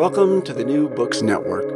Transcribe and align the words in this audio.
Welcome 0.00 0.40
to 0.44 0.54
the 0.54 0.64
New 0.64 0.88
Books 0.88 1.20
Network. 1.20 1.66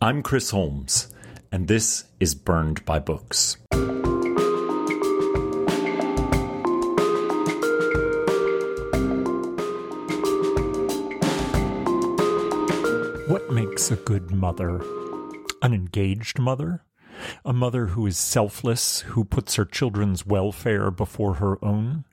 I'm 0.00 0.22
Chris 0.22 0.50
Holmes, 0.50 1.12
and 1.50 1.66
this 1.66 2.04
is 2.20 2.32
Burned 2.36 2.84
by 2.84 3.00
Books. 3.00 3.56
What 13.26 13.50
makes 13.50 13.90
a 13.90 13.96
good 13.96 14.30
mother? 14.30 14.80
An 15.60 15.74
engaged 15.74 16.38
mother? 16.38 16.84
A 17.44 17.52
mother 17.52 17.86
who 17.86 18.06
is 18.06 18.16
selfless, 18.16 19.00
who 19.00 19.24
puts 19.24 19.56
her 19.56 19.64
children's 19.64 20.24
welfare 20.24 20.92
before 20.92 21.34
her 21.34 21.58
own? 21.64 22.04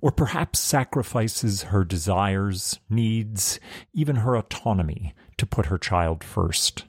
Or 0.00 0.10
perhaps 0.10 0.58
sacrifices 0.58 1.64
her 1.64 1.84
desires, 1.84 2.78
needs, 2.88 3.58
even 3.92 4.16
her 4.16 4.36
autonomy 4.36 5.14
to 5.36 5.46
put 5.46 5.66
her 5.66 5.78
child 5.78 6.22
first? 6.24 6.84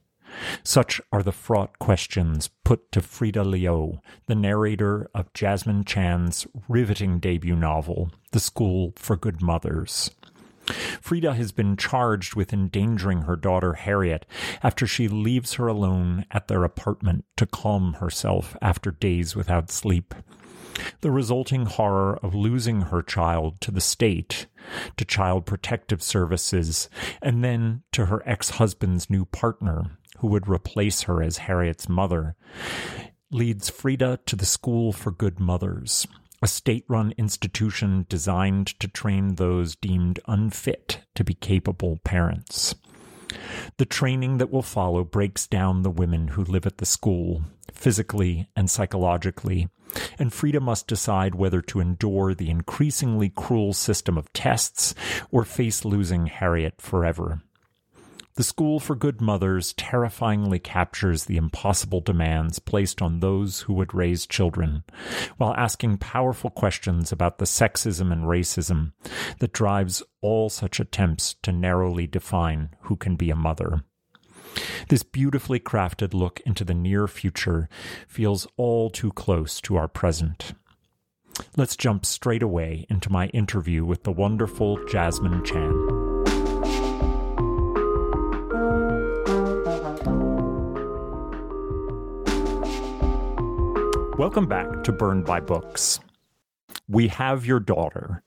Such 0.63 1.01
are 1.11 1.23
the 1.23 1.31
fraught 1.31 1.79
questions 1.79 2.49
put 2.63 2.91
to 2.91 3.01
Frida 3.01 3.43
Liu, 3.43 3.99
the 4.27 4.35
narrator 4.35 5.09
of 5.13 5.33
Jessamine 5.33 5.83
Chan's 5.83 6.45
riveting 6.67 7.19
debut 7.19 7.55
novel, 7.55 8.11
The 8.31 8.39
School 8.39 8.93
for 8.95 9.15
Good 9.15 9.41
Mothers. 9.41 10.11
Frida 11.01 11.33
has 11.33 11.51
been 11.51 11.77
charged 11.77 12.35
with 12.35 12.53
endangering 12.53 13.23
her 13.23 13.35
daughter 13.35 13.73
Harriet 13.73 14.25
after 14.61 14.85
she 14.85 15.07
leaves 15.07 15.53
her 15.53 15.67
alone 15.67 16.25
at 16.29 16.47
their 16.47 16.63
apartment 16.63 17.25
to 17.37 17.47
calm 17.47 17.93
herself 17.93 18.55
after 18.61 18.91
days 18.91 19.35
without 19.35 19.71
sleep. 19.71 20.13
The 21.01 21.11
resulting 21.11 21.65
horror 21.65 22.17
of 22.21 22.35
losing 22.35 22.81
her 22.81 23.01
child 23.01 23.61
to 23.61 23.71
the 23.71 23.81
state, 23.81 24.47
to 24.97 25.05
child 25.05 25.45
protective 25.45 26.03
services, 26.03 26.89
and 27.21 27.43
then 27.43 27.83
to 27.93 28.07
her 28.07 28.21
ex 28.25 28.51
husband's 28.51 29.09
new 29.09 29.25
partner, 29.25 29.97
who 30.19 30.27
would 30.27 30.47
replace 30.47 31.03
her 31.03 31.21
as 31.23 31.39
Harriet's 31.39 31.87
mother, 31.87 32.35
leads 33.31 33.69
Frida 33.69 34.19
to 34.25 34.35
the 34.35 34.45
School 34.45 34.91
for 34.91 35.11
Good 35.11 35.39
Mothers, 35.39 36.07
a 36.41 36.47
state 36.47 36.85
run 36.87 37.13
institution 37.17 38.05
designed 38.09 38.67
to 38.79 38.87
train 38.87 39.35
those 39.35 39.75
deemed 39.75 40.19
unfit 40.27 41.01
to 41.15 41.23
be 41.23 41.33
capable 41.33 41.99
parents. 42.03 42.75
The 43.77 43.85
training 43.85 44.37
that 44.37 44.51
will 44.51 44.61
follow 44.61 45.03
breaks 45.03 45.47
down 45.47 45.83
the 45.83 45.89
women 45.89 46.29
who 46.29 46.43
live 46.43 46.65
at 46.65 46.77
the 46.77 46.85
school, 46.85 47.43
physically 47.73 48.47
and 48.55 48.69
psychologically, 48.69 49.69
and 50.17 50.31
Frida 50.33 50.59
must 50.59 50.87
decide 50.87 51.35
whether 51.35 51.61
to 51.61 51.79
endure 51.79 52.33
the 52.33 52.49
increasingly 52.49 53.29
cruel 53.29 53.73
system 53.73 54.17
of 54.17 54.31
tests 54.33 54.93
or 55.31 55.45
face 55.45 55.85
losing 55.85 56.27
Harriet 56.27 56.81
forever. 56.81 57.41
The 58.39 58.45
School 58.45 58.79
for 58.79 58.95
Good 58.95 59.19
Mothers 59.19 59.73
terrifyingly 59.73 60.59
captures 60.59 61.25
the 61.25 61.35
impossible 61.35 61.99
demands 61.99 62.57
placed 62.57 63.01
on 63.01 63.19
those 63.19 63.59
who 63.59 63.73
would 63.73 63.93
raise 63.93 64.25
children, 64.25 64.85
while 65.35 65.53
asking 65.55 65.97
powerful 65.97 66.49
questions 66.49 67.11
about 67.11 67.39
the 67.39 67.45
sexism 67.45 68.13
and 68.13 68.23
racism 68.23 68.93
that 69.39 69.51
drives 69.51 70.01
all 70.21 70.49
such 70.49 70.79
attempts 70.79 71.35
to 71.43 71.51
narrowly 71.51 72.07
define 72.07 72.69
who 72.83 72.95
can 72.95 73.17
be 73.17 73.29
a 73.29 73.35
mother. 73.35 73.83
This 74.87 75.03
beautifully 75.03 75.59
crafted 75.59 76.13
look 76.13 76.39
into 76.45 76.63
the 76.63 76.73
near 76.73 77.09
future 77.09 77.67
feels 78.07 78.47
all 78.55 78.89
too 78.89 79.11
close 79.11 79.59
to 79.59 79.75
our 79.75 79.89
present. 79.89 80.53
Let's 81.57 81.75
jump 81.75 82.05
straight 82.05 82.41
away 82.41 82.85
into 82.89 83.11
my 83.11 83.27
interview 83.27 83.83
with 83.83 84.03
the 84.03 84.13
wonderful 84.13 84.79
Jessamine 84.85 85.43
Chan. 85.43 85.88
Welcome 94.19 94.47
back 94.47 94.83
to 94.83 94.91
Burned 94.91 95.23
by 95.23 95.39
Books. 95.39 96.01
We 96.89 97.07
have 97.07 97.45
your 97.45 97.61
daughter, 97.61 98.21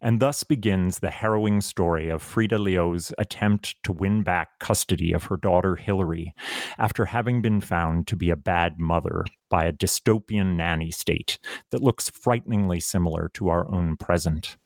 and 0.00 0.18
thus 0.18 0.42
begins 0.42 0.98
the 0.98 1.12
harrowing 1.12 1.60
story 1.60 2.08
of 2.08 2.20
Frida 2.20 2.58
Liu's 2.58 3.12
attempt 3.16 3.80
to 3.84 3.92
win 3.92 4.24
back 4.24 4.58
custody 4.58 5.12
of 5.12 5.22
her 5.26 5.36
daughter 5.36 5.76
Hillary 5.76 6.34
after 6.78 7.04
having 7.04 7.42
been 7.42 7.60
found 7.60 8.08
to 8.08 8.16
be 8.16 8.28
a 8.28 8.34
bad 8.34 8.80
mother 8.80 9.24
by 9.48 9.66
a 9.66 9.72
dystopian 9.72 10.56
nanny 10.56 10.90
state 10.90 11.38
that 11.70 11.80
looks 11.80 12.10
frighteningly 12.10 12.80
similar 12.80 13.30
to 13.34 13.48
our 13.48 13.72
own 13.72 13.96
present. 13.96 14.56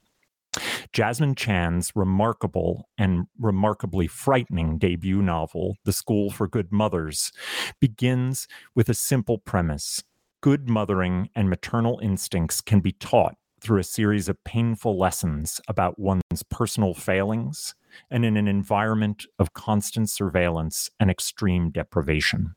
Jessamine 0.94 1.34
Chan's 1.34 1.92
remarkable 1.94 2.88
and 2.96 3.26
remarkably 3.38 4.06
frightening 4.06 4.78
debut 4.78 5.20
novel, 5.20 5.76
The 5.84 5.92
School 5.92 6.30
for 6.30 6.48
Good 6.48 6.72
Mothers, 6.72 7.32
begins 7.80 8.48
with 8.74 8.88
a 8.88 8.94
simple 8.94 9.36
premise 9.36 10.02
good 10.40 10.68
mothering 10.68 11.28
and 11.34 11.50
maternal 11.50 11.98
instincts 12.02 12.60
can 12.60 12.80
be 12.80 12.92
taught 12.92 13.36
through 13.60 13.80
a 13.80 13.84
series 13.84 14.28
of 14.28 14.42
painful 14.44 14.98
lessons 14.98 15.60
about 15.68 15.98
one's 15.98 16.42
personal 16.48 16.94
failings 16.94 17.74
and 18.10 18.24
in 18.24 18.36
an 18.36 18.48
environment 18.48 19.26
of 19.38 19.52
constant 19.52 20.08
surveillance 20.08 20.90
and 20.98 21.10
extreme 21.10 21.70
deprivation. 21.70 22.54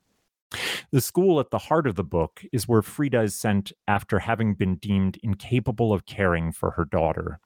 The 0.91 1.01
school 1.01 1.39
at 1.39 1.50
the 1.50 1.57
heart 1.57 1.88
of 1.88 1.95
the 1.95 2.03
book 2.03 2.44
is 2.53 2.68
where 2.68 2.83
Frida 2.83 3.21
is 3.24 3.35
sent 3.35 3.74
after 3.88 4.19
having 4.19 4.53
been 4.53 4.75
deemed 4.75 5.18
incapable 5.24 5.91
of 5.91 6.06
caring 6.06 6.51
for 6.51 6.71
her 6.71 6.86
daughter. 6.86 7.39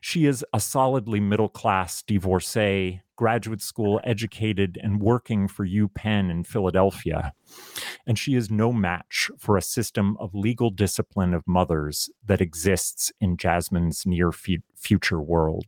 She 0.00 0.26
is 0.26 0.44
a 0.52 0.60
solidly 0.60 1.20
middle 1.20 1.48
class 1.48 2.02
divorcee, 2.02 3.02
graduate 3.20 3.60
school 3.60 4.00
educated, 4.02 4.78
and 4.82 4.98
working 4.98 5.46
for 5.46 5.66
UPenn 5.66 6.30
in 6.30 6.42
Philadelphia. 6.42 7.34
And 8.06 8.18
she 8.18 8.34
is 8.34 8.50
no 8.50 8.72
match 8.72 9.30
for 9.36 9.58
a 9.58 9.62
system 9.76 10.16
of 10.18 10.34
legal 10.34 10.70
discipline 10.70 11.34
of 11.34 11.46
mothers 11.46 12.08
that 12.24 12.40
exists 12.40 13.12
in 13.20 13.36
Jessamine's 13.36 14.06
near 14.06 14.32
future 14.32 15.20
world. 15.20 15.66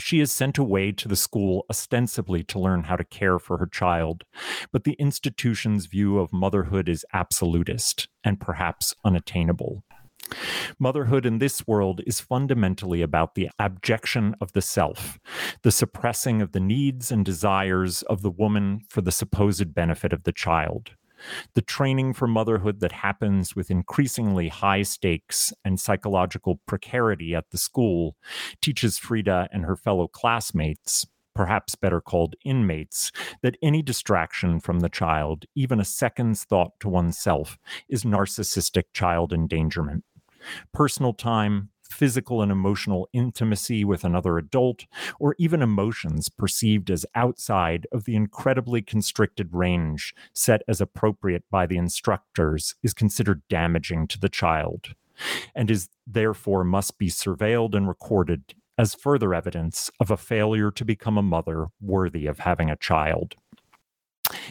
She 0.00 0.18
is 0.18 0.32
sent 0.32 0.58
away 0.58 0.90
to 0.90 1.06
the 1.06 1.14
school 1.14 1.66
ostensibly 1.70 2.42
to 2.42 2.58
learn 2.58 2.82
how 2.82 2.96
to 2.96 3.04
care 3.04 3.38
for 3.38 3.58
her 3.58 3.66
child, 3.66 4.24
but 4.72 4.82
the 4.82 4.94
institution's 4.94 5.86
view 5.86 6.18
of 6.18 6.32
motherhood 6.32 6.88
is 6.88 7.06
absolutist 7.12 8.08
and 8.24 8.40
perhaps 8.40 8.92
unattainable. 9.04 9.84
Motherhood 10.78 11.26
in 11.26 11.38
this 11.38 11.66
world 11.66 12.00
is 12.06 12.20
fundamentally 12.20 13.02
about 13.02 13.34
the 13.34 13.50
abjection 13.58 14.34
of 14.40 14.52
the 14.52 14.62
self, 14.62 15.18
the 15.62 15.72
suppressing 15.72 16.42
of 16.42 16.52
the 16.52 16.60
needs 16.60 17.10
and 17.10 17.24
desires 17.24 18.02
of 18.02 18.22
the 18.22 18.30
woman 18.30 18.80
for 18.88 19.00
the 19.00 19.12
supposed 19.12 19.74
benefit 19.74 20.12
of 20.12 20.24
the 20.24 20.32
child. 20.32 20.92
The 21.54 21.62
training 21.62 22.14
for 22.14 22.26
motherhood 22.26 22.80
that 22.80 22.92
happens 22.92 23.56
with 23.56 23.70
increasingly 23.70 24.48
high 24.48 24.82
stakes 24.82 25.52
and 25.64 25.80
psychological 25.80 26.60
precarity 26.66 27.34
at 27.34 27.50
the 27.50 27.58
school 27.58 28.16
teaches 28.60 28.98
Frida 28.98 29.48
and 29.52 29.64
her 29.64 29.76
fellow 29.76 30.08
classmates, 30.08 31.06
perhaps 31.34 31.76
better 31.76 32.00
called 32.00 32.34
inmates, 32.44 33.10
that 33.42 33.56
any 33.62 33.80
distraction 33.80 34.60
from 34.60 34.80
the 34.80 34.88
child, 34.88 35.46
even 35.54 35.80
a 35.80 35.84
second's 35.84 36.44
thought 36.44 36.72
to 36.80 36.88
oneself, 36.88 37.58
is 37.88 38.04
narcissistic 38.04 38.84
child 38.92 39.32
endangerment. 39.32 40.04
Personal 40.72 41.12
time, 41.12 41.70
physical 41.82 42.42
and 42.42 42.50
emotional 42.50 43.08
intimacy 43.12 43.84
with 43.84 44.04
another 44.04 44.36
adult, 44.36 44.84
or 45.20 45.36
even 45.38 45.62
emotions 45.62 46.28
perceived 46.28 46.90
as 46.90 47.06
outside 47.14 47.86
of 47.92 48.04
the 48.04 48.16
incredibly 48.16 48.82
constricted 48.82 49.48
range 49.52 50.14
set 50.32 50.62
as 50.66 50.80
appropriate 50.80 51.44
by 51.50 51.66
the 51.66 51.76
instructors, 51.76 52.74
is 52.82 52.92
considered 52.94 53.42
damaging 53.48 54.06
to 54.08 54.18
the 54.18 54.28
child, 54.28 54.94
and 55.54 55.70
is 55.70 55.88
therefore 56.06 56.64
must 56.64 56.98
be 56.98 57.08
surveilled 57.08 57.74
and 57.74 57.86
recorded 57.86 58.54
as 58.76 58.94
further 58.94 59.32
evidence 59.32 59.88
of 60.00 60.10
a 60.10 60.16
failure 60.16 60.70
to 60.72 60.84
become 60.84 61.16
a 61.16 61.22
mother 61.22 61.68
worthy 61.80 62.26
of 62.26 62.40
having 62.40 62.70
a 62.70 62.76
child. 62.76 63.36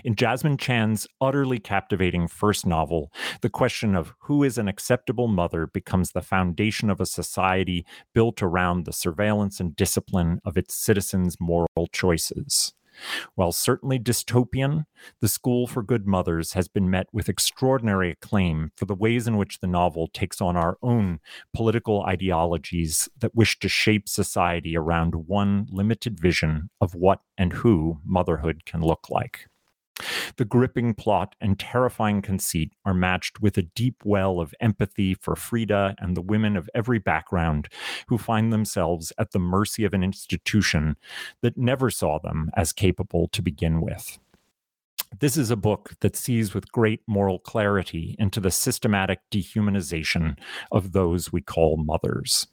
In 0.03 0.15
Jessamine 0.15 0.57
Chan's 0.57 1.07
utterly 1.21 1.59
captivating 1.59 2.27
first 2.27 2.65
novel, 2.65 3.09
the 3.41 3.49
question 3.49 3.95
of 3.95 4.13
who 4.23 4.43
is 4.43 4.57
an 4.57 4.67
acceptable 4.67 5.29
mother 5.29 5.65
becomes 5.65 6.11
the 6.11 6.21
foundation 6.21 6.89
of 6.89 6.99
a 6.99 7.05
society 7.05 7.85
built 8.13 8.43
around 8.43 8.83
the 8.83 8.91
surveillance 8.91 9.61
and 9.61 9.77
discipline 9.77 10.41
of 10.43 10.57
its 10.57 10.75
citizens' 10.75 11.37
moral 11.39 11.87
choices. 11.93 12.73
While 13.35 13.53
certainly 13.53 13.97
dystopian, 13.97 14.85
The 15.21 15.27
School 15.29 15.67
for 15.67 15.81
Good 15.81 16.05
Mothers 16.05 16.53
has 16.53 16.67
been 16.67 16.89
met 16.89 17.07
with 17.13 17.29
extraordinary 17.29 18.11
acclaim 18.11 18.71
for 18.75 18.85
the 18.85 18.93
ways 18.93 19.25
in 19.25 19.37
which 19.37 19.59
the 19.59 19.67
novel 19.67 20.09
takes 20.13 20.41
on 20.41 20.57
our 20.57 20.77
own 20.81 21.19
political 21.53 22.03
ideologies 22.03 23.09
that 23.19 23.33
wish 23.33 23.57
to 23.59 23.69
shape 23.69 24.07
society 24.09 24.77
around 24.77 25.27
one 25.27 25.65
limited 25.71 26.19
vision 26.19 26.69
of 26.81 26.93
what 26.93 27.21
and 27.37 27.53
who 27.53 27.99
motherhood 28.05 28.63
can 28.65 28.81
look 28.81 29.09
like. 29.09 29.47
The 30.37 30.45
gripping 30.45 30.95
plot 30.95 31.35
and 31.39 31.59
terrifying 31.59 32.21
conceit 32.21 32.73
are 32.85 32.93
matched 32.93 33.41
with 33.41 33.57
a 33.57 33.63
deep 33.63 34.03
well 34.03 34.39
of 34.39 34.55
empathy 34.59 35.13
for 35.13 35.35
Frida 35.35 35.95
and 35.99 36.17
the 36.17 36.21
women 36.21 36.57
of 36.57 36.69
every 36.73 36.99
background 36.99 37.69
who 38.07 38.17
find 38.17 38.51
themselves 38.51 39.13
at 39.17 39.31
the 39.31 39.39
mercy 39.39 39.85
of 39.85 39.93
an 39.93 40.03
institution 40.03 40.97
that 41.41 41.57
never 41.57 41.89
saw 41.89 42.17
them 42.19 42.49
as 42.55 42.73
capable 42.73 43.27
to 43.29 43.41
begin 43.41 43.81
with. 43.81 44.17
This 45.19 45.37
is 45.37 45.51
a 45.51 45.55
book 45.55 45.91
that 45.99 46.15
sees 46.15 46.55
with 46.55 46.71
great 46.71 47.01
moral 47.05 47.37
clarity 47.37 48.15
into 48.17 48.39
the 48.39 48.49
systematic 48.49 49.19
dehumanization 49.31 50.39
of 50.71 50.91
those 50.91 51.31
we 51.31 51.41
call 51.41 51.77
mothers. 51.77 52.47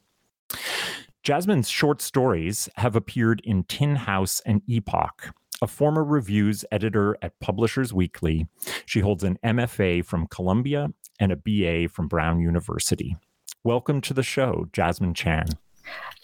Jessamine's 1.23 1.71
short 1.71 2.03
stories 2.03 2.69
have 2.77 2.97
appeared 2.97 3.41
in 3.45 3.65
Tin 3.65 3.97
House 3.97 4.43
and 4.45 4.63
Epoch, 4.69 5.33
a 5.63 5.67
former 5.67 6.03
reviews 6.03 6.65
editor 6.73 7.17
at 7.21 7.39
Publishers 7.41 7.93
Weekly. 7.93 8.47
She 8.87 9.01
holds 9.01 9.25
an 9.25 9.39
MFA 9.45 10.05
from 10.05 10.27
Columbia 10.27 10.89
and 11.19 11.33
a 11.33 11.37
BA 11.37 11.89
from 11.93 12.09
Brown 12.09 12.41
University. 12.41 13.17
Welcome 13.63 14.01
to 14.03 14.15
the 14.15 14.23
show, 14.23 14.69
Jessamine 14.73 15.13
Chan. 15.15 15.49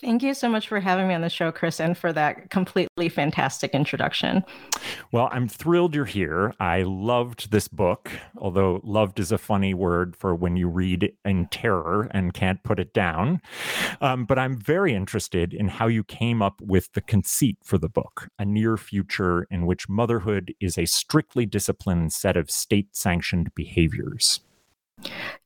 Thank 0.02 0.22
you 0.22 0.34
so 0.34 0.50
much 0.50 0.68
for 0.68 0.78
having 0.78 1.08
me 1.08 1.14
on 1.14 1.22
the 1.22 1.30
show, 1.30 1.50
Chris, 1.50 1.80
and 1.80 1.96
for 1.96 2.12
that 2.12 2.50
completely 2.50 3.08
fantastic 3.08 3.72
introduction. 3.72 4.44
Well, 5.10 5.30
I'm 5.32 5.48
thrilled 5.48 5.94
you're 5.94 6.04
here. 6.04 6.52
I 6.60 6.82
loved 6.82 7.50
this 7.50 7.66
book, 7.66 8.10
although 8.36 8.82
loved 8.84 9.18
is 9.18 9.32
a 9.32 9.38
funny 9.38 9.72
word 9.72 10.14
for 10.14 10.34
when 10.34 10.56
you 10.56 10.68
read 10.68 11.14
in 11.24 11.46
terror 11.46 12.10
and 12.10 12.34
can't 12.34 12.62
put 12.62 12.78
it 12.78 12.92
down. 12.92 13.40
Um, 14.02 14.26
but 14.26 14.38
I'm 14.38 14.58
very 14.58 14.94
interested 14.94 15.54
in 15.54 15.68
how 15.68 15.86
you 15.86 16.04
came 16.04 16.42
up 16.42 16.60
with 16.60 16.92
the 16.92 17.00
conceit 17.00 17.56
for 17.62 17.78
the 17.78 17.88
book 17.88 18.28
a 18.38 18.44
near 18.44 18.76
future 18.76 19.46
in 19.50 19.64
which 19.64 19.88
motherhood 19.88 20.54
is 20.60 20.76
a 20.76 20.84
strictly 20.84 21.46
disciplined 21.46 22.12
set 22.12 22.36
of 22.36 22.50
state 22.50 22.94
sanctioned 22.94 23.54
behaviors. 23.54 24.40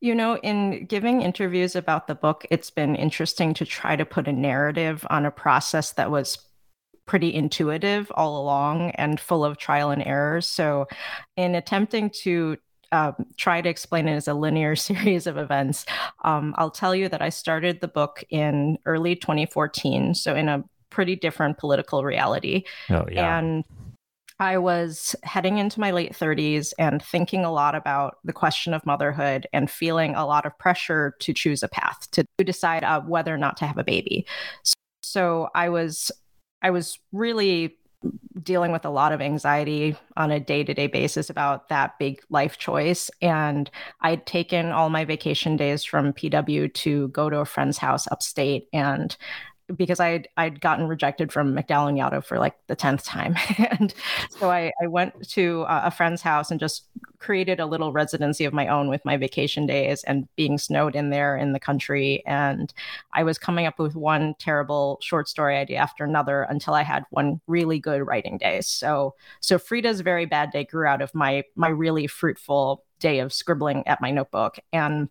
You 0.00 0.14
know, 0.14 0.38
in 0.38 0.86
giving 0.86 1.22
interviews 1.22 1.76
about 1.76 2.06
the 2.06 2.14
book, 2.14 2.46
it's 2.50 2.70
been 2.70 2.94
interesting 2.94 3.52
to 3.54 3.66
try 3.66 3.96
to 3.96 4.04
put 4.04 4.28
a 4.28 4.32
narrative 4.32 5.06
on 5.10 5.26
a 5.26 5.30
process 5.30 5.92
that 5.92 6.10
was 6.10 6.38
pretty 7.06 7.34
intuitive 7.34 8.10
all 8.14 8.40
along 8.40 8.92
and 8.92 9.18
full 9.18 9.44
of 9.44 9.58
trial 9.58 9.90
and 9.90 10.06
errors. 10.06 10.46
So, 10.46 10.86
in 11.36 11.54
attempting 11.54 12.10
to 12.22 12.56
um, 12.92 13.14
try 13.36 13.60
to 13.60 13.68
explain 13.68 14.08
it 14.08 14.14
as 14.14 14.28
a 14.28 14.34
linear 14.34 14.76
series 14.88 15.26
of 15.26 15.36
events, 15.36 15.84
um, 16.24 16.54
I'll 16.56 16.70
tell 16.70 16.94
you 16.94 17.08
that 17.08 17.20
I 17.20 17.28
started 17.28 17.80
the 17.80 17.88
book 17.88 18.24
in 18.30 18.78
early 18.86 19.16
2014, 19.16 20.14
so 20.14 20.34
in 20.34 20.48
a 20.48 20.64
pretty 20.90 21.16
different 21.16 21.58
political 21.58 22.04
reality. 22.04 22.64
Oh, 22.90 23.06
yeah. 23.10 23.38
And 23.38 23.64
I 24.40 24.56
was 24.56 25.14
heading 25.22 25.58
into 25.58 25.78
my 25.78 25.90
late 25.90 26.12
30s 26.12 26.72
and 26.78 27.02
thinking 27.02 27.44
a 27.44 27.52
lot 27.52 27.74
about 27.74 28.16
the 28.24 28.32
question 28.32 28.72
of 28.72 28.84
motherhood 28.86 29.46
and 29.52 29.70
feeling 29.70 30.14
a 30.14 30.26
lot 30.26 30.46
of 30.46 30.58
pressure 30.58 31.14
to 31.20 31.34
choose 31.34 31.62
a 31.62 31.68
path 31.68 32.10
to 32.12 32.24
decide 32.38 32.82
uh, 32.82 33.02
whether 33.02 33.34
or 33.34 33.38
not 33.38 33.58
to 33.58 33.66
have 33.66 33.76
a 33.76 33.84
baby. 33.84 34.26
So 35.02 35.50
I 35.54 35.68
was 35.68 36.10
I 36.62 36.70
was 36.70 36.98
really 37.12 37.76
dealing 38.42 38.72
with 38.72 38.86
a 38.86 38.90
lot 38.90 39.12
of 39.12 39.20
anxiety 39.20 39.94
on 40.16 40.30
a 40.30 40.40
day-to-day 40.40 40.86
basis 40.86 41.28
about 41.28 41.68
that 41.68 41.98
big 41.98 42.22
life 42.30 42.56
choice 42.56 43.10
and 43.20 43.70
I'd 44.00 44.24
taken 44.24 44.72
all 44.72 44.88
my 44.88 45.04
vacation 45.04 45.56
days 45.56 45.84
from 45.84 46.14
PW 46.14 46.72
to 46.72 47.08
go 47.08 47.28
to 47.28 47.40
a 47.40 47.44
friend's 47.44 47.76
house 47.76 48.08
upstate 48.10 48.68
and 48.72 49.14
because 49.76 50.00
I'd 50.00 50.28
I'd 50.36 50.60
gotten 50.60 50.86
rejected 50.88 51.32
from 51.32 51.54
MacDowell 51.54 51.88
and 51.88 51.98
Yaddo 51.98 52.24
for 52.24 52.38
like 52.38 52.54
the 52.66 52.76
tenth 52.76 53.04
time, 53.04 53.36
and 53.70 53.94
so 54.30 54.50
I, 54.50 54.72
I 54.82 54.86
went 54.86 55.28
to 55.30 55.64
a 55.68 55.90
friend's 55.90 56.22
house 56.22 56.50
and 56.50 56.58
just 56.58 56.86
created 57.18 57.60
a 57.60 57.66
little 57.66 57.92
residency 57.92 58.44
of 58.44 58.52
my 58.52 58.66
own 58.66 58.88
with 58.88 59.04
my 59.04 59.16
vacation 59.16 59.66
days 59.66 60.02
and 60.04 60.26
being 60.36 60.56
snowed 60.58 60.96
in 60.96 61.10
there 61.10 61.36
in 61.36 61.52
the 61.52 61.60
country. 61.60 62.22
And 62.26 62.72
I 63.12 63.22
was 63.22 63.38
coming 63.38 63.66
up 63.66 63.78
with 63.78 63.94
one 63.94 64.34
terrible 64.38 64.98
short 65.02 65.28
story 65.28 65.56
idea 65.56 65.78
after 65.78 66.02
another 66.02 66.42
until 66.42 66.74
I 66.74 66.82
had 66.82 67.04
one 67.10 67.40
really 67.46 67.78
good 67.78 68.06
writing 68.06 68.38
day. 68.38 68.60
So 68.62 69.14
so 69.40 69.58
Frida's 69.58 70.00
very 70.00 70.26
bad 70.26 70.50
day 70.50 70.64
grew 70.64 70.86
out 70.86 71.02
of 71.02 71.14
my 71.14 71.44
my 71.54 71.68
really 71.68 72.06
fruitful 72.06 72.84
day 72.98 73.20
of 73.20 73.32
scribbling 73.32 73.86
at 73.86 74.00
my 74.00 74.10
notebook 74.10 74.58
and 74.72 75.08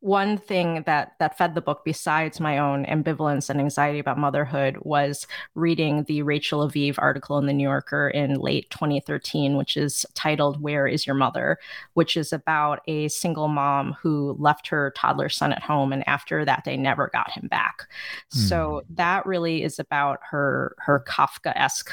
one 0.00 0.38
thing 0.38 0.82
that 0.86 1.12
that 1.18 1.36
fed 1.36 1.54
the 1.54 1.60
book 1.60 1.82
besides 1.84 2.40
my 2.40 2.56
own 2.56 2.86
ambivalence 2.86 3.50
and 3.50 3.60
anxiety 3.60 3.98
about 3.98 4.16
motherhood 4.16 4.78
was 4.80 5.26
reading 5.54 6.04
the 6.04 6.22
Rachel 6.22 6.66
Aviv 6.66 6.94
article 6.98 7.36
in 7.36 7.46
the 7.46 7.52
New 7.52 7.68
Yorker 7.68 8.08
in 8.08 8.34
late 8.34 8.70
2013 8.70 9.56
which 9.56 9.76
is 9.76 10.06
titled 10.14 10.62
Where 10.62 10.86
is 10.86 11.06
your 11.06 11.16
mother 11.16 11.58
which 11.94 12.16
is 12.16 12.32
about 12.32 12.80
a 12.86 13.08
single 13.08 13.48
mom 13.48 13.94
who 14.00 14.36
left 14.38 14.68
her 14.68 14.92
toddler 14.96 15.28
son 15.28 15.52
at 15.52 15.62
home 15.62 15.92
and 15.92 16.06
after 16.08 16.44
that 16.44 16.62
they 16.64 16.76
never 16.76 17.10
got 17.12 17.30
him 17.32 17.48
back 17.48 17.86
mm. 18.34 18.38
so 18.38 18.82
hmm. 18.86 18.94
that 18.94 19.26
really 19.26 19.62
is 19.62 19.78
about 19.78 20.20
her 20.30 20.76
her 20.78 21.04
Kafka-esque 21.06 21.90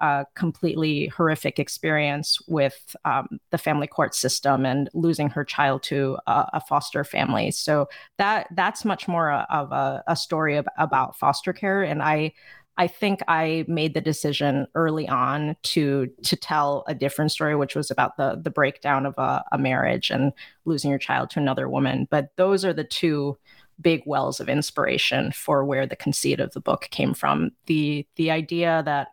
uh, 0.00 0.24
completely 0.34 1.06
horrific 1.08 1.58
experience 1.58 2.38
with 2.46 2.94
um, 3.04 3.40
the 3.50 3.58
family 3.58 3.86
court 3.86 4.14
system 4.14 4.64
and 4.64 4.88
losing 4.94 5.28
her 5.28 5.44
child 5.44 5.82
to 5.82 6.16
a, 6.26 6.48
a 6.54 6.60
foster 6.60 7.04
family 7.04 7.50
so 7.50 7.88
that 8.16 8.48
that's 8.54 8.84
much 8.84 9.08
more 9.08 9.32
of 9.32 9.72
a, 9.72 10.02
a 10.06 10.16
story 10.16 10.56
of, 10.56 10.66
about 10.78 11.16
foster 11.16 11.52
care. 11.52 11.82
And 11.82 12.02
I 12.02 12.32
I 12.78 12.86
think 12.86 13.20
I 13.26 13.64
made 13.66 13.94
the 13.94 14.00
decision 14.00 14.68
early 14.76 15.08
on 15.08 15.56
to 15.64 16.06
to 16.22 16.36
tell 16.36 16.84
a 16.86 16.94
different 16.94 17.32
story, 17.32 17.56
which 17.56 17.74
was 17.74 17.90
about 17.90 18.16
the 18.16 18.40
the 18.40 18.50
breakdown 18.50 19.04
of 19.04 19.14
a, 19.18 19.44
a 19.50 19.58
marriage 19.58 20.10
and 20.10 20.32
losing 20.64 20.90
your 20.90 20.98
child 21.00 21.30
to 21.30 21.40
another 21.40 21.68
woman. 21.68 22.06
But 22.08 22.28
those 22.36 22.64
are 22.64 22.72
the 22.72 22.84
two 22.84 23.36
big 23.80 24.02
wells 24.06 24.40
of 24.40 24.48
inspiration 24.48 25.32
for 25.32 25.64
where 25.64 25.86
the 25.86 25.96
conceit 25.96 26.40
of 26.40 26.52
the 26.52 26.60
book 26.60 26.88
came 26.90 27.14
from. 27.14 27.50
The 27.66 28.06
the 28.14 28.30
idea 28.30 28.82
that 28.84 29.08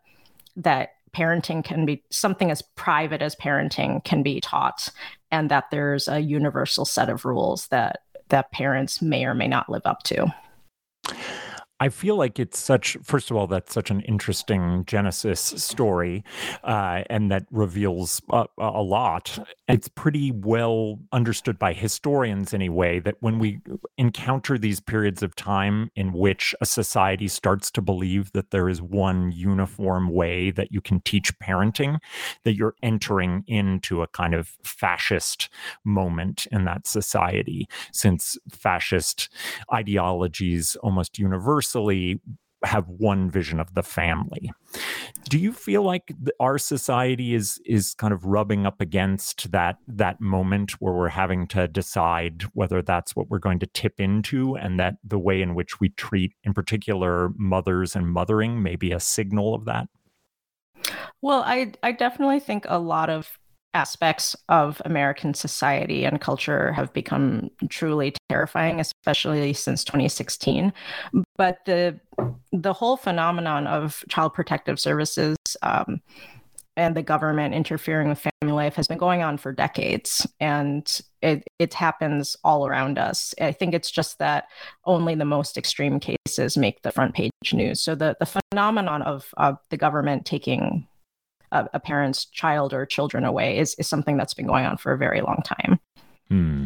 that 0.55 0.89
parenting 1.15 1.63
can 1.63 1.85
be 1.85 2.03
something 2.09 2.51
as 2.51 2.61
private 2.61 3.21
as 3.21 3.35
parenting 3.35 4.03
can 4.03 4.21
be 4.21 4.41
taught 4.41 4.89
and 5.31 5.49
that 5.49 5.65
there's 5.71 6.07
a 6.07 6.19
universal 6.19 6.83
set 6.85 7.09
of 7.09 7.25
rules 7.25 7.67
that 7.67 7.99
that 8.29 8.51
parents 8.51 9.01
may 9.01 9.25
or 9.25 9.35
may 9.35 9.47
not 9.47 9.69
live 9.69 9.83
up 9.85 10.03
to. 10.03 10.33
I 11.79 11.89
feel 11.89 12.15
like 12.15 12.39
it's 12.39 12.57
such, 12.57 12.95
first 13.03 13.29
of 13.29 13.35
all, 13.35 13.47
that's 13.47 13.73
such 13.73 13.91
an 13.91 13.99
interesting 14.01 14.85
Genesis 14.87 15.41
story, 15.41 16.23
uh, 16.63 17.03
and 17.09 17.29
that 17.31 17.47
reveals 17.51 18.21
a, 18.31 18.45
a, 18.57 18.81
lot. 18.81 19.37
It's 19.67 19.89
pretty 19.89 20.31
well 20.31 20.99
understood 21.11 21.59
by 21.59 21.73
historians, 21.73 22.53
anyway, 22.53 23.01
that 23.01 23.15
when 23.19 23.39
we 23.39 23.59
encounter 23.97 24.57
these 24.57 24.79
periods 24.79 25.21
of 25.21 25.35
time 25.35 25.91
in 25.97 26.13
which 26.13 26.55
a 26.61 26.65
society 26.65 27.27
starts 27.27 27.69
to 27.71 27.81
believe 27.81 28.31
that 28.31 28.51
there 28.51 28.69
is 28.69 28.81
one 28.81 29.33
uniform 29.33 30.13
way 30.13 30.51
that 30.51 30.71
you 30.71 30.79
can 30.79 31.01
teach 31.01 31.37
parenting, 31.39 31.97
that 32.43 32.55
you're 32.55 32.75
entering 32.83 33.43
into 33.47 34.01
a 34.01 34.07
kind 34.07 34.33
of 34.33 34.55
fascist 34.63 35.49
moment 35.83 36.47
in 36.53 36.63
that 36.63 36.87
society, 36.87 37.67
since 37.91 38.37
fascist 38.49 39.27
ideologies 39.73 40.77
almost 40.77 41.19
universally 41.19 41.64
universally 41.65 42.21
have 42.63 42.87
one 42.87 43.29
vision 43.29 43.59
of 43.59 43.75
the 43.75 43.83
family. 43.83 44.51
Do 45.29 45.37
you 45.37 45.53
feel 45.53 45.83
like 45.83 46.13
our 46.39 46.57
society 46.57 47.35
is 47.35 47.61
is 47.65 47.93
kind 47.93 48.11
of 48.11 48.25
rubbing 48.25 48.65
up 48.65 48.81
against 48.81 49.51
that 49.51 49.77
that 49.87 50.19
moment 50.19 50.71
where 50.79 50.93
we're 50.93 51.09
having 51.09 51.47
to 51.47 51.67
decide 51.67 52.43
whether 52.53 52.81
that's 52.81 53.15
what 53.15 53.29
we're 53.29 53.39
going 53.39 53.59
to 53.59 53.67
tip 53.67 53.99
into 53.99 54.55
and 54.55 54.79
that 54.79 54.95
the 55.03 55.19
way 55.19 55.41
in 55.41 55.53
which 55.53 55.79
we 55.79 55.89
treat 55.89 56.33
in 56.43 56.53
particular 56.53 57.29
mothers 57.37 57.95
and 57.95 58.07
mothering 58.07 58.63
may 58.63 58.75
be 58.75 58.91
a 58.91 58.99
signal 58.99 59.53
of 59.53 59.65
that? 59.65 59.87
Well, 61.21 61.43
I 61.45 61.73
I 61.83 61.91
definitely 61.91 62.39
think 62.39 62.65
a 62.67 62.79
lot 62.79 63.11
of 63.11 63.37
aspects 63.75 64.35
of 64.47 64.81
American 64.85 65.33
society 65.33 66.05
and 66.05 66.21
culture 66.21 66.71
have 66.71 66.91
become 66.93 67.51
truly 67.69 68.13
terrifying, 68.29 68.79
especially 68.79 69.53
since 69.53 69.83
2016. 69.83 70.73
But 71.37 71.59
the 71.65 71.99
the 72.51 72.73
whole 72.73 72.97
phenomenon 72.97 73.67
of 73.67 74.03
child 74.09 74.33
protective 74.33 74.79
services 74.79 75.35
um, 75.61 76.01
and 76.77 76.95
the 76.95 77.03
government 77.03 77.53
interfering 77.53 78.09
with 78.09 78.25
family 78.41 78.53
life 78.55 78.75
has 78.75 78.87
been 78.87 78.97
going 78.97 79.21
on 79.21 79.37
for 79.37 79.51
decades, 79.51 80.25
and 80.39 81.01
it 81.21 81.43
it 81.59 81.73
happens 81.73 82.37
all 82.43 82.65
around 82.65 82.97
us. 82.97 83.35
I 83.41 83.51
think 83.51 83.73
it's 83.73 83.91
just 83.91 84.19
that 84.19 84.45
only 84.85 85.15
the 85.15 85.25
most 85.25 85.57
extreme 85.57 85.99
cases 85.99 86.57
make 86.57 86.81
the 86.81 86.91
front 86.91 87.13
page 87.13 87.31
news. 87.53 87.81
So 87.81 87.93
the 87.93 88.15
the 88.19 88.39
phenomenon 88.51 89.01
of 89.01 89.33
of 89.35 89.57
the 89.69 89.77
government 89.77 90.25
taking 90.25 90.87
a, 91.51 91.67
a 91.73 91.79
parent's 91.79 92.25
child 92.25 92.73
or 92.73 92.85
children 92.85 93.23
away 93.23 93.57
is, 93.57 93.75
is 93.77 93.87
something 93.87 94.17
that's 94.17 94.33
been 94.33 94.47
going 94.47 94.65
on 94.65 94.77
for 94.77 94.93
a 94.93 94.97
very 94.97 95.21
long 95.21 95.41
time. 95.45 95.79
Hmm. 96.29 96.65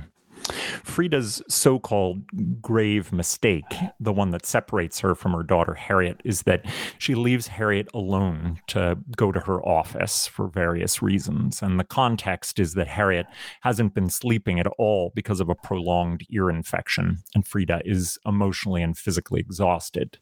Frida's 0.83 1.41
so 1.47 1.79
called 1.79 2.23
grave 2.61 3.11
mistake, 3.11 3.65
the 3.99 4.13
one 4.13 4.31
that 4.31 4.45
separates 4.45 4.99
her 4.99 5.13
from 5.15 5.33
her 5.33 5.43
daughter 5.43 5.73
Harriet, 5.73 6.21
is 6.23 6.43
that 6.43 6.65
she 6.97 7.15
leaves 7.15 7.47
Harriet 7.47 7.87
alone 7.93 8.59
to 8.67 8.97
go 9.15 9.31
to 9.31 9.39
her 9.41 9.61
office 9.65 10.27
for 10.27 10.47
various 10.47 11.01
reasons. 11.01 11.61
And 11.61 11.79
the 11.79 11.83
context 11.83 12.59
is 12.59 12.73
that 12.73 12.87
Harriet 12.87 13.27
hasn't 13.61 13.93
been 13.93 14.09
sleeping 14.09 14.59
at 14.59 14.67
all 14.77 15.11
because 15.15 15.39
of 15.39 15.49
a 15.49 15.55
prolonged 15.55 16.25
ear 16.29 16.49
infection, 16.49 17.19
and 17.35 17.45
Frida 17.45 17.81
is 17.85 18.17
emotionally 18.25 18.81
and 18.81 18.97
physically 18.97 19.39
exhausted. 19.39 20.19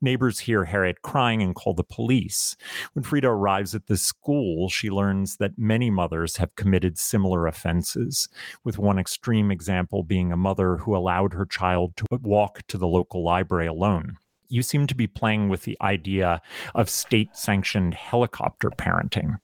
Neighbors 0.00 0.40
hear 0.40 0.64
Harriet 0.64 1.02
crying 1.02 1.42
and 1.42 1.54
call 1.54 1.74
the 1.74 1.84
police. 1.84 2.56
When 2.92 3.02
Frida 3.02 3.28
arrives 3.28 3.74
at 3.74 3.86
the 3.86 3.96
school, 3.96 4.68
she 4.68 4.90
learns 4.90 5.36
that 5.36 5.58
many 5.58 5.90
mothers 5.90 6.36
have 6.36 6.56
committed 6.56 6.98
similar 6.98 7.46
offenses, 7.46 8.28
with 8.64 8.78
one 8.78 8.98
extreme 8.98 9.50
example 9.50 10.02
being 10.02 10.32
a 10.32 10.36
mother 10.36 10.78
who 10.78 10.96
allowed 10.96 11.34
her 11.34 11.46
child 11.46 11.96
to 11.96 12.06
walk 12.22 12.66
to 12.68 12.78
the 12.78 12.88
local 12.88 13.22
library 13.22 13.66
alone 13.66 14.18
you 14.48 14.62
seem 14.62 14.86
to 14.86 14.94
be 14.94 15.06
playing 15.06 15.48
with 15.48 15.62
the 15.62 15.76
idea 15.80 16.40
of 16.74 16.88
state 16.88 17.36
sanctioned 17.36 17.94
helicopter 17.94 18.70
parenting. 18.70 19.38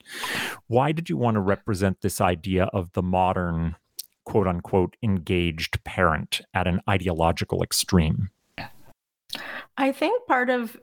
Why 0.68 0.92
did 0.92 1.10
you 1.10 1.16
want 1.16 1.34
to 1.34 1.40
represent 1.40 2.00
this 2.00 2.20
idea 2.20 2.64
of 2.72 2.92
the 2.92 3.02
modern, 3.02 3.76
quote 4.24 4.46
unquote, 4.46 4.96
engaged 5.02 5.82
parent 5.84 6.40
at 6.54 6.66
an 6.66 6.80
ideological 6.88 7.62
extreme? 7.62 8.30
I 9.76 9.92
think 9.92 10.26
part 10.26 10.50
of 10.50 10.76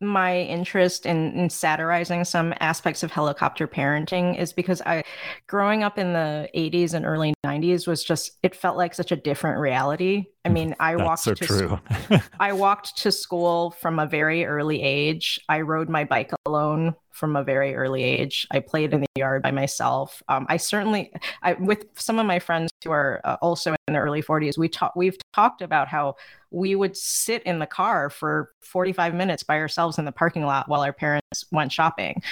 my 0.00 0.40
interest 0.40 1.04
in, 1.04 1.32
in, 1.32 1.50
satirizing 1.50 2.24
some 2.24 2.54
aspects 2.60 3.02
of 3.02 3.10
helicopter 3.10 3.68
parenting 3.68 4.38
is 4.38 4.54
because 4.54 4.80
I, 4.86 5.04
growing 5.48 5.82
up 5.82 5.98
in 5.98 6.14
the 6.14 6.48
80s 6.56 6.94
and 6.94 7.04
early 7.04 7.34
90s, 7.44 7.86
was 7.86 8.02
just 8.02 8.38
it 8.42 8.54
felt 8.54 8.78
like 8.78 8.94
such 8.94 9.12
a 9.12 9.16
different 9.16 9.58
reality. 9.58 10.26
I 10.44 10.48
mean, 10.48 10.74
I 10.80 10.96
walked 10.96 11.22
so 11.22 11.34
to 11.34 11.44
true. 11.44 11.80
I 12.40 12.52
walked 12.52 12.96
to 12.98 13.12
school 13.12 13.72
from 13.72 13.98
a 13.98 14.06
very 14.06 14.46
early 14.46 14.80
age. 14.82 15.38
I 15.48 15.60
rode 15.60 15.90
my 15.90 16.04
bike 16.04 16.32
alone 16.46 16.94
from 17.10 17.36
a 17.36 17.44
very 17.44 17.74
early 17.74 18.02
age. 18.02 18.46
I 18.50 18.60
played 18.60 18.94
in 18.94 19.00
the 19.00 19.06
yard 19.16 19.42
by 19.42 19.50
myself. 19.50 20.22
Um, 20.28 20.46
I 20.48 20.56
certainly, 20.56 21.12
I, 21.42 21.52
with 21.54 21.84
some 21.94 22.18
of 22.18 22.24
my 22.24 22.38
friends 22.38 22.70
who 22.82 22.90
are 22.90 23.20
uh, 23.24 23.36
also 23.42 23.76
in 23.86 23.92
their 23.92 24.02
early 24.02 24.22
40s, 24.22 24.56
we 24.56 24.68
talk, 24.68 24.96
we've 24.96 25.18
talked 25.34 25.60
about 25.60 25.88
how 25.88 26.14
we 26.50 26.74
would 26.74 26.96
sit 26.96 27.42
in 27.42 27.58
the 27.58 27.66
car 27.66 28.08
for 28.08 28.52
45 28.62 29.14
minutes 29.14 29.42
by 29.42 29.58
ourselves 29.58 29.98
in 29.98 30.06
the 30.06 30.12
parking 30.12 30.46
lot 30.46 30.68
while 30.68 30.80
our 30.80 30.94
parents 30.94 31.44
went 31.52 31.70
shopping 31.70 32.22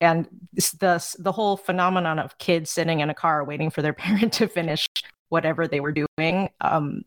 and 0.00 0.26
the 0.54 1.16
the 1.18 1.32
whole 1.32 1.56
phenomenon 1.56 2.18
of 2.18 2.38
kids 2.38 2.70
sitting 2.70 3.00
in 3.00 3.10
a 3.10 3.14
car 3.14 3.44
waiting 3.44 3.70
for 3.70 3.82
their 3.82 3.92
parent 3.94 4.32
to 4.32 4.48
finish 4.48 4.86
whatever 5.28 5.68
they 5.68 5.80
were 5.80 5.92
doing 5.92 6.48
um, 6.60 7.02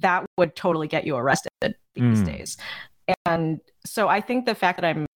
that 0.00 0.24
would 0.38 0.54
totally 0.56 0.88
get 0.88 1.04
you 1.04 1.16
arrested 1.16 1.50
these 1.62 2.20
mm. 2.20 2.24
days 2.24 2.56
and 3.26 3.60
so 3.84 4.08
i 4.08 4.20
think 4.20 4.46
the 4.46 4.54
fact 4.54 4.80
that 4.80 4.96
i'm 4.96 5.06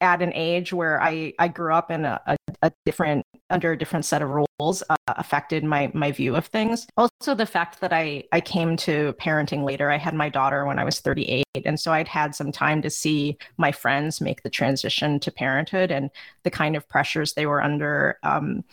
at 0.00 0.22
an 0.22 0.32
age 0.34 0.72
where 0.72 1.02
I, 1.02 1.32
I 1.38 1.48
grew 1.48 1.72
up 1.72 1.90
in 1.90 2.04
a, 2.04 2.20
a, 2.26 2.36
a 2.62 2.72
different 2.84 3.24
under 3.48 3.72
a 3.72 3.78
different 3.78 4.04
set 4.04 4.22
of 4.22 4.28
rules 4.28 4.82
uh, 4.90 4.96
affected 5.08 5.64
my 5.64 5.90
my 5.94 6.12
view 6.12 6.34
of 6.34 6.46
things. 6.46 6.86
Also, 6.96 7.34
the 7.34 7.46
fact 7.46 7.80
that 7.80 7.92
I 7.92 8.24
I 8.32 8.40
came 8.40 8.76
to 8.78 9.14
parenting 9.20 9.64
later. 9.64 9.90
I 9.90 9.98
had 9.98 10.14
my 10.14 10.28
daughter 10.28 10.66
when 10.66 10.78
I 10.78 10.84
was 10.84 11.00
38, 11.00 11.44
and 11.64 11.78
so 11.78 11.92
I'd 11.92 12.08
had 12.08 12.34
some 12.34 12.52
time 12.52 12.82
to 12.82 12.90
see 12.90 13.38
my 13.56 13.72
friends 13.72 14.20
make 14.20 14.42
the 14.42 14.50
transition 14.50 15.20
to 15.20 15.30
parenthood 15.30 15.90
and 15.90 16.10
the 16.42 16.50
kind 16.50 16.76
of 16.76 16.88
pressures 16.88 17.34
they 17.34 17.46
were 17.46 17.62
under. 17.62 18.18
Um, 18.22 18.64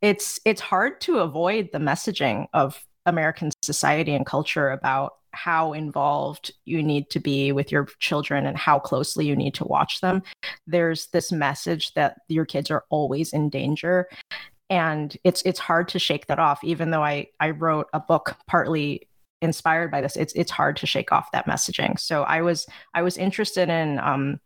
it's 0.00 0.38
it's 0.44 0.60
hard 0.60 1.00
to 1.02 1.18
avoid 1.18 1.70
the 1.72 1.78
messaging 1.78 2.46
of 2.52 2.84
American 3.08 3.50
society 3.62 4.14
and 4.14 4.26
culture 4.26 4.70
about 4.70 5.14
how 5.32 5.72
involved 5.72 6.52
you 6.64 6.82
need 6.82 7.10
to 7.10 7.20
be 7.20 7.52
with 7.52 7.70
your 7.70 7.86
children 7.98 8.46
and 8.46 8.56
how 8.56 8.78
closely 8.78 9.26
you 9.26 9.36
need 9.36 9.54
to 9.54 9.64
watch 9.64 10.00
them. 10.00 10.22
There's 10.66 11.06
this 11.08 11.30
message 11.30 11.94
that 11.94 12.16
your 12.28 12.44
kids 12.44 12.70
are 12.70 12.84
always 12.90 13.32
in 13.32 13.50
danger. 13.50 14.08
And 14.70 15.16
it's 15.24 15.42
it's 15.42 15.58
hard 15.58 15.88
to 15.88 15.98
shake 15.98 16.26
that 16.26 16.38
off, 16.38 16.62
even 16.62 16.90
though 16.90 17.02
I, 17.02 17.28
I 17.40 17.50
wrote 17.50 17.86
a 17.92 18.00
book 18.00 18.36
partly 18.46 19.08
inspired 19.40 19.90
by 19.90 20.00
this. 20.00 20.16
It's 20.16 20.32
it's 20.34 20.50
hard 20.50 20.76
to 20.78 20.86
shake 20.86 21.12
off 21.12 21.30
that 21.32 21.46
messaging. 21.46 21.98
So 21.98 22.22
I 22.24 22.42
was 22.42 22.66
I 22.94 23.02
was 23.02 23.16
interested 23.16 23.68
in 23.68 23.98
um, 24.00 24.40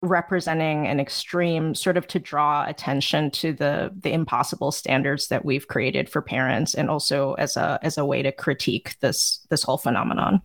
representing 0.00 0.86
an 0.86 1.00
extreme 1.00 1.74
sort 1.74 1.96
of 1.96 2.06
to 2.06 2.20
draw 2.20 2.64
attention 2.66 3.30
to 3.32 3.52
the 3.52 3.92
the 4.00 4.12
impossible 4.12 4.70
standards 4.70 5.26
that 5.28 5.44
we've 5.44 5.66
created 5.66 6.08
for 6.08 6.22
parents 6.22 6.74
and 6.74 6.88
also 6.88 7.34
as 7.34 7.56
a 7.56 7.80
as 7.82 7.98
a 7.98 8.04
way 8.04 8.22
to 8.22 8.30
critique 8.30 8.96
this 9.00 9.44
this 9.50 9.64
whole 9.64 9.78
phenomenon 9.78 10.40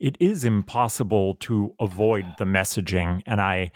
it 0.00 0.16
is 0.20 0.44
impossible 0.44 1.34
to 1.40 1.74
avoid 1.80 2.26
the 2.38 2.44
messaging. 2.44 3.22
And 3.26 3.40
I 3.40 3.72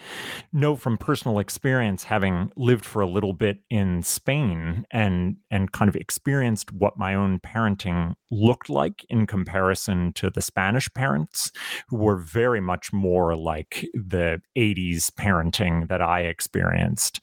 know 0.53 0.77
from 0.77 0.99
personal 0.99 1.39
experience, 1.39 2.05
having 2.05 2.53
lived 2.57 2.85
for 2.85 3.03
a 3.03 3.09
little 3.09 3.33
bit 3.33 3.59
in 3.71 4.03
Spain 4.03 4.87
and 4.91 5.37
and 5.51 5.73
kind 5.73 5.89
of 5.89 5.97
experienced 5.97 6.73
what 6.73 6.99
my 6.99 7.15
own 7.15 7.39
parenting 7.41 8.15
looked 8.31 8.71
like 8.71 9.05
in 9.09 9.27
comparison 9.27 10.13
to 10.15 10.31
the 10.31 10.43
Spanish 10.43 10.93
parents, 10.95 11.51
who 11.89 11.97
were 11.97 12.17
very 12.17 12.61
much 12.61 12.93
more 12.93 13.37
like 13.37 13.87
the 13.93 14.41
80s 14.57 15.11
parenting 15.11 15.89
that 15.89 16.01
I 16.01 16.21
experienced. 16.21 17.21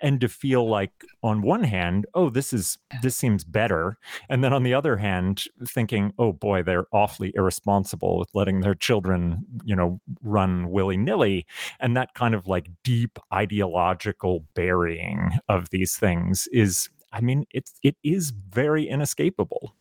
And 0.00 0.20
to 0.20 0.28
feel 0.28 0.68
like 0.68 0.92
on 1.22 1.42
one 1.42 1.64
hand, 1.64 2.06
oh, 2.14 2.30
this 2.30 2.52
is 2.52 2.78
this 3.02 3.16
seems 3.16 3.44
better. 3.44 3.98
And 4.28 4.42
then 4.42 4.52
on 4.52 4.62
the 4.62 4.74
other 4.74 4.96
hand, 4.96 5.44
thinking, 5.66 6.12
oh 6.18 6.32
boy, 6.32 6.62
they're 6.62 6.86
awfully 6.92 7.32
irresponsible 7.34 8.17
with 8.18 8.28
letting 8.34 8.60
their 8.60 8.74
children, 8.74 9.46
you 9.64 9.74
know, 9.74 10.00
run 10.22 10.70
willy-nilly. 10.70 11.46
And 11.80 11.96
that 11.96 12.14
kind 12.14 12.34
of 12.34 12.46
like 12.46 12.68
deep 12.84 13.18
ideological 13.32 14.44
burying 14.54 15.38
of 15.48 15.70
these 15.70 15.96
things 15.96 16.48
is, 16.52 16.90
I 17.12 17.22
mean, 17.22 17.46
it's 17.50 17.72
it 17.82 17.96
is 18.04 18.30
very 18.30 18.86
inescapable. 18.88 19.74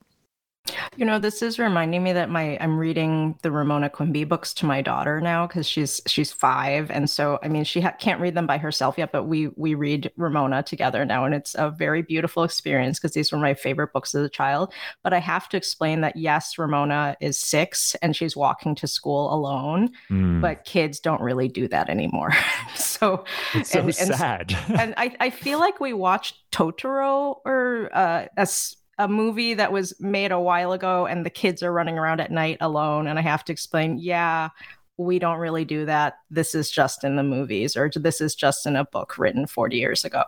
You 0.95 1.05
know, 1.05 1.19
this 1.19 1.41
is 1.41 1.59
reminding 1.59 2.03
me 2.03 2.13
that 2.13 2.29
my 2.29 2.57
I'm 2.59 2.77
reading 2.77 3.37
the 3.41 3.51
Ramona 3.51 3.89
Quimby 3.89 4.23
books 4.23 4.53
to 4.55 4.65
my 4.65 4.81
daughter 4.81 5.21
now 5.21 5.45
because 5.45 5.67
she's 5.67 6.01
she's 6.07 6.31
five, 6.31 6.89
and 6.89 7.09
so 7.09 7.39
I 7.43 7.47
mean 7.47 7.63
she 7.63 7.81
ha- 7.81 7.95
can't 7.99 8.19
read 8.19 8.35
them 8.35 8.47
by 8.47 8.57
herself 8.57 8.97
yet, 8.97 9.11
but 9.11 9.25
we 9.25 9.49
we 9.55 9.75
read 9.75 10.11
Ramona 10.17 10.63
together 10.63 11.05
now, 11.05 11.25
and 11.25 11.35
it's 11.35 11.55
a 11.55 11.69
very 11.69 12.01
beautiful 12.01 12.43
experience 12.43 12.99
because 12.99 13.13
these 13.13 13.31
were 13.31 13.37
my 13.37 13.53
favorite 13.53 13.93
books 13.93 14.15
as 14.15 14.25
a 14.25 14.29
child. 14.29 14.73
But 15.03 15.13
I 15.13 15.19
have 15.19 15.47
to 15.49 15.57
explain 15.57 16.01
that 16.01 16.15
yes, 16.15 16.57
Ramona 16.57 17.15
is 17.21 17.37
six 17.37 17.95
and 18.01 18.15
she's 18.15 18.35
walking 18.35 18.75
to 18.75 18.87
school 18.87 19.33
alone, 19.33 19.91
mm. 20.09 20.41
but 20.41 20.65
kids 20.65 20.99
don't 20.99 21.21
really 21.21 21.47
do 21.47 21.67
that 21.67 21.89
anymore. 21.89 22.33
so 22.75 23.23
it's 23.53 23.71
so 23.71 23.81
and, 23.81 23.93
sad. 23.93 24.57
And, 24.67 24.79
and 24.79 24.93
I 24.97 25.15
I 25.19 25.29
feel 25.29 25.59
like 25.59 25.79
we 25.79 25.93
watched 25.93 26.35
Totoro 26.51 27.39
or 27.45 27.89
uh, 27.93 28.25
as 28.35 28.77
a 28.99 29.07
movie 29.07 29.53
that 29.53 29.71
was 29.71 29.93
made 29.99 30.31
a 30.31 30.39
while 30.39 30.71
ago 30.71 31.05
and 31.05 31.25
the 31.25 31.29
kids 31.29 31.61
are 31.61 31.71
running 31.71 31.97
around 31.97 32.19
at 32.19 32.31
night 32.31 32.57
alone 32.61 33.07
and 33.07 33.19
i 33.19 33.21
have 33.21 33.43
to 33.43 33.51
explain 33.51 33.97
yeah 33.97 34.49
we 34.97 35.19
don't 35.19 35.37
really 35.37 35.65
do 35.65 35.85
that. 35.85 36.15
This 36.29 36.55
is 36.55 36.69
just 36.71 37.03
in 37.03 37.15
the 37.15 37.23
movies 37.23 37.77
or 37.77 37.89
this 37.95 38.19
is 38.19 38.35
just 38.35 38.65
in 38.65 38.75
a 38.75 38.85
book 38.85 39.17
written 39.17 39.45
40 39.45 39.77
years 39.77 40.03
ago. 40.03 40.23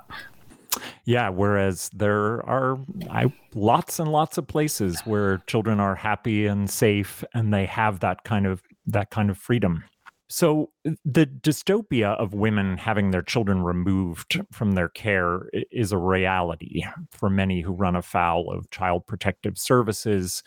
Yeah 1.05 1.29
whereas 1.29 1.89
there 1.93 2.47
are 2.47 2.77
I, 3.09 3.33
lots 3.55 3.99
and 3.99 4.11
lots 4.11 4.37
of 4.37 4.47
places 4.47 5.01
where 5.01 5.39
children 5.47 5.79
are 5.79 5.95
happy 5.95 6.45
and 6.45 6.69
safe 6.69 7.23
and 7.33 7.51
they 7.51 7.65
have 7.65 8.01
that 8.01 8.23
kind 8.23 8.45
of 8.45 8.61
that 8.85 9.09
kind 9.09 9.31
of 9.31 9.37
freedom 9.37 9.83
so, 10.29 10.69
uh, 10.87 10.91
the 11.03 11.25
dystopia 11.25 12.15
of 12.17 12.33
women 12.33 12.77
having 12.77 13.09
their 13.09 13.23
children 13.23 13.63
removed 13.63 14.39
from 14.51 14.73
their 14.73 14.89
care 14.89 15.49
is 15.71 15.91
a 15.91 15.97
reality 15.97 16.83
for 17.09 17.29
many 17.29 17.61
who 17.61 17.73
run 17.73 17.95
afoul 17.95 18.51
of 18.51 18.69
child 18.69 19.07
protective 19.07 19.57
services 19.57 20.43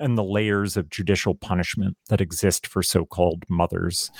and 0.00 0.16
the 0.16 0.24
layers 0.24 0.76
of 0.76 0.88
judicial 0.88 1.34
punishment 1.34 1.96
that 2.08 2.22
exist 2.22 2.66
for 2.66 2.82
so 2.82 3.04
called 3.04 3.44
mothers. 3.48 4.10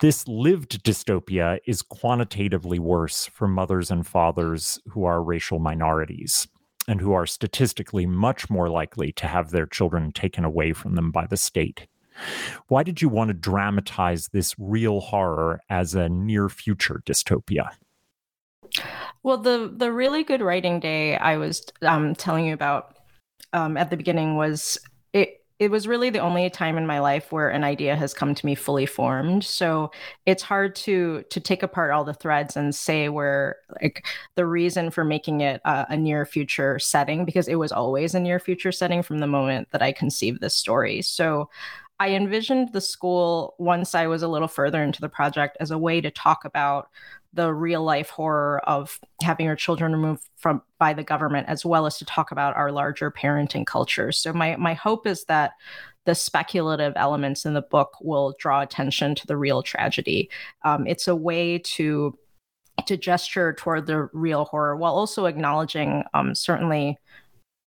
This 0.00 0.28
lived 0.28 0.84
dystopia 0.84 1.58
is 1.66 1.80
quantitatively 1.80 2.78
worse 2.78 3.26
for 3.26 3.48
mothers 3.48 3.90
and 3.90 4.06
fathers 4.06 4.78
who 4.88 5.04
are 5.04 5.22
racial 5.22 5.58
minorities 5.58 6.46
and 6.86 7.00
who 7.00 7.12
are 7.12 7.26
statistically 7.26 8.04
much 8.04 8.50
more 8.50 8.68
likely 8.68 9.12
to 9.12 9.26
have 9.26 9.50
their 9.50 9.66
children 9.66 10.12
taken 10.12 10.44
away 10.44 10.74
from 10.74 10.94
them 10.94 11.10
by 11.10 11.26
the 11.26 11.36
state. 11.36 11.86
Why 12.68 12.82
did 12.82 13.02
you 13.02 13.08
want 13.08 13.28
to 13.28 13.34
dramatize 13.34 14.28
this 14.28 14.54
real 14.58 15.00
horror 15.00 15.60
as 15.68 15.94
a 15.94 16.08
near 16.08 16.48
future 16.48 17.02
dystopia? 17.04 17.70
Well, 19.22 19.38
the 19.38 19.72
the 19.74 19.92
really 19.92 20.24
good 20.24 20.40
writing 20.40 20.80
day 20.80 21.16
I 21.16 21.36
was 21.36 21.64
um, 21.82 22.14
telling 22.14 22.46
you 22.46 22.54
about 22.54 22.96
um, 23.52 23.76
at 23.76 23.90
the 23.90 23.96
beginning 23.96 24.36
was 24.36 24.78
it. 25.12 25.36
It 25.58 25.70
was 25.70 25.86
really 25.86 26.08
the 26.08 26.20
only 26.20 26.48
time 26.48 26.78
in 26.78 26.86
my 26.86 27.00
life 27.00 27.32
where 27.32 27.50
an 27.50 27.64
idea 27.64 27.94
has 27.94 28.14
come 28.14 28.34
to 28.34 28.46
me 28.46 28.54
fully 28.54 28.86
formed. 28.86 29.44
So 29.44 29.90
it's 30.24 30.42
hard 30.42 30.74
to 30.76 31.22
to 31.28 31.38
take 31.38 31.62
apart 31.62 31.90
all 31.90 32.02
the 32.02 32.14
threads 32.14 32.56
and 32.56 32.74
say 32.74 33.10
where 33.10 33.56
like 33.82 34.06
the 34.36 34.46
reason 34.46 34.90
for 34.90 35.04
making 35.04 35.42
it 35.42 35.60
a, 35.66 35.86
a 35.90 35.96
near 35.98 36.24
future 36.24 36.78
setting 36.78 37.26
because 37.26 37.46
it 37.46 37.56
was 37.56 37.72
always 37.72 38.14
a 38.14 38.20
near 38.20 38.38
future 38.38 38.72
setting 38.72 39.02
from 39.02 39.18
the 39.18 39.26
moment 39.26 39.68
that 39.72 39.82
I 39.82 39.92
conceived 39.92 40.40
this 40.40 40.54
story. 40.54 41.02
So 41.02 41.50
I 42.00 42.12
envisioned 42.12 42.72
the 42.72 42.80
school 42.80 43.54
once 43.58 43.94
I 43.94 44.06
was 44.06 44.22
a 44.22 44.28
little 44.28 44.48
further 44.48 44.82
into 44.82 45.02
the 45.02 45.08
project 45.10 45.58
as 45.60 45.70
a 45.70 45.76
way 45.76 46.00
to 46.00 46.10
talk 46.10 46.46
about 46.46 46.88
the 47.34 47.52
real 47.52 47.84
life 47.84 48.08
horror 48.08 48.60
of 48.64 48.98
having 49.22 49.44
your 49.44 49.54
children 49.54 49.92
removed 49.92 50.22
from 50.36 50.62
by 50.78 50.94
the 50.94 51.04
government 51.04 51.46
as 51.48 51.64
well 51.64 51.84
as 51.84 51.98
to 51.98 52.06
talk 52.06 52.32
about 52.32 52.56
our 52.56 52.72
larger 52.72 53.10
parenting 53.10 53.66
culture. 53.66 54.12
So 54.12 54.32
my 54.32 54.56
my 54.56 54.72
hope 54.72 55.06
is 55.06 55.26
that 55.26 55.52
the 56.06 56.14
speculative 56.14 56.94
elements 56.96 57.44
in 57.44 57.52
the 57.52 57.62
book 57.62 57.98
will 58.00 58.34
draw 58.38 58.62
attention 58.62 59.14
to 59.16 59.26
the 59.26 59.36
real 59.36 59.62
tragedy. 59.62 60.30
Um, 60.64 60.86
it's 60.86 61.06
a 61.06 61.14
way 61.14 61.58
to 61.58 62.18
to 62.86 62.96
gesture 62.96 63.52
toward 63.52 63.86
the 63.86 64.08
real 64.14 64.46
horror 64.46 64.74
while 64.74 64.94
also 64.94 65.26
acknowledging 65.26 66.02
um, 66.14 66.34
certainly 66.34 66.96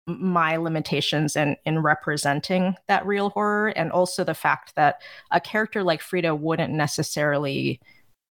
my 0.06 0.56
limitations 0.56 1.36
in 1.36 1.56
in 1.64 1.78
representing 1.78 2.74
that 2.88 3.06
real 3.06 3.30
horror 3.30 3.68
and 3.68 3.92
also 3.92 4.24
the 4.24 4.34
fact 4.34 4.74
that 4.74 5.00
a 5.30 5.40
character 5.40 5.84
like 5.84 6.00
Frida 6.00 6.34
wouldn't 6.34 6.72
necessarily 6.72 7.80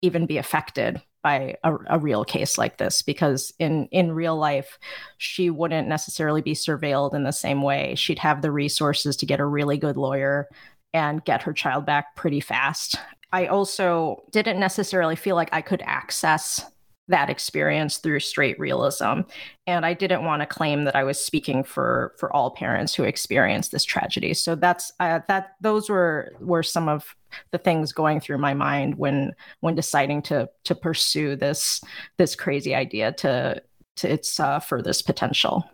even 0.01 0.25
be 0.27 0.38
affected 0.38 1.01
by 1.24 1.55
a, 1.63 1.74
a, 1.89 1.98
real 1.98 2.24
case 2.24 2.60
like 2.60 2.77
this 2.77 3.01
because 3.01 3.51
in 3.57 3.88
in 3.88 4.12
real 4.12 4.38
life 4.38 4.77
she 5.17 5.50
wouldn't 5.50 5.88
necessarily 5.88 6.41
be 6.41 6.53
surveilled 6.53 7.15
in 7.15 7.24
the 7.24 7.31
same 7.31 7.63
way. 7.63 7.95
She'd 7.95 8.19
have 8.19 8.43
the 8.43 8.51
resources 8.51 9.15
to 9.17 9.25
get 9.25 9.39
a 9.39 9.45
really 9.45 9.77
good 9.77 9.98
lawyer 9.98 10.48
and 10.93 11.25
get 11.25 11.41
her 11.41 11.53
child 11.53 11.84
back 11.86 12.15
pretty 12.15 12.41
fast. 12.41 12.95
I 13.31 13.48
also 13.48 14.24
didn't 14.31 14.60
necessarily 14.60 15.15
feel 15.15 15.36
like 15.36 15.50
i 15.51 15.62
could 15.62 15.81
access 15.81 16.63
that 17.07 17.29
experience 17.29 17.97
through 17.97 18.19
straight 18.19 18.59
realism 18.59 19.21
and 19.67 19.86
i 19.86 19.93
didn't 19.93 20.23
want 20.23 20.41
to 20.41 20.45
claim 20.45 20.84
that 20.86 20.95
i 20.95 21.03
was 21.03 21.19
speaking 21.19 21.63
for 21.63 22.13
for 22.17 22.34
all 22.36 22.51
parents 22.51 22.93
who 22.93 23.03
experience 23.03 23.69
this 23.69 23.84
tragedy 23.84 24.34
so 24.34 24.56
that's 24.56 24.91
uh, 24.99 25.19
that 25.27 25.56
those 25.62 25.89
were 25.89 26.32
were 26.39 26.63
some 26.63 26.89
of 26.89 27.15
the 27.51 27.58
things 27.58 27.91
going 27.91 28.19
through 28.19 28.38
my 28.38 28.53
mind 28.53 28.95
when 28.95 29.34
when 29.60 29.75
deciding 29.75 30.21
to 30.21 30.49
to 30.63 30.73
pursue 30.73 31.36
this 31.36 31.82
this 32.17 32.36
crazy 32.36 32.73
idea 32.73 33.12
to 33.12 33.62
to 33.95 34.12
its 34.12 34.39
uh, 34.39 34.60
furthest 34.60 35.06
potential 35.06 35.69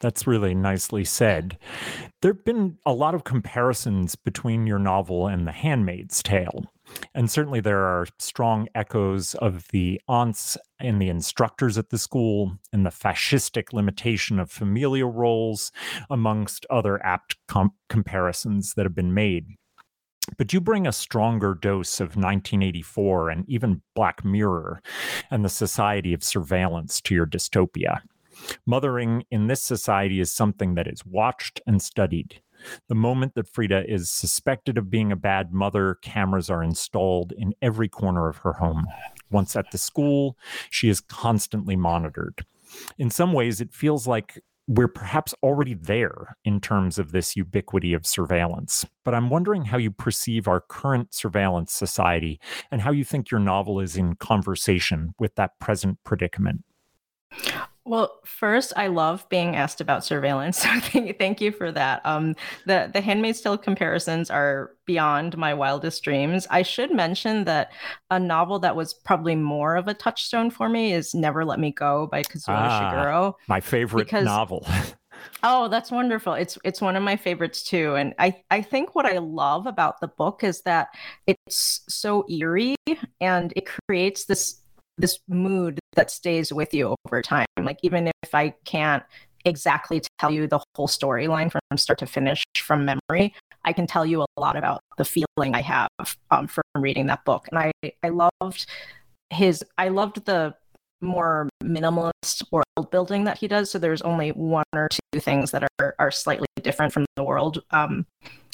that's 0.00 0.26
really 0.26 0.54
nicely 0.54 1.04
said. 1.04 1.58
There 2.22 2.32
have 2.32 2.44
been 2.44 2.78
a 2.84 2.92
lot 2.92 3.14
of 3.14 3.24
comparisons 3.24 4.16
between 4.16 4.66
your 4.66 4.78
novel 4.78 5.28
and 5.28 5.46
The 5.46 5.52
Handmaid's 5.52 6.22
Tale. 6.22 6.64
And 7.14 7.30
certainly 7.30 7.60
there 7.60 7.84
are 7.84 8.06
strong 8.18 8.68
echoes 8.74 9.34
of 9.36 9.68
the 9.68 10.00
aunts 10.08 10.56
and 10.80 11.00
the 11.00 11.08
instructors 11.08 11.78
at 11.78 11.90
the 11.90 11.98
school 11.98 12.58
and 12.72 12.84
the 12.84 12.90
fascistic 12.90 13.72
limitation 13.72 14.38
of 14.38 14.50
familial 14.50 15.10
roles, 15.10 15.72
amongst 16.10 16.66
other 16.70 17.04
apt 17.04 17.36
com- 17.48 17.72
comparisons 17.88 18.74
that 18.74 18.84
have 18.84 18.94
been 18.94 19.14
made. 19.14 19.46
But 20.38 20.52
you 20.52 20.60
bring 20.60 20.86
a 20.86 20.92
stronger 20.92 21.54
dose 21.54 22.00
of 22.00 22.16
1984 22.16 23.30
and 23.30 23.44
even 23.48 23.82
Black 23.94 24.24
Mirror 24.24 24.80
and 25.30 25.44
the 25.44 25.50
society 25.50 26.14
of 26.14 26.24
surveillance 26.24 27.00
to 27.02 27.14
your 27.14 27.26
dystopia. 27.26 28.00
Mothering 28.66 29.24
in 29.30 29.46
this 29.46 29.62
society 29.62 30.20
is 30.20 30.32
something 30.32 30.74
that 30.74 30.88
is 30.88 31.04
watched 31.06 31.60
and 31.66 31.80
studied. 31.80 32.42
The 32.88 32.94
moment 32.94 33.34
that 33.34 33.48
Frida 33.48 33.90
is 33.90 34.10
suspected 34.10 34.78
of 34.78 34.90
being 34.90 35.12
a 35.12 35.16
bad 35.16 35.52
mother, 35.52 35.96
cameras 36.02 36.50
are 36.50 36.62
installed 36.62 37.32
in 37.36 37.54
every 37.60 37.88
corner 37.88 38.28
of 38.28 38.38
her 38.38 38.54
home. 38.54 38.86
Once 39.30 39.56
at 39.56 39.70
the 39.70 39.78
school, 39.78 40.36
she 40.70 40.88
is 40.88 41.00
constantly 41.00 41.76
monitored. 41.76 42.44
In 42.98 43.10
some 43.10 43.32
ways, 43.32 43.60
it 43.60 43.72
feels 43.72 44.06
like 44.06 44.42
we're 44.66 44.88
perhaps 44.88 45.34
already 45.42 45.74
there 45.74 46.36
in 46.44 46.60
terms 46.60 46.98
of 46.98 47.12
this 47.12 47.36
ubiquity 47.36 47.92
of 47.92 48.06
surveillance. 48.06 48.86
But 49.04 49.14
I'm 49.14 49.28
wondering 49.28 49.66
how 49.66 49.76
you 49.76 49.90
perceive 49.90 50.48
our 50.48 50.60
current 50.60 51.12
surveillance 51.12 51.72
society 51.72 52.40
and 52.70 52.80
how 52.80 52.90
you 52.90 53.04
think 53.04 53.30
your 53.30 53.40
novel 53.40 53.78
is 53.80 53.96
in 53.96 54.16
conversation 54.16 55.14
with 55.18 55.34
that 55.34 55.58
present 55.58 55.98
predicament. 56.04 56.64
Well, 57.86 58.18
first, 58.24 58.72
I 58.76 58.86
love 58.86 59.28
being 59.28 59.56
asked 59.56 59.80
about 59.80 60.04
surveillance. 60.04 60.64
So 60.64 60.80
thank, 60.80 61.18
thank 61.18 61.40
you 61.42 61.52
for 61.52 61.70
that. 61.72 62.00
Um, 62.06 62.34
the 62.64 62.90
the 62.92 63.00
Handmaid's 63.00 63.40
Tale 63.40 63.58
comparisons 63.58 64.30
are 64.30 64.70
beyond 64.86 65.36
my 65.36 65.52
wildest 65.52 66.02
dreams. 66.02 66.46
I 66.48 66.62
should 66.62 66.90
mention 66.90 67.44
that 67.44 67.70
a 68.10 68.18
novel 68.18 68.58
that 68.60 68.76
was 68.76 68.94
probably 68.94 69.34
more 69.34 69.76
of 69.76 69.88
a 69.88 69.94
touchstone 69.94 70.50
for 70.50 70.68
me 70.68 70.94
is 70.94 71.14
Never 71.14 71.44
Let 71.44 71.60
Me 71.60 71.70
Go 71.70 72.06
by 72.06 72.22
Kazuo 72.22 72.48
ah, 72.48 72.92
Ishiguro. 72.92 73.34
My 73.48 73.60
favorite 73.60 74.06
because, 74.06 74.24
novel. 74.24 74.66
oh, 75.42 75.68
that's 75.68 75.90
wonderful. 75.90 76.34
It's 76.34 76.56
it's 76.64 76.80
one 76.80 76.96
of 76.96 77.02
my 77.02 77.16
favorites 77.16 77.62
too. 77.62 77.94
And 77.96 78.14
I, 78.18 78.42
I 78.50 78.62
think 78.62 78.94
what 78.94 79.06
I 79.06 79.18
love 79.18 79.66
about 79.66 80.00
the 80.00 80.08
book 80.08 80.42
is 80.44 80.62
that 80.62 80.88
it's 81.26 81.82
so 81.88 82.24
eerie 82.30 82.76
and 83.20 83.52
it 83.54 83.66
creates 83.66 84.24
this 84.24 84.60
this 84.98 85.18
mood 85.28 85.80
that 85.94 86.10
stays 86.10 86.52
with 86.52 86.74
you 86.74 86.94
over 87.06 87.22
time. 87.22 87.46
Like 87.60 87.78
even 87.82 88.08
if 88.22 88.34
I 88.34 88.54
can't 88.64 89.02
exactly 89.44 90.02
tell 90.18 90.30
you 90.30 90.46
the 90.46 90.60
whole 90.74 90.88
storyline 90.88 91.50
from 91.50 91.60
start 91.76 91.98
to 91.98 92.06
finish 92.06 92.42
from 92.58 92.84
memory, 92.84 93.34
I 93.64 93.72
can 93.72 93.86
tell 93.86 94.06
you 94.06 94.22
a 94.22 94.40
lot 94.40 94.56
about 94.56 94.80
the 94.96 95.04
feeling 95.04 95.54
I 95.54 95.62
have 95.62 95.88
um, 96.30 96.46
from 96.46 96.64
reading 96.76 97.06
that 97.06 97.24
book. 97.24 97.46
And 97.50 97.58
I 97.58 97.72
I 98.02 98.08
loved 98.08 98.66
his 99.30 99.64
I 99.78 99.88
loved 99.88 100.24
the 100.26 100.54
more 101.00 101.48
minimalist 101.62 102.44
world 102.50 102.90
building 102.90 103.24
that 103.24 103.38
he 103.38 103.48
does. 103.48 103.70
So 103.70 103.78
there's 103.78 104.02
only 104.02 104.30
one 104.30 104.64
or 104.72 104.88
two 105.12 105.20
things 105.20 105.50
that 105.50 105.64
are 105.80 105.94
are 105.98 106.10
slightly 106.10 106.46
different 106.62 106.92
from 106.92 107.04
the 107.16 107.24
world 107.24 107.62
um, 107.70 108.06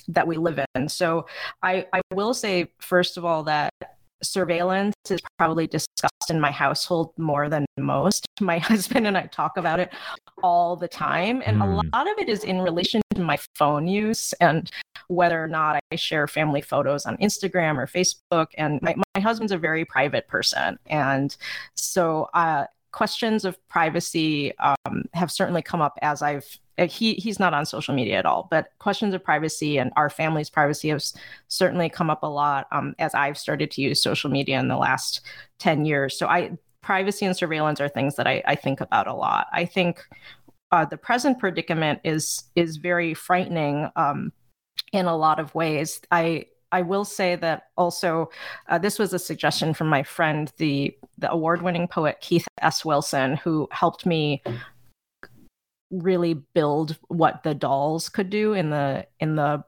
that 0.08 0.26
we 0.26 0.36
live 0.36 0.60
in. 0.74 0.88
So 0.88 1.26
I 1.62 1.86
I 1.92 2.00
will 2.12 2.34
say 2.34 2.72
first 2.80 3.16
of 3.16 3.24
all 3.24 3.44
that 3.44 3.70
surveillance 4.22 4.94
is 5.08 5.20
probably 5.38 5.66
discussed 5.66 6.30
in 6.30 6.40
my 6.40 6.50
household 6.50 7.12
more 7.16 7.48
than 7.48 7.64
most. 7.78 8.26
My 8.40 8.58
husband 8.58 9.06
and 9.06 9.18
I 9.18 9.26
talk 9.26 9.58
about 9.58 9.80
it 9.80 9.92
all 10.42 10.74
the 10.74 10.88
time. 10.88 11.42
And 11.44 11.58
mm. 11.58 11.62
a 11.62 11.66
hmm. 11.66 11.88
lot 11.92 12.10
of 12.10 12.18
it 12.18 12.28
is 12.28 12.44
in 12.44 12.60
relation 12.60 13.02
to 13.14 13.20
my 13.20 13.38
phone 13.54 13.86
use 13.86 14.32
and 14.40 14.70
whether 15.08 15.42
or 15.42 15.48
not 15.48 15.78
I 15.92 15.96
share 15.96 16.26
family 16.26 16.62
photos 16.62 17.04
on 17.04 17.18
Instagram 17.18 17.76
or 17.76 17.86
Facebook. 17.86 18.46
And 18.56 18.80
my, 18.80 18.94
my 19.14 19.20
husband's 19.20 19.52
a 19.52 19.58
very 19.58 19.84
private 19.84 20.26
person. 20.26 20.78
And 20.86 21.36
so, 21.74 22.30
uh, 22.32 22.64
questions 22.92 23.44
of 23.44 23.56
privacy 23.68 24.56
um, 24.58 25.04
have 25.12 25.30
certainly 25.30 25.62
come 25.62 25.80
up 25.80 25.98
as 26.02 26.22
I've 26.22 26.58
uh, 26.78 26.86
he 26.86 27.14
he's 27.14 27.38
not 27.38 27.54
on 27.54 27.66
social 27.66 27.94
media 27.94 28.18
at 28.18 28.26
all, 28.26 28.48
but 28.50 28.68
questions 28.78 29.14
of 29.14 29.22
privacy 29.22 29.78
and 29.78 29.92
our 29.96 30.10
family's 30.10 30.50
privacy 30.50 30.88
have 30.88 31.04
certainly 31.48 31.88
come 31.88 32.10
up 32.10 32.22
a 32.22 32.26
lot 32.26 32.66
um, 32.72 32.94
as 32.98 33.14
I've 33.14 33.38
started 33.38 33.70
to 33.72 33.82
use 33.82 34.02
social 34.02 34.30
media 34.30 34.58
in 34.58 34.68
the 34.68 34.76
last 34.76 35.20
ten 35.58 35.84
years. 35.84 36.18
So 36.18 36.26
I 36.26 36.52
privacy 36.82 37.26
and 37.26 37.36
surveillance 37.36 37.80
are 37.80 37.88
things 37.88 38.16
that 38.16 38.26
I, 38.26 38.42
I 38.46 38.54
think 38.54 38.80
about 38.80 39.06
a 39.06 39.14
lot. 39.14 39.46
I 39.52 39.66
think 39.66 40.02
uh, 40.72 40.84
the 40.84 40.96
present 40.96 41.38
predicament 41.38 42.00
is 42.04 42.44
is 42.56 42.76
very 42.76 43.14
frightening 43.14 43.90
um, 43.96 44.32
in 44.92 45.06
a 45.06 45.16
lot 45.16 45.38
of 45.38 45.54
ways. 45.54 46.00
I 46.10 46.46
I 46.72 46.82
will 46.82 47.04
say 47.04 47.36
that 47.36 47.64
also, 47.76 48.30
uh, 48.68 48.78
this 48.78 48.98
was 48.98 49.12
a 49.12 49.18
suggestion 49.18 49.74
from 49.74 49.88
my 49.88 50.02
friend, 50.02 50.52
the 50.58 50.96
the 51.18 51.30
award 51.30 51.62
winning 51.62 51.88
poet 51.88 52.18
Keith 52.20 52.46
S. 52.60 52.84
Wilson, 52.84 53.36
who 53.36 53.68
helped 53.70 54.06
me 54.06 54.42
really 55.90 56.34
build 56.34 56.96
what 57.08 57.42
the 57.42 57.54
dolls 57.54 58.08
could 58.08 58.30
do 58.30 58.52
in 58.52 58.70
the 58.70 59.06
in 59.18 59.36
the 59.36 59.64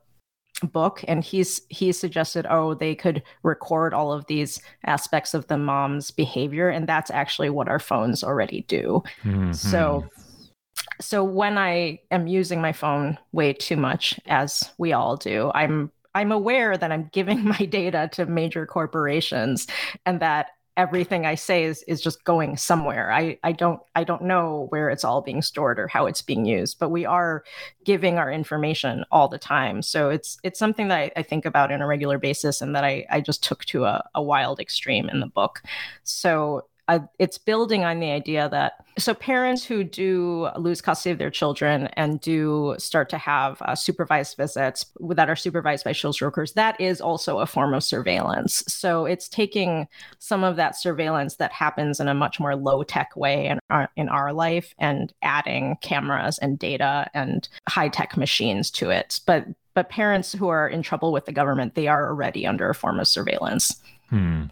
book 0.63 1.05
and 1.09 1.25
he's 1.25 1.63
he 1.71 1.91
suggested 1.91 2.47
oh 2.49 2.75
they 2.75 2.95
could 2.95 3.23
record 3.43 3.93
all 3.93 4.13
of 4.13 4.27
these 4.27 4.61
aspects 4.87 5.35
of 5.35 5.47
the 5.49 5.59
mom's 5.59 6.13
behavior 6.13 6.69
and 6.69 6.89
that's 6.89 7.11
actually 7.11 7.51
what 7.51 7.69
our 7.69 7.81
phones 7.81 8.23
already 8.23 8.63
do 8.69 9.03
mm-hmm. 9.25 9.51
so 9.53 10.05
so 11.01 11.25
when 11.25 11.59
i 11.59 11.99
am 12.13 12.29
using 12.29 12.61
my 12.61 12.73
phone 12.73 13.19
way 13.33 13.53
too 13.53 13.77
much 13.77 14.21
as 14.27 14.71
we 14.79 14.93
all 14.93 15.17
do 15.17 15.51
i'm 15.55 15.91
I'm 16.15 16.33
aware 16.33 16.77
that 16.77 16.93
I'm 16.93 17.11
giving 17.13 17.45
my 17.49 17.65
data 17.65 18.09
to 18.13 18.27
major 18.27 18.67
corporations 18.67 19.67
and 20.07 20.21
that 20.21 20.49
everything 20.77 21.27
I 21.27 21.35
say 21.35 21.65
is 21.65 21.83
is 21.83 22.01
just 22.01 22.25
going 22.25 22.57
somewhere. 22.57 23.13
I 23.13 23.39
I 23.43 23.53
don't 23.53 23.81
I 23.95 24.05
don't 24.05 24.23
know 24.23 24.67
where 24.71 24.89
it's 24.89 25.05
all 25.05 25.21
being 25.21 25.43
stored 25.43 25.79
or 25.79 25.87
how 25.89 26.07
it's 26.07 26.23
being 26.23 26.47
used, 26.47 26.79
but 26.79 26.89
we 26.89 27.05
are 27.05 27.45
giving 27.85 28.19
our 28.19 28.33
information 28.33 29.05
all 29.11 29.29
the 29.29 29.39
time. 29.39 29.83
So 29.83 30.09
it's 30.09 30.39
it's 30.43 30.59
something 30.59 30.89
that 30.89 30.99
I, 30.99 31.13
I 31.17 31.23
think 31.23 31.45
about 31.45 31.73
on 31.73 31.83
a 31.83 31.87
regular 31.87 32.19
basis 32.19 32.61
and 32.61 32.75
that 32.75 32.85
I, 32.85 33.07
I 33.11 33.21
just 33.21 33.45
took 33.45 33.65
to 33.67 33.85
a, 33.85 34.03
a 34.15 34.23
wild 34.23 34.61
extreme 34.61 35.09
in 35.09 35.21
the 35.21 35.27
book. 35.27 35.63
So 36.05 36.67
uh, 36.89 37.01
it's 37.19 37.39
building 37.39 37.85
on 37.85 38.01
the 38.01 38.11
idea 38.11 38.49
that 38.49 38.85
so 38.99 39.15
parents 39.15 39.65
who 39.65 39.85
do 39.85 40.49
lose 40.57 40.83
custody 40.83 41.13
of 41.13 41.19
their 41.19 41.31
children 41.31 41.87
and 41.95 42.21
do 42.21 42.75
start 42.79 43.09
to 43.09 43.19
have 43.19 43.63
uh, 43.63 43.75
supervised 43.75 44.37
visits 44.37 44.85
that 45.11 45.31
are 45.31 45.37
supervised 45.37 45.85
by 45.85 45.93
social 45.93 46.27
workers 46.27 46.53
that 46.53 46.79
is 46.81 47.01
also 47.01 47.39
a 47.39 47.47
form 47.47 47.73
of 47.73 47.83
surveillance. 47.83 48.65
So 48.69 49.07
it's 49.07 49.29
taking 49.29 49.87
some 50.19 50.45
of 50.45 50.57
that 50.57 50.77
surveillance 50.77 51.37
that 51.37 51.53
happens 51.53 52.01
in 52.01 52.09
a 52.09 52.15
much 52.15 52.39
more 52.39 52.57
low 52.57 52.83
tech 52.83 53.17
way 53.17 53.47
in 53.47 53.59
our, 53.71 53.89
in 53.97 54.09
our 54.09 54.33
life 54.33 54.75
and 54.79 55.13
adding 55.23 55.77
cameras 55.81 56.39
and 56.39 56.59
data 56.59 57.09
and 57.15 57.49
high 57.69 57.89
tech 57.89 58.17
machines 58.17 58.71
to 58.73 58.91
it. 58.91 59.21
But 59.27 59.47
but 59.75 59.89
parents 59.89 60.33
who 60.33 60.49
are 60.49 60.69
in 60.69 60.83
trouble 60.83 61.13
with 61.13 61.25
the 61.25 61.33
government 61.33 61.75
they 61.75 61.89
are 61.89 62.09
already 62.09 62.47
under 62.47 62.69
a 62.69 62.75
form 62.75 63.01
of 63.01 63.09
surveillance 63.09 63.81
Hmm. 64.13 64.43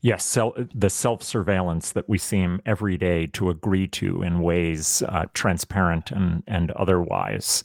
Yes, 0.00 0.24
so 0.24 0.54
the 0.74 0.88
self 0.88 1.22
surveillance 1.22 1.92
that 1.92 2.08
we 2.08 2.16
seem 2.16 2.62
every 2.64 2.96
day 2.96 3.26
to 3.34 3.50
agree 3.50 3.86
to 3.88 4.22
in 4.22 4.40
ways 4.40 5.02
uh, 5.06 5.26
transparent 5.34 6.10
and, 6.12 6.42
and 6.46 6.70
otherwise. 6.70 7.62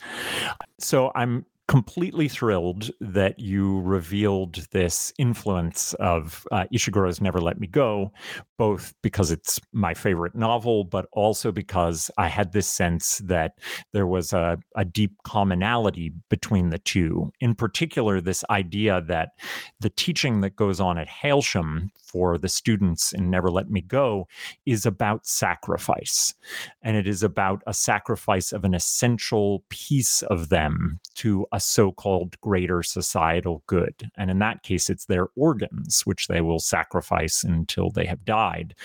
So 0.77 1.13
I'm 1.15 1.45
completely 1.67 2.27
thrilled 2.27 2.91
that 2.99 3.39
you 3.39 3.79
revealed 3.81 4.67
this 4.71 5.13
influence 5.17 5.93
of 5.95 6.45
uh, 6.51 6.65
Ishiguro's 6.73 7.21
Never 7.21 7.39
Let 7.39 7.59
Me 7.59 7.67
Go, 7.67 8.11
both 8.57 8.93
because 9.01 9.31
it's 9.31 9.59
my 9.71 9.93
favorite 9.93 10.35
novel, 10.35 10.83
but 10.83 11.07
also 11.13 11.51
because 11.51 12.11
I 12.17 12.27
had 12.27 12.51
this 12.51 12.67
sense 12.67 13.19
that 13.19 13.53
there 13.93 14.07
was 14.07 14.33
a, 14.33 14.57
a 14.75 14.83
deep 14.83 15.13
commonality 15.23 16.11
between 16.29 16.69
the 16.69 16.79
two. 16.79 17.31
In 17.39 17.55
particular, 17.55 18.19
this 18.19 18.43
idea 18.49 19.01
that 19.07 19.29
the 19.79 19.89
teaching 19.89 20.41
that 20.41 20.55
goes 20.55 20.79
on 20.79 20.97
at 20.97 21.07
Hailsham 21.07 21.89
for 22.11 22.37
the 22.37 22.49
students 22.49 23.13
in 23.13 23.29
Never 23.29 23.49
Let 23.49 23.69
Me 23.69 23.79
Go 23.79 24.27
is 24.65 24.85
about 24.85 25.25
sacrifice. 25.25 26.33
And 26.81 26.97
it 26.97 27.07
is 27.07 27.23
about 27.23 27.63
a 27.65 27.73
sacrifice 27.73 28.51
of 28.51 28.65
an 28.65 28.73
essential 28.73 29.63
piece 29.69 30.21
of 30.23 30.49
them 30.49 30.99
to 31.15 31.47
a 31.51 31.59
so 31.59 31.91
called 31.91 32.39
greater 32.41 32.83
societal 32.83 33.63
good. 33.67 34.09
And 34.17 34.31
in 34.31 34.39
that 34.39 34.63
case, 34.63 34.89
it's 34.89 35.05
their 35.05 35.27
organs, 35.35 36.01
which 36.05 36.27
they 36.27 36.41
will 36.41 36.59
sacrifice 36.59 37.43
until 37.43 37.89
they 37.89 38.05
have 38.05 38.25
died. 38.25 38.75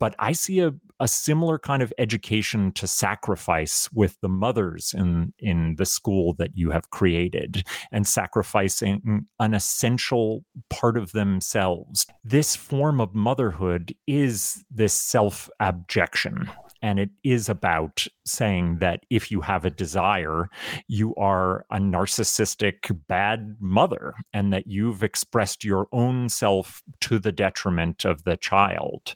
But 0.00 0.14
I 0.18 0.32
see 0.32 0.60
a, 0.60 0.72
a 1.00 1.08
similar 1.08 1.58
kind 1.58 1.82
of 1.82 1.92
education 1.98 2.72
to 2.72 2.86
sacrifice 2.86 3.88
with 3.92 4.16
the 4.20 4.28
mothers 4.28 4.94
in, 4.96 5.32
in 5.40 5.74
the 5.76 5.86
school 5.86 6.34
that 6.34 6.52
you 6.54 6.70
have 6.70 6.90
created 6.90 7.66
and 7.90 8.06
sacrificing 8.06 9.26
an 9.40 9.54
essential 9.54 10.44
part 10.70 10.96
of 10.96 11.12
themselves. 11.12 12.06
This 12.22 12.54
form 12.54 13.00
of 13.00 13.14
motherhood 13.14 13.94
is 14.06 14.64
this 14.70 14.94
self 14.94 15.50
abjection 15.60 16.48
and 16.80 17.00
it 17.00 17.10
is 17.24 17.48
about 17.48 18.06
saying 18.28 18.78
that 18.78 19.04
if 19.10 19.30
you 19.30 19.40
have 19.40 19.64
a 19.64 19.70
desire, 19.70 20.48
you 20.86 21.14
are 21.16 21.64
a 21.70 21.78
narcissistic 21.78 22.96
bad 23.08 23.56
mother 23.60 24.14
and 24.32 24.52
that 24.52 24.66
you've 24.66 25.02
expressed 25.02 25.64
your 25.64 25.88
own 25.92 26.28
self 26.28 26.82
to 27.00 27.18
the 27.18 27.32
detriment 27.32 28.04
of 28.04 28.24
the 28.24 28.36
child. 28.36 29.14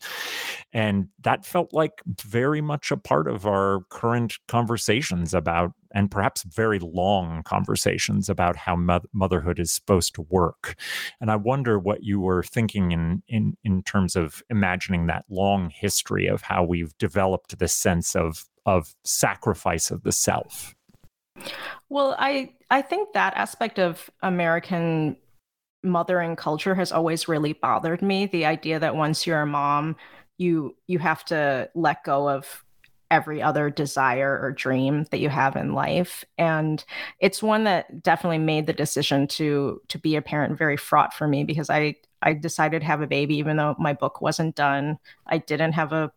And 0.73 1.09
that 1.23 1.45
felt 1.45 1.73
like 1.73 2.03
very 2.07 2.61
much 2.61 2.91
a 2.91 2.97
part 2.97 3.29
of 3.29 3.47
our 3.47 3.81
current 3.91 4.39
conversations 4.49 5.35
about 5.35 5.73
and 5.95 6.11
perhaps 6.11 6.43
very 6.45 6.79
long 6.79 7.43
conversations 7.43 8.29
about 8.29 8.57
how 8.57 8.77
mo- 8.77 9.01
motherhood 9.13 9.59
is 9.59 9.71
supposed 9.71 10.15
to 10.15 10.23
work. 10.23 10.75
And 11.21 11.31
I 11.31 11.37
wonder 11.37 11.79
what 11.79 12.03
you 12.03 12.21
were 12.21 12.43
thinking 12.43 12.93
in, 12.93 13.23
in, 13.29 13.57
in 13.63 13.83
terms 13.83 14.17
of 14.17 14.43
imagining 14.51 15.07
that 15.07 15.25
long 15.29 15.71
history 15.71 16.27
of 16.27 16.43
how 16.43 16.65
we've 16.65 16.97
developed 16.99 17.59
this 17.59 17.75
sense 17.75 18.17
of, 18.17 18.45
of 18.67 18.95
sacrifice 19.05 19.91
of 19.91 20.03
the 20.03 20.13
self. 20.13 20.75
Well, 21.89 22.15
I, 22.19 22.53
I 22.71 22.83
think 22.83 23.13
that 23.13 23.35
aspect 23.37 23.79
of 23.79 24.11
American 24.23 25.17
mothering 25.83 26.37
culture 26.37 26.75
has 26.75 26.93
always 26.93 27.29
really 27.29 27.55
bothered 27.55 28.03
me. 28.03 28.27
The 28.27 28.47
idea 28.47 28.79
that 28.79 28.97
once 28.97 29.27
you're 29.27 29.41
a 29.41 29.47
mom, 29.47 29.97
you 30.39 30.77
you 30.87 30.99
have 30.99 31.25
to 31.27 31.71
let 31.75 32.05
go 32.05 32.29
of 32.29 32.65
every 33.11 33.43
other 33.43 33.69
desire 33.69 34.41
or 34.41 34.53
dream 34.53 35.05
that 35.11 35.21
you 35.21 35.29
have 35.29 35.55
in 35.55 35.75
life 35.75 36.25
and 36.39 36.83
it's 37.21 37.43
one 37.43 37.65
that 37.65 38.03
definitely 38.03 38.39
made 38.39 38.67
the 38.67 38.73
decision 38.73 39.27
to 39.27 39.79
to 39.89 39.99
be 39.99 40.17
a 40.17 40.23
parent 40.23 40.57
very 40.57 40.79
fraught 40.79 41.13
for 41.13 41.29
me 41.29 41.45
because 41.45 41.69
i 41.69 41.95
i 42.23 42.33
decided 42.33 42.81
to 42.81 42.87
have 42.87 43.03
a 43.03 43.07
baby 43.07 43.37
even 43.37 43.59
though 43.59 43.77
my 43.79 43.93
book 43.93 44.23
wasn't 44.23 44.57
done 44.57 44.99
i 45.27 45.37
didn't 45.37 45.75
have 45.75 45.93
a 45.93 46.11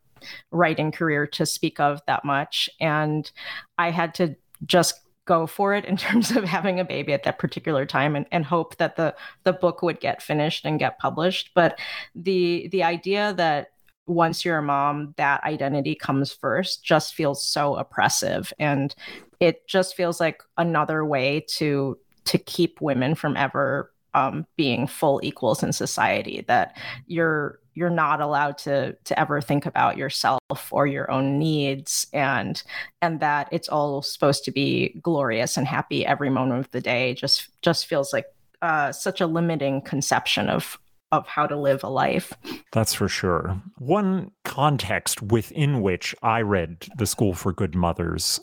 writing 0.51 0.91
career 0.91 1.25
to 1.27 1.45
speak 1.45 1.79
of 1.79 2.01
that 2.07 2.25
much 2.25 2.69
and 2.79 3.31
i 3.77 3.89
had 3.89 4.13
to 4.13 4.35
just 4.65 5.01
go 5.25 5.47
for 5.47 5.73
it 5.73 5.85
in 5.85 5.97
terms 6.05 6.31
of 6.31 6.43
having 6.43 6.79
a 6.79 6.85
baby 6.85 7.13
at 7.13 7.23
that 7.23 7.39
particular 7.39 7.85
time 7.85 8.15
and, 8.15 8.25
and 8.31 8.45
hope 8.45 8.77
that 8.77 8.95
the 8.95 9.15
the 9.43 9.53
book 9.53 9.81
would 9.81 9.99
get 9.99 10.21
finished 10.21 10.65
and 10.65 10.79
get 10.79 10.99
published 10.99 11.51
but 11.55 11.79
the 12.15 12.67
the 12.71 12.83
idea 12.83 13.33
that 13.33 13.69
once 14.07 14.45
you're 14.45 14.59
a 14.59 14.63
mom, 14.63 15.13
that 15.17 15.43
identity 15.43 15.95
comes 15.95 16.31
first 16.31 16.83
just 16.83 17.15
feels 17.15 17.43
so 17.45 17.75
oppressive. 17.75 18.53
And 18.59 18.93
it 19.39 19.67
just 19.67 19.95
feels 19.95 20.19
like 20.19 20.43
another 20.57 21.05
way 21.05 21.45
to 21.49 21.97
to 22.25 22.37
keep 22.39 22.81
women 22.81 23.13
from 23.13 23.37
ever 23.37 23.91
um, 24.15 24.47
being 24.55 24.87
full 24.87 25.19
equals 25.21 25.61
in 25.61 25.71
society 25.71 26.43
that 26.47 26.75
you're 27.05 27.59
you're 27.75 27.89
not 27.89 28.21
allowed 28.21 28.57
to 28.57 28.93
to 29.03 29.19
ever 29.19 29.41
think 29.41 29.65
about 29.65 29.97
yourself 29.97 30.39
or 30.71 30.87
your 30.87 31.11
own 31.11 31.37
needs 31.37 32.07
and 32.13 32.63
and 33.01 33.19
that 33.19 33.49
it's 33.51 33.67
all 33.67 34.01
supposed 34.01 34.45
to 34.45 34.51
be 34.51 34.97
glorious 35.01 35.57
and 35.57 35.67
happy 35.67 36.05
every 36.05 36.29
moment 36.29 36.61
of 36.61 36.71
the 36.71 36.81
day. 36.81 37.13
Just 37.13 37.49
just 37.61 37.85
feels 37.85 38.13
like 38.13 38.25
uh, 38.61 38.91
such 38.91 39.21
a 39.21 39.27
limiting 39.27 39.81
conception 39.81 40.49
of 40.49 40.79
of 41.15 41.27
how 41.27 41.47
to 41.47 41.55
live 41.55 41.83
a 41.83 41.89
life. 41.89 42.33
That's 42.71 42.93
for 42.93 43.07
sure. 43.07 43.61
One 43.77 44.31
context 44.43 45.21
within 45.21 45.81
which 45.81 46.15
I 46.21 46.41
read 46.41 46.87
The 46.97 47.05
School 47.05 47.33
for 47.33 47.53
Good 47.53 47.75
Mothers, 47.75 48.39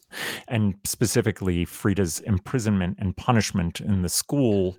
and 0.48 0.74
specifically 0.85 1.64
Frida's 1.64 2.20
imprisonment 2.20 2.98
and 2.98 3.16
punishment 3.16 3.80
in 3.80 4.02
the 4.02 4.08
school, 4.08 4.76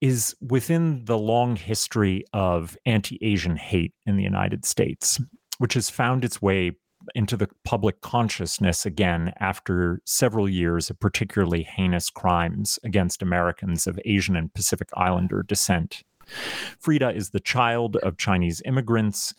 is 0.00 0.34
within 0.40 1.04
the 1.04 1.18
long 1.18 1.56
history 1.56 2.24
of 2.32 2.76
anti 2.86 3.18
Asian 3.22 3.56
hate 3.56 3.94
in 4.06 4.16
the 4.16 4.22
United 4.22 4.64
States, 4.64 5.20
which 5.58 5.74
has 5.74 5.90
found 5.90 6.24
its 6.24 6.40
way 6.40 6.72
into 7.14 7.36
the 7.36 7.48
public 7.64 8.00
consciousness 8.00 8.84
again 8.84 9.32
after 9.40 10.00
several 10.04 10.48
years 10.48 10.90
of 10.90 11.00
particularly 11.00 11.62
heinous 11.62 12.10
crimes 12.10 12.78
against 12.84 13.22
Americans 13.22 13.86
of 13.86 13.98
Asian 14.04 14.36
and 14.36 14.52
Pacific 14.52 14.88
Islander 14.94 15.42
descent. 15.42 16.02
Frida 16.78 17.10
is 17.10 17.30
the 17.30 17.40
child 17.40 17.96
of 17.96 18.16
Chinese 18.16 18.62
immigrants, 18.64 19.34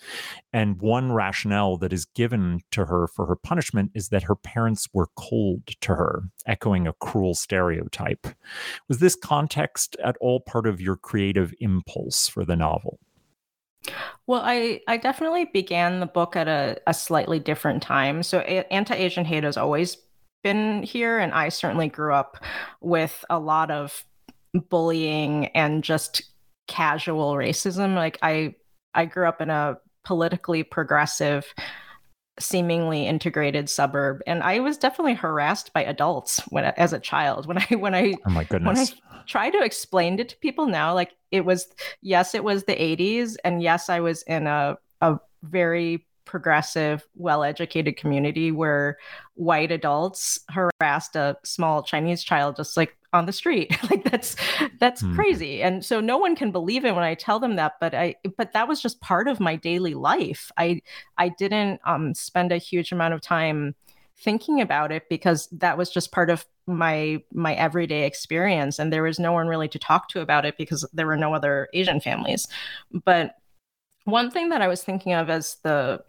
and 0.54 0.82
one 0.82 1.12
rationale 1.12 1.78
that 1.78 1.94
is 1.94 2.06
given 2.06 2.62
to 2.72 2.86
her 2.86 3.08
for 3.08 3.26
her 3.26 3.36
punishment 3.36 3.92
is 3.94 4.10
that 4.10 4.24
her 4.24 4.36
parents 4.36 4.88
were 4.94 5.08
cold 5.16 5.68
to 5.82 5.96
her, 5.96 6.24
echoing 6.46 6.88
a 6.88 6.94
cruel 6.94 7.34
stereotype. 7.34 8.28
Was 8.88 9.00
this 9.00 9.16
context 9.16 9.96
at 10.04 10.18
all 10.20 10.40
part 10.40 10.68
of 10.68 10.82
your 10.82 10.96
creative 10.96 11.54
impulse 11.60 12.28
for 12.28 12.46
the 12.46 12.56
novel? 12.56 13.00
Well, 14.28 14.42
I, 14.44 14.82
I 14.88 14.98
definitely 14.98 15.46
began 15.46 16.00
the 16.00 16.06
book 16.06 16.36
at 16.36 16.48
a, 16.48 16.78
a 16.86 16.94
slightly 16.94 17.40
different 17.40 17.82
time. 17.82 18.24
So, 18.24 18.40
anti 18.40 18.94
Asian 18.96 19.26
hate 19.26 19.44
has 19.44 19.58
always 19.58 19.98
been 20.44 20.84
here, 20.84 21.20
and 21.20 21.34
I 21.34 21.50
certainly 21.50 21.88
grew 21.88 22.14
up 22.14 22.38
with 22.80 23.26
a 23.30 23.40
lot 23.40 23.72
of 23.72 24.06
bullying 24.70 25.48
and 25.48 25.84
just 25.84 26.31
casual 26.72 27.34
racism. 27.34 27.96
Like, 27.96 28.18
I 28.22 28.56
I 28.96 29.06
grew 29.06 29.28
up 29.28 29.42
in 29.42 29.50
a 29.50 29.78
politically 30.04 30.64
progressive 30.64 31.54
seemingly 32.40 33.06
integrated 33.06 33.70
suburb 33.70 34.22
and 34.26 34.42
i 34.42 34.60
was 34.60 34.78
definitely 34.78 35.14
harassed 35.14 35.72
by 35.74 35.84
adults 35.84 36.40
when 36.50 36.64
as 36.64 36.94
a 36.94 37.00
child 37.00 37.46
when 37.46 37.58
i 37.58 37.76
when 37.76 37.94
i 37.94 38.14
oh 38.26 38.30
my 38.32 38.44
goodness 38.46 38.66
when 38.66 38.78
i 39.12 39.24
try 39.28 39.50
to 39.50 39.62
explain 39.62 40.18
it 40.18 40.30
to 40.30 40.38
people 40.38 40.66
now 40.66 40.94
like 40.94 41.12
it 41.30 41.46
was 41.46 41.68
yes 42.02 42.34
it 42.34 42.44
was 42.44 42.64
the 42.64 42.74
80s 42.74 43.36
and 43.44 43.62
yes 43.62 43.90
i 43.90 44.00
was 44.00 44.24
in 44.24 44.48
a 44.48 44.78
a 45.02 45.20
very 45.44 46.08
progressive 46.26 47.06
well-educated 47.16 47.98
community 47.98 48.52
where 48.52 48.98
white 49.36 49.72
adults 49.72 50.40
harassed 50.50 51.16
a 51.18 51.38
small 51.44 51.84
chinese 51.84 52.24
child 52.24 52.56
just 52.56 52.78
like 52.78 52.96
on 53.14 53.26
the 53.26 53.34
street. 53.34 53.76
Like 53.92 54.04
that's 54.10 54.36
that's 54.80 55.04
mm. 55.04 55.16
crazy. 55.16 55.62
And 55.62 55.84
so 55.84 56.00
no 56.00 56.18
one 56.18 56.36
can 56.36 56.52
believe 56.52 56.86
it 56.86 56.96
when 56.96 57.04
i 57.04 57.14
tell 57.14 57.40
them 57.40 57.58
that 57.58 57.74
but 57.82 57.94
i 57.94 58.16
but 58.38 58.54
that 58.54 58.70
was 58.70 58.82
just 58.82 59.02
part 59.02 59.28
of 59.28 59.40
my 59.40 59.56
daily 59.56 59.94
life. 59.94 60.52
I 60.58 60.82
i 61.18 61.30
didn't 61.30 61.82
um 61.86 62.14
spend 62.14 62.52
a 62.52 62.58
huge 62.58 62.92
amount 62.92 63.14
of 63.14 63.22
time 63.22 63.76
thinking 64.18 64.62
about 64.62 64.92
it 64.92 65.10
because 65.10 65.48
that 65.52 65.78
was 65.78 65.90
just 65.90 66.12
part 66.12 66.30
of 66.30 66.46
my 66.68 67.22
my 67.34 67.54
everyday 67.56 68.06
experience 68.06 68.80
and 68.80 68.94
there 68.94 69.04
was 69.04 69.20
no 69.20 69.32
one 69.34 69.48
really 69.48 69.68
to 69.68 69.80
talk 69.80 70.08
to 70.10 70.22
about 70.22 70.46
it 70.46 70.58
because 70.58 70.88
there 70.94 71.08
were 71.08 71.18
no 71.18 71.34
other 71.34 71.68
asian 71.74 72.00
families. 72.00 72.48
But 73.04 73.36
one 74.06 74.32
thing 74.32 74.50
that 74.50 74.62
i 74.62 74.68
was 74.68 74.84
thinking 74.84 75.14
of 75.14 75.30
as 75.30 75.58
the 75.64 76.02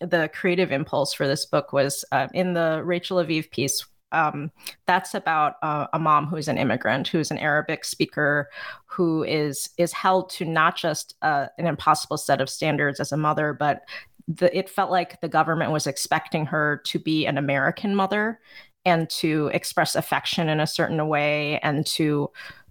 the 0.00 0.30
creative 0.32 0.72
impulse 0.72 1.12
for 1.12 1.26
this 1.26 1.44
book 1.46 1.72
was 1.72 2.04
uh, 2.12 2.28
in 2.32 2.54
the 2.54 2.80
rachel 2.84 3.18
aviv 3.18 3.50
piece 3.50 3.84
um, 4.12 4.50
that's 4.86 5.14
about 5.14 5.54
uh, 5.62 5.86
a 5.92 5.98
mom 5.98 6.26
who 6.26 6.36
is 6.36 6.48
an 6.48 6.58
immigrant, 6.58 7.08
who's 7.08 7.30
an 7.30 7.38
Arabic 7.38 7.84
speaker, 7.84 8.48
who 8.86 9.22
is 9.24 9.70
is 9.78 9.92
held 9.92 10.30
to 10.30 10.44
not 10.44 10.76
just 10.76 11.14
uh, 11.22 11.46
an 11.58 11.66
impossible 11.66 12.18
set 12.18 12.40
of 12.40 12.50
standards 12.50 13.00
as 13.00 13.12
a 13.12 13.16
mother, 13.16 13.52
but 13.52 13.82
the, 14.28 14.56
it 14.56 14.68
felt 14.68 14.90
like 14.90 15.20
the 15.20 15.28
government 15.28 15.72
was 15.72 15.86
expecting 15.86 16.46
her 16.46 16.80
to 16.84 16.98
be 16.98 17.26
an 17.26 17.38
American 17.38 17.94
mother 17.94 18.40
and 18.84 19.10
to 19.10 19.50
express 19.52 19.94
affection 19.94 20.48
in 20.48 20.60
a 20.60 20.66
certain 20.66 21.06
way 21.08 21.58
and 21.62 21.86
to 21.86 22.30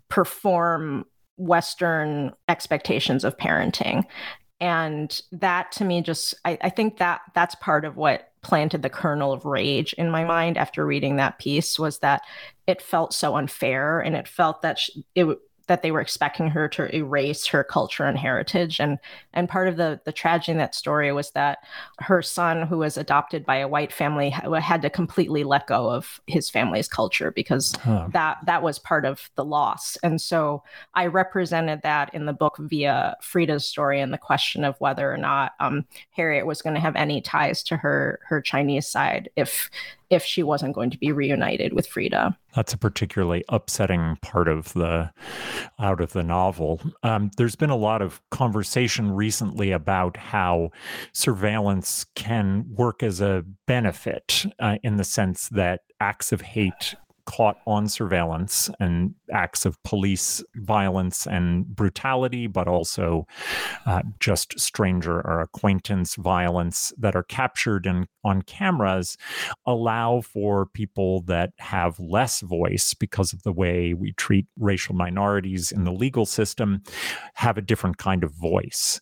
perform 0.10 1.06
Western 1.38 2.34
expectations 2.47 3.23
of 3.23 3.38
parenting. 3.38 4.04
And 4.60 5.21
that 5.32 5.71
to 5.73 5.86
me 5.86 6.02
just 6.02 6.36
I, 6.43 6.58
I, 6.62 6.69
think 6.69 6.97
that 6.97 7.21
that's 7.34 7.56
part 7.56 7.86
of 7.86 7.95
what 7.95 8.29
planted 8.41 8.82
the 8.82 8.89
kernel 8.89 9.34
of 9.34 9.45
rage 9.45 9.93
in 9.93 10.10
my 10.10 10.23
mind 10.23 10.58
after 10.58 10.86
reading 10.86 11.17
that 11.17 11.39
piece 11.39 11.78
was 11.78 11.99
that 11.99 12.21
it 12.67 12.82
felt 12.82 13.13
so 13.13 13.36
unfair 13.36 13.99
and 13.99 14.15
it 14.15 14.28
felt 14.28 14.62
that 14.62 14.80
it 15.15 15.28
that 15.70 15.84
they 15.84 15.92
were 15.92 16.02
expecting 16.02 16.50
her 16.50 16.68
to 16.68 16.94
erase 16.94 17.46
her 17.46 17.64
culture 17.64 18.04
and 18.04 18.18
heritage 18.18 18.80
and 18.80 18.98
and 19.34 19.48
part 19.48 19.68
of 19.68 19.78
the 19.78 20.02
the 20.04 20.12
tragedy 20.12 20.52
in 20.52 20.58
that 20.58 20.74
story 20.74 21.12
was 21.14 21.30
that 21.32 21.60
her 22.00 22.24
son 22.24 22.66
who 22.66 22.80
was 22.80 22.98
adopted 22.98 23.46
by 23.46 23.58
a 23.58 23.68
white 23.68 23.94
family 23.94 24.32
had 24.32 24.82
to 24.82 24.90
completely 24.90 25.44
let 25.44 25.68
go 25.68 25.88
of 25.88 26.20
his 26.26 26.50
family's 26.50 26.88
culture 26.88 27.32
because 27.32 27.72
huh. 27.84 28.08
that 28.12 28.38
that 28.48 28.64
was 28.64 28.80
part 28.80 29.06
of 29.06 29.30
the 29.36 29.46
loss 29.46 29.96
and 30.02 30.20
so 30.20 30.64
i 30.96 31.06
represented 31.06 31.80
that 31.84 32.12
in 32.16 32.26
the 32.26 32.34
book 32.34 32.58
via 32.58 33.16
frida's 33.22 33.66
story 33.66 34.02
and 34.02 34.12
the 34.12 34.18
question 34.18 34.64
of 34.64 34.76
whether 34.80 35.14
or 35.14 35.18
not 35.18 35.52
um, 35.60 35.86
harriet 36.10 36.48
was 36.48 36.64
going 36.64 36.74
to 36.74 36.82
have 36.82 36.96
any 36.96 37.22
ties 37.22 37.62
to 37.62 37.78
her 37.78 38.20
her 38.24 38.42
chinese 38.42 38.88
side 38.88 39.30
if 39.36 39.70
if 40.10 40.24
she 40.24 40.43
wasn't 40.43 40.74
going 40.74 40.89
to 40.89 40.98
be 40.98 41.12
reunited 41.12 41.74
with 41.74 41.88
Frida. 41.88 42.38
That's 42.56 42.74
a 42.74 42.78
particularly 42.78 43.43
upsetting 43.50 44.17
part 44.22 44.48
of 44.48 44.74
the 44.74 45.12
out 45.80 46.02
of 46.02 46.13
the 46.13 46.24
novel. 46.24 46.82
Um, 47.04 47.32
there's 47.38 47.56
been 47.56 47.69
a 47.69 47.76
lot 47.76 48.02
of 48.02 48.22
conversation 48.32 49.12
recently 49.12 49.72
about 49.72 50.17
how 50.17 50.72
surveillance 51.13 52.06
can 52.15 52.65
work 52.76 53.04
as 53.04 53.22
a 53.22 53.45
benefit 53.67 54.45
uh, 54.60 54.78
in 54.84 54.98
the 54.98 55.04
sense 55.04 55.50
that 55.50 55.82
acts 56.00 56.32
of 56.32 56.41
hate 56.41 56.95
caught 57.30 57.58
on 57.68 57.88
surveillance 57.88 58.72
and 58.80 59.13
acts 59.32 59.63
of 59.63 59.82
police 59.84 60.44
violence 60.56 61.28
and 61.28 61.68
brutality, 61.76 62.48
but 62.48 62.68
also 62.68 63.28
uh, 63.86 64.02
just 64.20 64.60
stranger 64.60 65.22
or 65.22 65.39
acquaintance 65.39 66.15
violence 66.15 66.92
that 66.98 67.15
are 67.15 67.22
captured 67.22 67.86
in, 67.86 68.08
on 68.24 68.42
cameras 68.42 69.15
allow 69.68 70.22
for 70.22 70.65
people 70.65 71.22
that 71.22 71.52
have 71.60 72.00
less 72.00 72.42
voice 72.42 72.96
because 72.96 73.32
of 73.32 73.44
the 73.44 73.54
way 73.54 73.94
we 73.94 74.12
treat 74.13 74.48
racial 74.58 74.96
minorities 74.96 75.72
in 75.72 75.84
the 75.84 75.92
legal 75.92 76.26
system 76.26 76.82
have 77.36 77.60
a 77.60 77.62
different 77.62 77.98
kind 77.98 78.24
of 78.24 78.32
voice. 78.34 79.00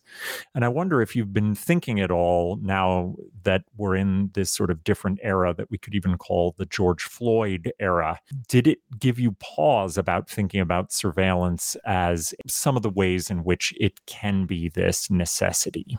And 0.54 0.66
I 0.66 0.68
wonder 0.68 1.00
if 1.00 1.16
you've 1.16 1.32
been 1.32 1.54
thinking 1.54 1.98
at 1.98 2.10
all 2.10 2.58
now 2.60 3.14
that 3.44 3.62
we're 3.74 3.96
in 3.96 4.30
this 4.34 4.50
sort 4.50 4.70
of 4.70 4.84
different 4.84 5.18
era 5.22 5.54
that 5.54 5.70
we 5.70 5.78
could 5.78 5.94
even 5.94 6.18
call 6.18 6.54
the 6.58 6.66
George 6.66 7.04
Floyd 7.04 7.72
era 7.80 8.17
did 8.48 8.66
it 8.66 8.78
give 8.98 9.18
you 9.18 9.32
pause 9.32 9.98
about 9.98 10.28
thinking 10.28 10.60
about 10.60 10.92
surveillance 10.92 11.76
as 11.84 12.34
some 12.46 12.76
of 12.76 12.82
the 12.82 12.90
ways 12.90 13.30
in 13.30 13.44
which 13.44 13.74
it 13.78 14.04
can 14.06 14.46
be 14.46 14.68
this 14.68 15.10
necessity? 15.10 15.98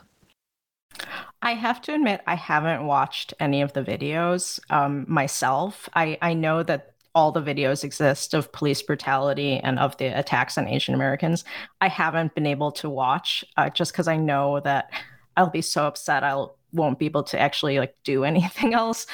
I 1.42 1.54
have 1.54 1.80
to 1.82 1.94
admit, 1.94 2.20
I 2.26 2.34
haven't 2.34 2.86
watched 2.86 3.32
any 3.40 3.62
of 3.62 3.72
the 3.72 3.82
videos 3.82 4.60
um, 4.70 5.06
myself. 5.08 5.88
I, 5.94 6.18
I 6.20 6.34
know 6.34 6.62
that 6.62 6.94
all 7.14 7.32
the 7.32 7.42
videos 7.42 7.82
exist 7.82 8.34
of 8.34 8.52
police 8.52 8.82
brutality 8.82 9.58
and 9.58 9.78
of 9.78 9.96
the 9.96 10.06
attacks 10.06 10.56
on 10.58 10.68
Asian 10.68 10.94
Americans. 10.94 11.44
I 11.80 11.88
haven't 11.88 12.34
been 12.34 12.46
able 12.46 12.72
to 12.72 12.90
watch 12.90 13.44
uh, 13.56 13.70
just 13.70 13.92
because 13.92 14.08
I 14.08 14.16
know 14.16 14.60
that 14.60 14.90
I'll 15.36 15.50
be 15.50 15.62
so 15.62 15.86
upset. 15.86 16.22
I'll 16.22 16.56
won't 16.72 16.98
be 16.98 17.06
able 17.06 17.22
to 17.24 17.38
actually 17.38 17.78
like 17.78 17.94
do 18.04 18.24
anything 18.30 18.74
else. 18.74 19.06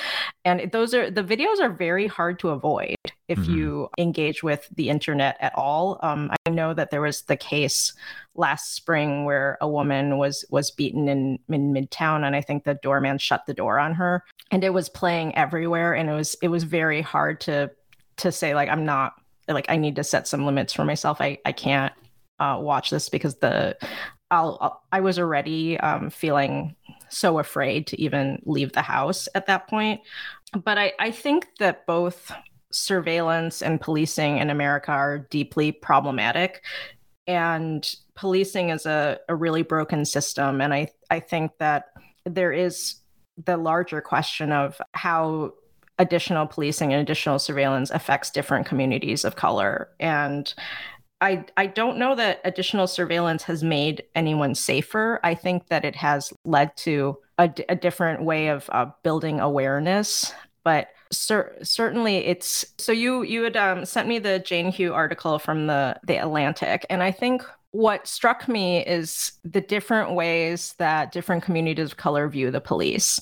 And 0.44 0.70
those 0.72 0.94
are 0.94 1.10
the 1.10 1.24
videos 1.24 1.60
are 1.60 1.70
very 1.70 2.06
hard 2.06 2.38
to 2.40 2.50
avoid 2.50 2.96
if 3.28 3.38
mm-hmm. 3.38 3.56
you 3.56 3.88
engage 3.98 4.42
with 4.42 4.68
the 4.76 4.88
internet 4.88 5.36
at 5.40 5.54
all. 5.54 5.98
Um, 6.02 6.30
i 6.46 6.50
know 6.50 6.74
that 6.74 6.90
there 6.90 7.00
was 7.00 7.22
the 7.22 7.36
case 7.36 7.92
last 8.34 8.74
spring 8.74 9.24
where 9.24 9.58
a 9.60 9.68
woman 9.68 10.18
was 10.18 10.44
was 10.50 10.70
beaten 10.70 11.08
in 11.08 11.38
in 11.48 11.72
midtown 11.72 12.26
and 12.26 12.36
i 12.36 12.40
think 12.40 12.64
the 12.64 12.78
doorman 12.82 13.18
shut 13.18 13.44
the 13.46 13.54
door 13.54 13.78
on 13.78 13.94
her 13.94 14.24
and 14.50 14.62
it 14.62 14.72
was 14.72 14.88
playing 14.88 15.34
everywhere 15.34 15.94
and 15.94 16.08
it 16.08 16.12
was 16.12 16.36
it 16.42 16.48
was 16.48 16.64
very 16.64 17.02
hard 17.02 17.40
to 17.40 17.70
to 18.16 18.30
say 18.30 18.54
like 18.54 18.68
i'm 18.68 18.84
not 18.84 19.14
like 19.48 19.66
i 19.68 19.76
need 19.76 19.96
to 19.96 20.04
set 20.04 20.26
some 20.26 20.44
limits 20.44 20.72
for 20.72 20.84
myself. 20.84 21.20
I 21.20 21.38
i 21.44 21.52
can't 21.52 21.92
uh, 22.38 22.58
watch 22.60 22.90
this 22.90 23.08
because 23.08 23.36
the 23.36 23.76
I'll, 24.30 24.58
I'll, 24.60 24.82
i 24.92 25.00
was 25.00 25.18
already 25.18 25.78
um, 25.80 26.10
feeling 26.10 26.74
so 27.08 27.38
afraid 27.38 27.86
to 27.88 28.00
even 28.00 28.40
leave 28.44 28.72
the 28.72 28.82
house 28.82 29.28
at 29.34 29.46
that 29.46 29.68
point. 29.68 30.00
But 30.64 30.78
I, 30.78 30.92
I 30.98 31.10
think 31.10 31.48
that 31.58 31.86
both 31.86 32.32
surveillance 32.70 33.62
and 33.62 33.80
policing 33.80 34.38
in 34.38 34.50
America 34.50 34.90
are 34.90 35.18
deeply 35.18 35.72
problematic. 35.72 36.62
And 37.26 37.88
policing 38.14 38.70
is 38.70 38.86
a, 38.86 39.18
a 39.28 39.34
really 39.34 39.62
broken 39.62 40.04
system. 40.04 40.60
And 40.60 40.72
I, 40.72 40.90
I 41.10 41.20
think 41.20 41.52
that 41.58 41.86
there 42.24 42.52
is 42.52 42.96
the 43.44 43.56
larger 43.56 44.00
question 44.00 44.52
of 44.52 44.80
how 44.92 45.52
additional 45.98 46.46
policing 46.46 46.92
and 46.92 47.00
additional 47.00 47.38
surveillance 47.38 47.90
affects 47.90 48.30
different 48.30 48.66
communities 48.66 49.24
of 49.24 49.36
color. 49.36 49.88
And 49.98 50.52
I, 51.20 51.44
I 51.56 51.66
don't 51.66 51.98
know 51.98 52.14
that 52.14 52.40
additional 52.44 52.86
surveillance 52.86 53.42
has 53.44 53.62
made 53.62 54.04
anyone 54.14 54.54
safer. 54.54 55.18
I 55.24 55.34
think 55.34 55.68
that 55.68 55.84
it 55.84 55.96
has 55.96 56.32
led 56.44 56.76
to 56.78 57.16
a, 57.38 57.50
a 57.68 57.76
different 57.76 58.22
way 58.22 58.48
of 58.48 58.68
uh, 58.70 58.86
building 59.02 59.40
awareness. 59.40 60.32
But 60.62 60.88
cer- 61.12 61.56
certainly, 61.62 62.16
it's 62.18 62.64
so 62.76 62.92
you 62.92 63.22
you 63.22 63.44
had 63.44 63.56
um, 63.56 63.84
sent 63.84 64.08
me 64.08 64.18
the 64.18 64.40
Jane 64.40 64.70
Hugh 64.70 64.92
article 64.92 65.38
from 65.38 65.68
the 65.68 65.98
the 66.06 66.16
Atlantic, 66.16 66.84
and 66.90 67.02
I 67.02 67.12
think 67.12 67.42
what 67.70 68.06
struck 68.06 68.48
me 68.48 68.84
is 68.84 69.32
the 69.44 69.60
different 69.60 70.12
ways 70.12 70.74
that 70.78 71.12
different 71.12 71.42
communities 71.42 71.92
of 71.92 71.96
color 71.96 72.28
view 72.28 72.50
the 72.50 72.60
police. 72.60 73.20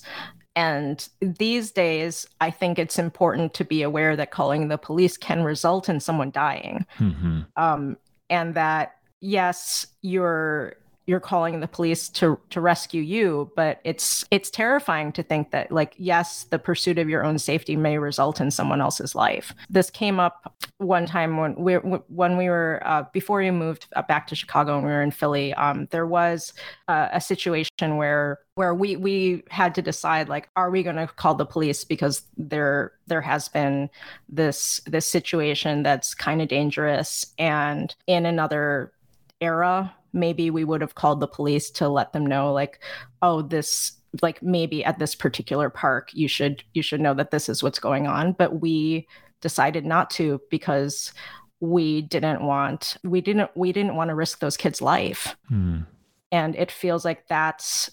And 0.56 1.08
these 1.20 1.72
days, 1.72 2.26
I 2.40 2.50
think 2.50 2.78
it's 2.78 2.98
important 2.98 3.54
to 3.54 3.64
be 3.64 3.82
aware 3.82 4.14
that 4.14 4.30
calling 4.30 4.68
the 4.68 4.78
police 4.78 5.16
can 5.16 5.42
result 5.42 5.88
in 5.88 5.98
someone 5.98 6.30
dying. 6.30 6.86
Mm-hmm. 6.98 7.40
Um, 7.56 7.96
and 8.30 8.54
that, 8.54 8.96
yes, 9.20 9.86
you're 10.02 10.76
you're 11.06 11.20
calling 11.20 11.60
the 11.60 11.68
police 11.68 12.08
to 12.08 12.38
to 12.50 12.60
rescue 12.60 13.02
you 13.02 13.50
but 13.56 13.80
it's 13.84 14.24
it's 14.30 14.50
terrifying 14.50 15.12
to 15.12 15.22
think 15.22 15.50
that 15.50 15.70
like 15.70 15.94
yes 15.96 16.44
the 16.44 16.58
pursuit 16.58 16.98
of 16.98 17.08
your 17.08 17.24
own 17.24 17.38
safety 17.38 17.76
may 17.76 17.98
result 17.98 18.40
in 18.40 18.50
someone 18.50 18.80
else's 18.80 19.14
life. 19.14 19.54
This 19.68 19.90
came 19.90 20.20
up 20.20 20.54
one 20.78 21.06
time 21.06 21.36
when 21.36 21.54
we 21.56 21.74
when 21.74 22.36
we 22.36 22.48
were 22.48 22.82
uh, 22.84 23.04
before 23.12 23.38
we 23.38 23.50
moved 23.50 23.86
back 24.08 24.26
to 24.26 24.34
chicago 24.34 24.76
and 24.76 24.86
we 24.86 24.92
were 24.92 25.02
in 25.02 25.10
philly 25.10 25.54
um, 25.54 25.86
there 25.90 26.06
was 26.06 26.52
uh, 26.88 27.08
a 27.12 27.20
situation 27.20 27.96
where 27.96 28.40
where 28.54 28.74
we 28.74 28.96
we 28.96 29.42
had 29.50 29.74
to 29.74 29.82
decide 29.82 30.28
like 30.28 30.48
are 30.56 30.70
we 30.70 30.82
going 30.82 30.96
to 30.96 31.06
call 31.06 31.34
the 31.34 31.46
police 31.46 31.84
because 31.84 32.22
there 32.36 32.92
there 33.06 33.20
has 33.20 33.48
been 33.48 33.88
this 34.28 34.80
this 34.86 35.06
situation 35.06 35.82
that's 35.82 36.14
kind 36.14 36.42
of 36.42 36.48
dangerous 36.48 37.26
and 37.38 37.94
in 38.06 38.26
another 38.26 38.92
era 39.40 39.94
maybe 40.14 40.50
we 40.50 40.64
would 40.64 40.80
have 40.80 40.94
called 40.94 41.20
the 41.20 41.28
police 41.28 41.70
to 41.70 41.88
let 41.88 42.12
them 42.12 42.24
know 42.24 42.52
like 42.52 42.80
oh 43.22 43.42
this 43.42 43.92
like 44.22 44.42
maybe 44.42 44.84
at 44.84 44.98
this 44.98 45.14
particular 45.14 45.68
park 45.68 46.10
you 46.12 46.28
should 46.28 46.62
you 46.72 46.82
should 46.82 47.00
know 47.00 47.14
that 47.14 47.30
this 47.30 47.48
is 47.48 47.62
what's 47.62 47.78
going 47.78 48.06
on 48.06 48.32
but 48.32 48.60
we 48.60 49.06
decided 49.40 49.84
not 49.84 50.08
to 50.08 50.40
because 50.50 51.12
we 51.60 52.02
didn't 52.02 52.42
want 52.42 52.96
we 53.02 53.20
didn't 53.20 53.50
we 53.56 53.72
didn't 53.72 53.96
want 53.96 54.08
to 54.08 54.14
risk 54.14 54.38
those 54.38 54.56
kids 54.56 54.80
life 54.80 55.36
mm. 55.50 55.84
and 56.30 56.54
it 56.56 56.70
feels 56.70 57.04
like 57.04 57.26
that's 57.28 57.90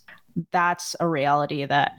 that's 0.51 0.95
a 0.99 1.07
reality 1.07 1.65
that 1.65 1.93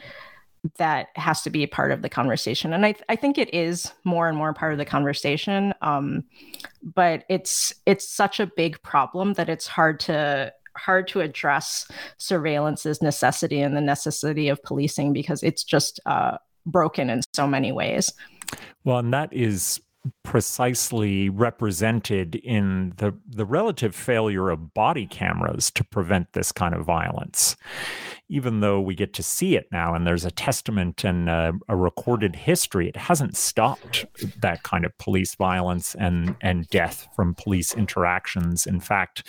that 0.78 1.08
has 1.16 1.42
to 1.42 1.50
be 1.50 1.66
part 1.66 1.90
of 1.90 2.02
the 2.02 2.08
conversation 2.08 2.72
and 2.72 2.86
i, 2.86 2.94
I 3.08 3.16
think 3.16 3.36
it 3.38 3.52
is 3.52 3.92
more 4.04 4.28
and 4.28 4.38
more 4.38 4.52
part 4.52 4.72
of 4.72 4.78
the 4.78 4.84
conversation 4.84 5.74
um, 5.82 6.24
but 6.82 7.24
it's 7.28 7.72
it's 7.86 8.08
such 8.08 8.38
a 8.40 8.46
big 8.46 8.80
problem 8.82 9.34
that 9.34 9.48
it's 9.48 9.66
hard 9.66 9.98
to 10.00 10.52
hard 10.76 11.08
to 11.08 11.20
address 11.20 11.86
surveillance's 12.18 13.02
necessity 13.02 13.60
and 13.60 13.76
the 13.76 13.80
necessity 13.80 14.48
of 14.48 14.62
policing 14.62 15.12
because 15.12 15.42
it's 15.42 15.64
just 15.64 16.00
uh, 16.06 16.36
broken 16.66 17.10
in 17.10 17.22
so 17.34 17.46
many 17.46 17.72
ways. 17.72 18.12
Well 18.84 18.98
and 18.98 19.12
that 19.12 19.32
is 19.32 19.80
precisely 20.24 21.28
represented 21.28 22.34
in 22.34 22.92
the 22.96 23.14
the 23.24 23.46
relative 23.46 23.94
failure 23.94 24.50
of 24.50 24.74
body 24.74 25.06
cameras 25.06 25.70
to 25.70 25.84
prevent 25.84 26.32
this 26.32 26.50
kind 26.50 26.74
of 26.74 26.84
violence 26.84 27.54
even 28.32 28.60
though 28.60 28.80
we 28.80 28.94
get 28.94 29.12
to 29.12 29.22
see 29.22 29.56
it 29.56 29.68
now 29.70 29.94
and 29.94 30.06
there's 30.06 30.24
a 30.24 30.30
testament 30.30 31.04
and 31.04 31.28
a, 31.28 31.52
a 31.68 31.76
recorded 31.76 32.34
history, 32.34 32.88
it 32.88 32.96
hasn't 32.96 33.36
stopped 33.36 34.06
that 34.40 34.62
kind 34.62 34.86
of 34.86 34.96
police 34.96 35.34
violence 35.34 35.94
and, 35.96 36.34
and 36.40 36.66
death 36.68 37.06
from 37.14 37.34
police 37.34 37.74
interactions. 37.74 38.66
In 38.66 38.80
fact, 38.80 39.26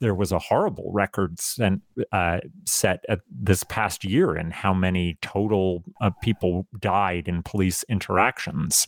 there 0.00 0.14
was 0.14 0.30
a 0.30 0.38
horrible 0.38 0.90
record 0.92 1.40
sent, 1.40 1.80
uh, 2.12 2.40
set 2.66 3.02
at 3.08 3.20
this 3.30 3.64
past 3.64 4.04
year 4.04 4.36
in 4.36 4.50
how 4.50 4.74
many 4.74 5.16
total 5.22 5.82
uh, 6.02 6.10
people 6.22 6.66
died 6.78 7.28
in 7.28 7.42
police 7.42 7.82
interactions. 7.88 8.86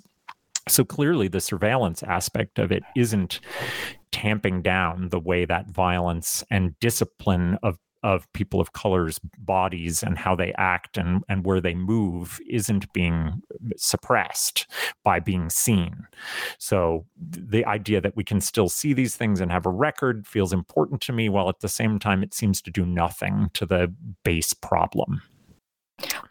So 0.68 0.84
clearly, 0.84 1.28
the 1.28 1.40
surveillance 1.40 2.02
aspect 2.02 2.58
of 2.58 2.72
it 2.72 2.82
isn't 2.94 3.40
tamping 4.10 4.62
down 4.62 5.08
the 5.10 5.20
way 5.20 5.44
that 5.44 5.70
violence 5.70 6.44
and 6.50 6.78
discipline 6.80 7.56
of 7.62 7.78
of 8.02 8.30
people 8.32 8.60
of 8.60 8.72
color's 8.72 9.18
bodies 9.38 10.02
and 10.02 10.18
how 10.18 10.34
they 10.34 10.52
act 10.58 10.96
and, 10.96 11.24
and 11.28 11.44
where 11.44 11.60
they 11.60 11.74
move 11.74 12.38
isn't 12.48 12.92
being 12.92 13.42
suppressed 13.76 14.66
by 15.02 15.18
being 15.18 15.50
seen. 15.50 16.06
So 16.58 17.06
the 17.16 17.64
idea 17.64 18.00
that 18.00 18.16
we 18.16 18.24
can 18.24 18.40
still 18.40 18.68
see 18.68 18.92
these 18.92 19.16
things 19.16 19.40
and 19.40 19.50
have 19.50 19.66
a 19.66 19.70
record 19.70 20.26
feels 20.26 20.52
important 20.52 21.00
to 21.02 21.12
me, 21.12 21.28
while 21.28 21.48
at 21.48 21.60
the 21.60 21.68
same 21.68 21.98
time 21.98 22.22
it 22.22 22.34
seems 22.34 22.62
to 22.62 22.70
do 22.70 22.84
nothing 22.84 23.50
to 23.54 23.66
the 23.66 23.92
base 24.24 24.52
problem. 24.52 25.22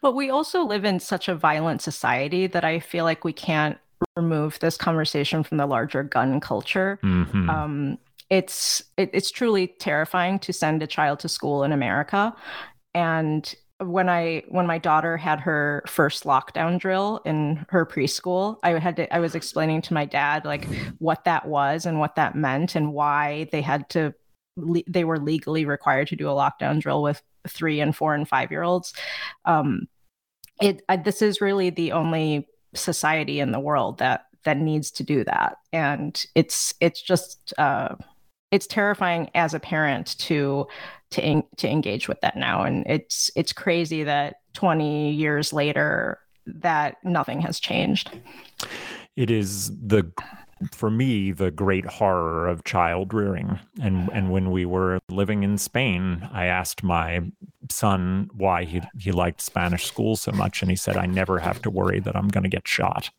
But 0.00 0.14
we 0.14 0.30
also 0.30 0.62
live 0.62 0.84
in 0.84 1.00
such 1.00 1.28
a 1.28 1.34
violent 1.34 1.82
society 1.82 2.46
that 2.46 2.64
I 2.64 2.78
feel 2.78 3.04
like 3.04 3.24
we 3.24 3.32
can't 3.32 3.78
remove 4.16 4.58
this 4.60 4.76
conversation 4.76 5.42
from 5.42 5.56
the 5.56 5.66
larger 5.66 6.02
gun 6.02 6.40
culture. 6.40 6.98
Mm-hmm. 7.02 7.50
Um, 7.50 7.98
it's 8.30 8.82
it, 8.96 9.10
it's 9.12 9.30
truly 9.30 9.68
terrifying 9.78 10.38
to 10.40 10.52
send 10.52 10.82
a 10.82 10.86
child 10.86 11.20
to 11.20 11.28
school 11.28 11.62
in 11.62 11.72
America. 11.72 12.34
And 12.94 13.54
when 13.78 14.08
I 14.08 14.42
when 14.48 14.66
my 14.66 14.78
daughter 14.78 15.16
had 15.16 15.40
her 15.40 15.84
first 15.86 16.24
lockdown 16.24 16.78
drill 16.78 17.20
in 17.24 17.66
her 17.68 17.84
preschool, 17.84 18.58
I 18.62 18.78
had 18.78 18.96
to 18.96 19.14
I 19.14 19.20
was 19.20 19.34
explaining 19.34 19.82
to 19.82 19.94
my 19.94 20.04
dad 20.06 20.44
like 20.44 20.64
what 20.98 21.24
that 21.24 21.46
was 21.46 21.86
and 21.86 21.98
what 21.98 22.16
that 22.16 22.34
meant 22.34 22.74
and 22.74 22.92
why 22.92 23.48
they 23.52 23.60
had 23.60 23.88
to 23.90 24.14
they 24.88 25.04
were 25.04 25.18
legally 25.18 25.66
required 25.66 26.08
to 26.08 26.16
do 26.16 26.28
a 26.28 26.32
lockdown 26.32 26.80
drill 26.80 27.02
with 27.02 27.22
three 27.46 27.80
and 27.80 27.94
four 27.94 28.14
and 28.14 28.26
five 28.28 28.50
year 28.50 28.62
olds. 28.62 28.94
Um, 29.44 29.88
it 30.60 30.82
I, 30.88 30.96
this 30.96 31.20
is 31.20 31.42
really 31.42 31.70
the 31.70 31.92
only 31.92 32.48
society 32.74 33.40
in 33.40 33.52
the 33.52 33.60
world 33.60 33.98
that 33.98 34.24
that 34.44 34.56
needs 34.56 34.90
to 34.92 35.02
do 35.02 35.22
that, 35.24 35.58
and 35.72 36.24
it's 36.34 36.74
it's 36.80 37.02
just. 37.02 37.52
Uh, 37.58 37.96
it's 38.50 38.66
terrifying 38.66 39.30
as 39.34 39.54
a 39.54 39.60
parent 39.60 40.18
to 40.18 40.66
to 41.10 41.24
in, 41.24 41.42
to 41.56 41.68
engage 41.68 42.08
with 42.08 42.20
that 42.20 42.36
now. 42.36 42.62
And 42.62 42.86
it's 42.86 43.30
it's 43.36 43.52
crazy 43.52 44.04
that 44.04 44.36
20 44.54 45.12
years 45.12 45.52
later 45.52 46.18
that 46.46 46.96
nothing 47.04 47.40
has 47.40 47.60
changed. 47.60 48.10
It 49.16 49.30
is 49.30 49.70
the 49.78 50.10
for 50.72 50.90
me 50.90 51.32
the 51.32 51.50
great 51.50 51.84
horror 51.84 52.46
of 52.48 52.64
child 52.64 53.12
rearing 53.12 53.58
and 53.82 54.08
and 54.12 54.30
when 54.30 54.50
we 54.50 54.64
were 54.64 54.98
living 55.10 55.42
in 55.42 55.58
Spain 55.58 56.28
I 56.32 56.46
asked 56.46 56.82
my 56.82 57.20
son 57.70 58.30
why 58.34 58.64
he 58.64 58.80
he 58.98 59.12
liked 59.12 59.40
Spanish 59.40 59.84
school 59.86 60.16
so 60.16 60.32
much 60.32 60.62
and 60.62 60.70
he 60.70 60.76
said 60.76 60.96
I 60.96 61.06
never 61.06 61.38
have 61.38 61.60
to 61.62 61.70
worry 61.70 62.00
that 62.00 62.16
I'm 62.16 62.28
going 62.28 62.44
to 62.44 62.50
get 62.50 62.66
shot 62.66 63.10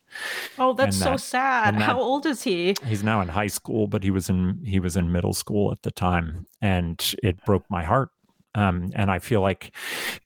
Oh, 0.57 0.73
that's 0.73 0.97
so 0.97 1.17
sad. 1.17 1.75
That, 1.75 1.81
How 1.81 1.99
old 1.99 2.25
is 2.25 2.43
he? 2.43 2.75
He's 2.85 3.03
now 3.03 3.21
in 3.21 3.27
high 3.27 3.47
school, 3.47 3.87
but 3.87 4.03
he 4.03 4.11
was 4.11 4.29
in 4.29 4.59
he 4.63 4.79
was 4.79 4.95
in 4.97 5.11
middle 5.11 5.33
school 5.33 5.71
at 5.71 5.83
the 5.83 5.91
time, 5.91 6.47
and 6.61 7.13
it 7.23 7.43
broke 7.45 7.65
my 7.69 7.83
heart. 7.83 8.09
Um, 8.55 8.91
and 8.95 9.11
I 9.11 9.19
feel 9.19 9.41
like 9.41 9.75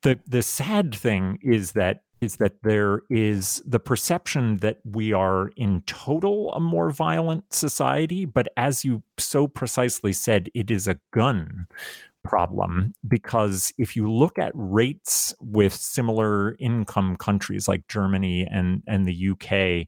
the 0.03 0.19
the 0.27 0.41
sad 0.41 0.95
thing 0.95 1.39
is 1.41 1.73
that 1.73 2.03
is 2.21 2.37
that 2.37 2.61
there 2.61 3.01
is 3.09 3.61
the 3.65 3.79
perception 3.79 4.57
that 4.57 4.77
we 4.85 5.11
are 5.11 5.49
in 5.57 5.81
total 5.81 6.53
a 6.53 6.59
more 6.59 6.91
violent 6.91 7.51
society, 7.51 8.25
but 8.25 8.47
as 8.55 8.85
you 8.85 9.01
so 9.17 9.47
precisely 9.47 10.13
said, 10.13 10.49
it 10.53 10.69
is 10.69 10.87
a 10.87 10.99
gun 11.11 11.67
problem 12.23 12.93
because 13.07 13.73
if 13.79 13.95
you 13.95 14.11
look 14.11 14.37
at 14.37 14.51
rates 14.53 15.33
with 15.39 15.73
similar 15.73 16.55
income 16.59 17.15
countries 17.15 17.67
like 17.67 17.87
Germany 17.87 18.47
and, 18.49 18.83
and 18.87 19.07
the 19.07 19.29
UK 19.31 19.87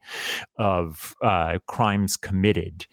of 0.58 1.16
uh, 1.22 1.60
crimes 1.68 2.18
committed, 2.18 2.88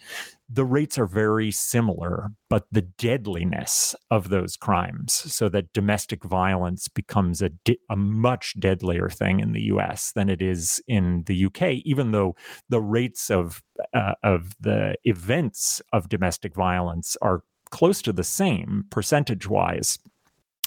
the 0.53 0.65
rates 0.65 0.99
are 0.99 1.07
very 1.07 1.51
similar, 1.53 2.31
but 2.49 2.65
the 2.73 2.83
deadliness 2.83 3.95
of 4.11 4.31
those 4.31 4.57
crimes, 4.57 5.13
so 5.13 5.49
that 5.49 5.73
domestic 5.73 6.25
violence 6.25 6.89
becomes 6.89 7.41
a, 7.41 7.51
a 7.89 7.97
much 7.97 8.59
deadlier 8.59 9.09
thing 9.09 9.39
in 9.39 9.53
the 9.53 9.63
US 9.63 10.11
than 10.13 10.29
it 10.29 10.43
is 10.43 10.83
in 10.89 11.23
the 11.27 11.47
UK, 11.47 11.75
even 11.85 12.11
though 12.11 12.35
the 12.69 12.81
rates 12.81 13.31
of, 13.31 13.63
uh, 13.95 14.15
of 14.25 14.55
the 14.61 14.97
events 15.05 15.81
of 15.93 16.09
domestic 16.09 16.55
violence 16.55 17.17
are 17.23 17.43
close 17.71 18.03
to 18.03 18.13
the 18.13 18.25
same 18.25 18.85
percentage 18.91 19.49
wise 19.49 19.99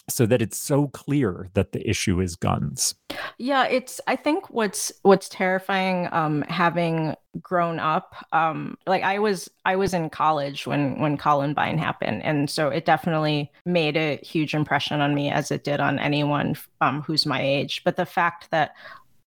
so 0.10 0.26
that 0.26 0.42
it's 0.42 0.58
so 0.58 0.88
clear 0.88 1.50
that 1.54 1.72
the 1.72 1.90
issue 1.90 2.20
is 2.22 2.36
guns. 2.36 2.96
Yeah 3.38 3.66
it's 3.66 4.00
i 4.08 4.16
think 4.16 4.50
what's 4.50 4.92
what's 5.04 5.30
terrifying 5.30 6.08
um 6.12 6.44
having 6.48 7.16
grown 7.42 7.80
up 7.80 8.16
um 8.32 8.78
like 8.86 9.02
i 9.02 9.18
was 9.18 9.50
i 9.66 9.76
was 9.76 9.94
in 9.94 10.10
college 10.10 10.68
when 10.68 11.00
when 11.00 11.18
columbine 11.18 11.78
happened 11.78 12.22
and 12.24 12.50
so 12.50 12.70
it 12.70 12.86
definitely 12.86 13.52
made 13.66 13.98
a 13.98 14.18
huge 14.18 14.54
impression 14.54 15.02
on 15.02 15.16
me 15.16 15.32
as 15.32 15.50
it 15.50 15.64
did 15.64 15.80
on 15.80 15.98
anyone 15.98 16.56
um 16.82 17.02
who's 17.02 17.26
my 17.26 17.42
age 17.42 17.82
but 17.84 17.96
the 17.96 18.06
fact 18.06 18.52
that 18.52 18.74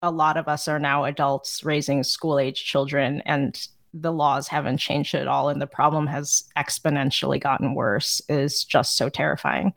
a 0.02 0.10
lot 0.10 0.36
of 0.36 0.48
us 0.48 0.66
are 0.66 0.78
now 0.78 1.04
adults 1.04 1.62
raising 1.62 2.02
school 2.02 2.38
age 2.38 2.64
children 2.64 3.22
and 3.26 3.68
the 3.92 4.12
laws 4.12 4.48
haven't 4.48 4.78
changed 4.78 5.14
at 5.14 5.26
all 5.26 5.48
and 5.48 5.60
the 5.60 5.66
problem 5.66 6.06
has 6.06 6.44
exponentially 6.56 7.40
gotten 7.40 7.74
worse 7.74 8.22
is 8.28 8.64
just 8.64 8.96
so 8.96 9.08
terrifying. 9.08 9.72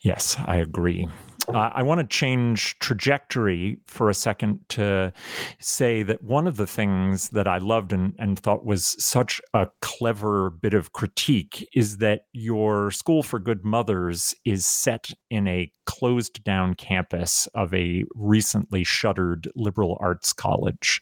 Yes, 0.00 0.36
I 0.46 0.56
agree. 0.56 1.08
Uh, 1.48 1.70
I 1.74 1.82
want 1.82 2.00
to 2.00 2.06
change 2.06 2.78
trajectory 2.80 3.78
for 3.86 4.10
a 4.10 4.14
second 4.14 4.60
to 4.70 5.12
say 5.60 6.02
that 6.02 6.22
one 6.22 6.46
of 6.46 6.56
the 6.56 6.66
things 6.66 7.28
that 7.30 7.46
I 7.46 7.58
loved 7.58 7.92
and, 7.92 8.14
and 8.18 8.38
thought 8.38 8.64
was 8.64 8.96
such 9.02 9.40
a 9.54 9.68
clever 9.80 10.50
bit 10.50 10.74
of 10.74 10.92
critique 10.92 11.68
is 11.72 11.98
that 11.98 12.26
your 12.32 12.90
School 12.90 13.22
for 13.22 13.38
Good 13.38 13.64
Mothers 13.64 14.34
is 14.44 14.66
set 14.66 15.10
in 15.30 15.46
a 15.46 15.70
closed 15.86 16.42
down 16.42 16.74
campus 16.74 17.46
of 17.54 17.72
a 17.72 18.04
recently 18.14 18.82
shuttered 18.82 19.48
liberal 19.54 19.96
arts 20.00 20.32
college. 20.32 21.00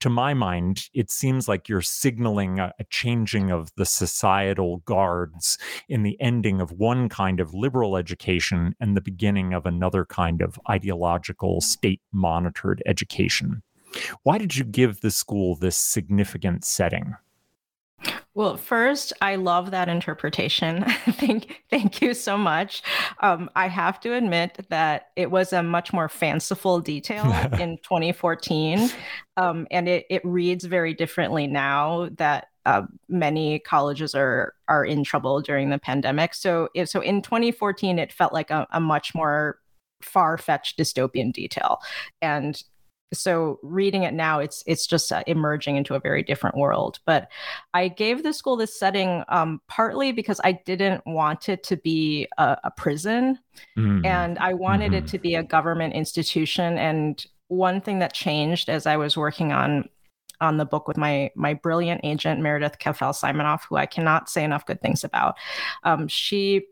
To 0.00 0.10
my 0.10 0.34
mind, 0.34 0.90
it 0.92 1.10
seems 1.10 1.48
like 1.48 1.68
you're 1.68 1.80
signaling 1.80 2.58
a, 2.58 2.72
a 2.78 2.84
changing 2.84 3.50
of 3.50 3.72
the 3.76 3.86
societal 3.86 4.78
guards 4.78 5.58
in 5.88 6.02
the 6.02 6.20
ending 6.20 6.60
of 6.60 6.72
one 6.72 7.08
kind 7.08 7.40
of 7.40 7.54
liberal 7.54 7.96
education 7.96 8.76
and 8.78 8.94
the 8.94 9.00
beginning 9.00 9.53
of 9.54 9.66
another 9.66 10.04
kind 10.04 10.42
of 10.42 10.58
ideological, 10.68 11.60
state 11.60 12.00
monitored 12.12 12.82
education. 12.86 13.62
Why 14.22 14.38
did 14.38 14.56
you 14.56 14.64
give 14.64 15.00
the 15.00 15.10
school 15.10 15.54
this 15.56 15.76
significant 15.76 16.64
setting? 16.64 17.14
Well, 18.34 18.56
first, 18.56 19.12
I 19.22 19.36
love 19.36 19.70
that 19.70 19.88
interpretation. 19.88 20.84
thank, 21.12 21.62
thank 21.70 22.02
you 22.02 22.14
so 22.14 22.36
much. 22.36 22.82
Um, 23.20 23.48
I 23.54 23.68
have 23.68 24.00
to 24.00 24.14
admit 24.14 24.66
that 24.70 25.10
it 25.14 25.30
was 25.30 25.52
a 25.52 25.62
much 25.62 25.92
more 25.92 26.08
fanciful 26.08 26.80
detail 26.80 27.24
in 27.60 27.78
2014, 27.78 28.90
um, 29.36 29.66
and 29.70 29.88
it, 29.88 30.06
it 30.10 30.22
reads 30.24 30.64
very 30.64 30.94
differently 30.94 31.46
now 31.46 32.08
that 32.16 32.48
uh, 32.66 32.82
many 33.08 33.58
colleges 33.58 34.14
are 34.14 34.54
are 34.68 34.84
in 34.84 35.04
trouble 35.04 35.40
during 35.40 35.70
the 35.70 35.78
pandemic. 35.78 36.34
So, 36.34 36.68
so 36.84 37.00
in 37.00 37.22
2014, 37.22 37.98
it 37.98 38.12
felt 38.12 38.32
like 38.32 38.50
a, 38.50 38.66
a 38.72 38.80
much 38.80 39.14
more 39.14 39.58
far 40.02 40.38
fetched 40.38 40.78
dystopian 40.78 41.32
detail, 41.32 41.78
and 42.22 42.62
so 43.12 43.58
reading 43.62 44.02
it 44.02 44.12
now 44.12 44.38
it's 44.38 44.62
it's 44.66 44.86
just 44.86 45.10
uh, 45.12 45.22
emerging 45.26 45.76
into 45.76 45.94
a 45.94 46.00
very 46.00 46.22
different 46.22 46.56
world 46.56 46.98
but 47.06 47.28
i 47.72 47.88
gave 47.88 48.22
the 48.22 48.32
school 48.32 48.56
this 48.56 48.78
setting 48.78 49.22
um, 49.28 49.60
partly 49.68 50.12
because 50.12 50.40
i 50.44 50.52
didn't 50.52 51.02
want 51.06 51.48
it 51.48 51.62
to 51.62 51.76
be 51.76 52.26
a, 52.38 52.56
a 52.64 52.70
prison 52.70 53.38
mm. 53.78 54.04
and 54.04 54.38
i 54.38 54.52
wanted 54.52 54.92
mm-hmm. 54.92 55.04
it 55.04 55.06
to 55.06 55.18
be 55.18 55.34
a 55.34 55.42
government 55.42 55.94
institution 55.94 56.76
and 56.78 57.26
one 57.48 57.80
thing 57.80 58.00
that 58.00 58.12
changed 58.12 58.68
as 58.68 58.86
i 58.86 58.96
was 58.96 59.16
working 59.16 59.52
on 59.52 59.88
on 60.44 60.58
the 60.58 60.64
book 60.64 60.86
with 60.86 60.96
my 60.96 61.30
my 61.34 61.54
brilliant 61.54 62.00
agent 62.04 62.40
Meredith 62.40 62.78
Kaffel 62.78 63.12
Simonoff, 63.12 63.62
who 63.68 63.76
I 63.76 63.86
cannot 63.86 64.28
say 64.28 64.44
enough 64.44 64.66
good 64.66 64.80
things 64.80 65.02
about. 65.02 65.36
Um, 65.82 66.06
she 66.08 66.66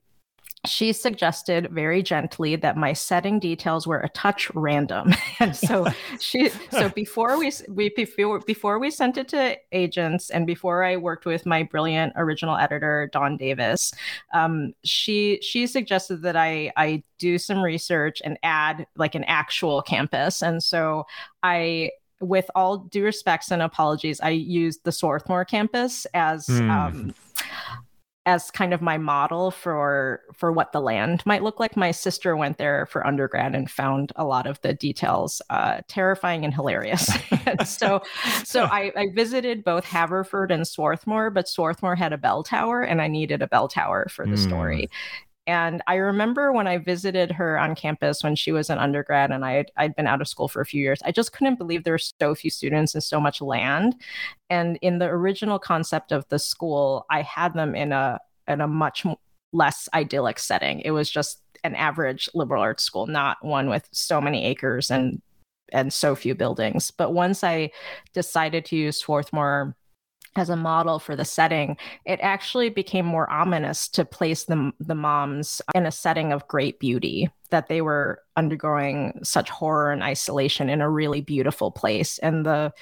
she 0.65 0.93
suggested 0.93 1.69
very 1.73 2.05
gently 2.05 2.55
that 2.55 2.77
my 2.77 2.93
setting 2.93 3.41
details 3.41 3.85
were 3.85 3.99
a 3.99 4.09
touch 4.11 4.51
random. 4.55 5.13
And 5.41 5.57
so 5.57 5.87
she 6.21 6.51
so 6.71 6.89
before 6.91 7.37
we 7.37 7.51
we 7.69 7.89
before 7.97 8.39
before 8.41 8.79
we 8.79 8.93
sent 8.93 9.17
it 9.17 9.29
to 9.29 9.57
agents 9.73 10.31
and 10.31 10.47
before 10.47 10.85
i 10.85 10.97
worked 10.97 11.27
with 11.27 11.47
my 11.47 11.65
brilliant 11.65 12.13
original 12.15 12.57
editor 12.57 13.11
Dawn 13.13 13.37
Davis 13.37 13.93
um, 14.33 14.73
she 14.85 15.41
she 15.43 15.67
suggested 15.67 16.23
that 16.23 16.37
i 16.37 16.71
i 16.77 17.03
do 17.19 17.39
some 17.39 17.61
research 17.61 18.23
and 18.25 18.39
add 18.45 18.87
like 18.97 19.17
an 19.17 19.25
actual 19.25 19.83
campus. 19.83 20.43
And 20.43 20.63
so 20.63 21.07
i 21.43 21.91
with 22.23 22.51
all 22.55 22.79
due 22.79 23.05
respects 23.05 23.51
and 23.51 23.61
apologies 23.61 24.21
i 24.21 24.31
used 24.31 24.85
the 24.85 24.93
swarthmore 24.93 25.45
campus 25.45 26.07
as 26.15 26.47
mm. 26.47 26.71
um, 26.71 27.15
as 28.25 28.51
kind 28.53 28.73
of 28.73 28.81
my 28.81 28.99
model 28.99 29.51
for 29.51 30.21
for 30.33 30.53
what 30.53 30.73
the 30.73 30.81
land 30.81 31.25
might 31.27 31.43
look 31.43 31.59
like. 31.59 31.77
My 31.77 31.91
sister 31.91 32.37
went 32.37 32.59
there 32.59 32.87
for 32.87 33.07
undergrad 33.07 33.55
and 33.55 33.71
found 33.71 34.13
a 34.17 34.25
lot 34.25 34.47
of 34.47 34.61
the 34.61 34.73
details 34.73 35.43
uh, 35.51 35.81
terrifying 35.89 36.45
and 36.45 36.55
hilarious. 36.55 37.11
so 37.65 38.03
so 38.45 38.65
I, 38.65 38.93
I, 38.97 39.09
visited 39.13 39.65
both 39.65 39.85
Haverford 39.85 40.53
and 40.53 40.67
Swarthmore, 40.67 41.31
but 41.31 41.49
Swarthmore 41.49 41.97
had 41.97 42.13
a 42.13 42.19
bell 42.19 42.43
tower, 42.43 42.83
and 42.83 43.03
I 43.03 43.09
needed 43.09 43.43
a 43.43 43.49
bell 43.49 43.67
tower 43.67 44.07
for 44.09 44.25
the 44.25 44.37
mm. 44.37 44.47
story. 44.47 44.91
And 45.47 45.83
I 45.89 45.97
remember 45.97 46.53
when 46.53 46.69
I 46.69 46.79
visited 46.79 47.33
her 47.33 47.59
on 47.59 47.75
campus 47.75 48.23
when 48.23 48.37
she 48.37 48.53
was 48.53 48.71
an 48.71 48.79
undergrad 48.79 49.33
and 49.33 49.45
I 49.45 49.53
had, 49.53 49.73
I'd 49.77 49.97
been 49.97 50.07
out 50.07 50.21
of 50.21 50.29
school 50.29 50.47
for 50.47 50.61
a 50.61 50.67
few 50.67 50.81
years, 50.81 51.01
I 51.05 51.11
just 51.11 51.33
couldn't 51.33 51.59
believe 51.59 51.83
there 51.83 51.95
were 51.95 51.99
so 51.99 52.35
few 52.35 52.51
students 52.51 52.95
and 52.95 53.03
so 53.03 53.21
much 53.21 53.41
land. 53.41 53.97
And 54.51 54.79
in 54.83 54.99
the 54.99 55.07
original 55.07 55.59
concept 55.59 56.13
of 56.13 56.29
the 56.29 56.39
school, 56.39 57.07
I 57.11 57.23
had 57.23 57.55
them 57.55 57.75
in 57.75 57.93
a 57.93 58.21
in 58.47 58.61
a 58.61 58.69
much 58.69 59.05
less 59.53 59.89
idyllic 59.95 60.39
setting. 60.39 60.81
It 60.81 60.93
was 60.93 61.11
just 61.11 61.41
an 61.65 61.75
average 61.75 62.29
liberal 62.35 62.63
arts 62.63 62.83
school, 62.85 63.07
not 63.07 63.45
one 63.45 63.69
with 63.69 63.89
so 63.93 64.21
many 64.21 64.45
acres 64.45 64.91
and 64.91 65.21
and 65.73 65.93
so 65.93 66.15
few 66.15 66.35
buildings. 66.35 66.91
But 66.91 67.15
once 67.15 67.43
I 67.43 67.71
decided 68.13 68.65
to 68.67 68.77
use 68.77 68.99
Swarthmore 68.99 69.75
as 70.37 70.49
a 70.49 70.57
model 70.57 70.99
for 70.99 71.15
the 71.15 71.25
setting, 71.25 71.77
it 72.07 72.19
actually 72.23 72.71
became 72.71 73.05
more 73.05 73.31
ominous 73.31 73.89
to 73.89 74.05
place 74.05 74.45
the, 74.45 74.73
the 74.81 74.95
moms 74.95 75.61
in 75.75 75.87
a 75.87 75.93
setting 75.93 76.33
of 76.33 76.49
great 76.49 76.79
beauty, 76.79 77.31
that 77.51 77.69
they 77.69 77.83
were 77.83 78.23
undergoing 78.37 79.21
such 79.23 79.51
horror 79.51 79.93
and 79.93 80.03
isolation 80.03 80.69
in 80.69 80.81
a 80.81 80.91
really 80.91 81.21
beautiful 81.21 81.71
place. 81.71 82.19
And 82.19 82.47
the 82.47 82.73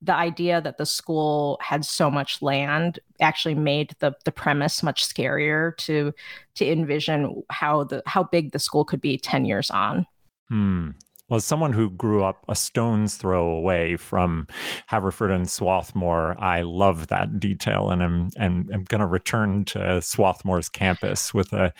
the 0.00 0.14
idea 0.14 0.60
that 0.60 0.78
the 0.78 0.86
school 0.86 1.58
had 1.60 1.84
so 1.84 2.08
much 2.08 2.40
land 2.40 3.00
actually 3.20 3.54
made 3.54 3.96
the 3.98 4.12
the 4.24 4.30
premise 4.30 4.82
much 4.82 5.04
scarier 5.04 5.76
to 5.76 6.12
to 6.54 6.70
envision 6.70 7.42
how 7.50 7.84
the 7.84 8.02
how 8.06 8.22
big 8.22 8.52
the 8.52 8.58
school 8.60 8.84
could 8.84 9.00
be 9.00 9.18
10 9.18 9.44
years 9.44 9.70
on. 9.70 10.06
Hmm. 10.48 10.90
Well, 11.28 11.36
as 11.36 11.44
someone 11.44 11.74
who 11.74 11.90
grew 11.90 12.24
up 12.24 12.44
a 12.48 12.54
stone's 12.54 13.16
throw 13.16 13.50
away 13.50 13.96
from 13.96 14.46
Haverford 14.86 15.30
and 15.30 15.48
Swarthmore, 15.48 16.36
I 16.38 16.62
love 16.62 17.08
that 17.08 17.38
detail, 17.38 17.90
and 17.90 18.02
I'm 18.02 18.30
and 18.36 18.70
I'm 18.72 18.84
going 18.84 19.00
to 19.00 19.06
return 19.06 19.64
to 19.66 20.00
Swarthmore's 20.00 20.70
campus 20.70 21.34
with 21.34 21.52
a 21.52 21.72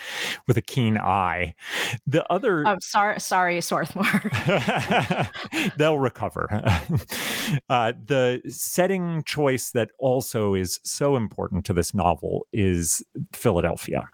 with 0.46 0.58
a 0.58 0.62
keen 0.62 0.98
eye. 0.98 1.54
The 2.06 2.30
other, 2.30 2.66
oh, 2.66 2.76
sorry, 2.80 3.20
sorry, 3.20 3.60
Swarthmore. 3.60 4.30
They'll 5.76 5.98
recover. 5.98 6.48
Uh, 7.70 7.92
the 8.04 8.42
setting 8.48 9.22
choice 9.24 9.70
that 9.70 9.90
also 9.98 10.54
is 10.54 10.80
so 10.84 11.16
important 11.16 11.64
to 11.64 11.72
this 11.72 11.94
novel 11.94 12.46
is 12.52 13.02
Philadelphia. 13.32 14.08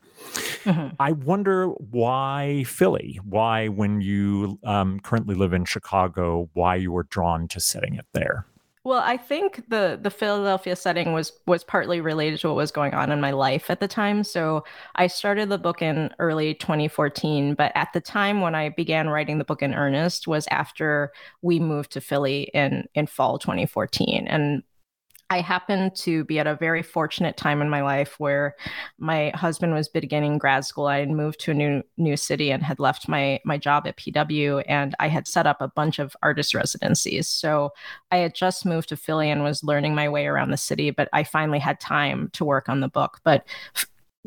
Mm-hmm. 0.65 0.97
I 0.99 1.13
wonder 1.13 1.69
why 1.69 2.65
Philly? 2.67 3.21
Why, 3.25 3.69
when 3.69 4.01
you 4.01 4.59
um, 4.65 5.01
currently 5.01 5.35
live 5.35 5.53
in 5.53 5.65
Chicago, 5.65 6.49
why 6.55 6.77
you 6.77 6.93
were 6.93 7.05
drawn 7.05 7.49
to 7.49 7.61
setting 7.61 7.95
it 7.95 8.07
there? 8.13 8.47
Well, 8.87 9.01
I 9.03 9.17
think 9.17 9.71
the 9.71 9.99
the 10.01 10.11
Philadelphia 10.11 10.77
setting 10.77 11.15
was 11.15 11.33
was 11.47 11.65
partly 11.65 12.03
related 12.03 12.41
to 12.41 12.49
what 12.49 12.57
was 12.57 12.71
going 12.71 12.93
on 12.93 13.11
in 13.11 13.19
my 13.19 13.31
life 13.31 13.71
at 13.71 13.81
the 13.81 13.89
time. 13.89 14.25
So 14.25 14.63
I 14.95 15.07
started 15.07 15.49
the 15.49 15.57
book 15.57 15.81
in 15.81 16.11
early 16.19 16.53
2014, 16.55 17.55
but 17.55 17.73
at 17.75 17.95
the 17.95 18.01
time 18.03 18.43
when 18.43 18.55
I 18.55 18.69
began 18.69 19.09
writing 19.09 19.39
the 19.39 19.45
book 19.45 19.63
in 19.63 19.73
earnest 19.73 20.29
was 20.29 20.47
after 20.51 21.13
we 21.41 21.59
moved 21.59 21.93
to 21.93 22.03
Philly 22.03 22.51
in 22.53 22.87
in 22.95 23.07
fall 23.07 23.39
2014. 23.39 24.27
And 24.29 24.63
I 25.31 25.41
happened 25.41 25.97
to 25.97 26.25
be 26.25 26.39
at 26.39 26.47
a 26.47 26.55
very 26.55 26.83
fortunate 26.83 27.37
time 27.37 27.63
in 27.63 27.69
my 27.69 27.83
life 27.83 28.21
where 28.21 28.55
my 28.99 29.31
husband 29.31 29.75
was 29.75 29.89
beginning 29.89 30.39
grad 30.39 30.65
school. 30.65 30.87
I 30.87 30.99
had 30.99 31.11
moved 31.11 31.41
to 31.41 31.51
a 31.51 31.55
new 31.55 31.83
new 31.97 32.17
city 32.17 32.51
and 32.51 32.63
had 32.63 32.79
left 32.79 33.09
my 33.09 33.41
my 33.45 33.59
job 33.59 33.87
at 33.87 33.97
PW, 33.97 34.63
and 34.69 34.95
I 35.01 35.09
had 35.09 35.27
set 35.27 35.47
up 35.47 35.61
a 35.61 35.69
bunch 35.69 35.99
of 35.99 36.17
artist 36.23 36.55
residencies. 36.55 37.29
So 37.29 37.71
I 38.11 38.19
had 38.19 38.35
just 38.35 38.67
moved 38.67 38.91
to 38.91 38.97
Philly 38.97 39.31
and 39.31 39.43
was 39.43 39.65
learning 39.65 39.95
my 39.95 40.09
way 40.09 40.27
around 40.27 40.51
the 40.51 40.57
city, 40.57 40.91
but 40.91 41.09
I 41.13 41.25
finally 41.25 41.59
had 41.59 41.81
time 41.81 42.31
to 42.35 42.45
work 42.45 42.69
on 42.69 42.81
the 42.81 42.89
book. 42.89 43.21
But 43.25 43.47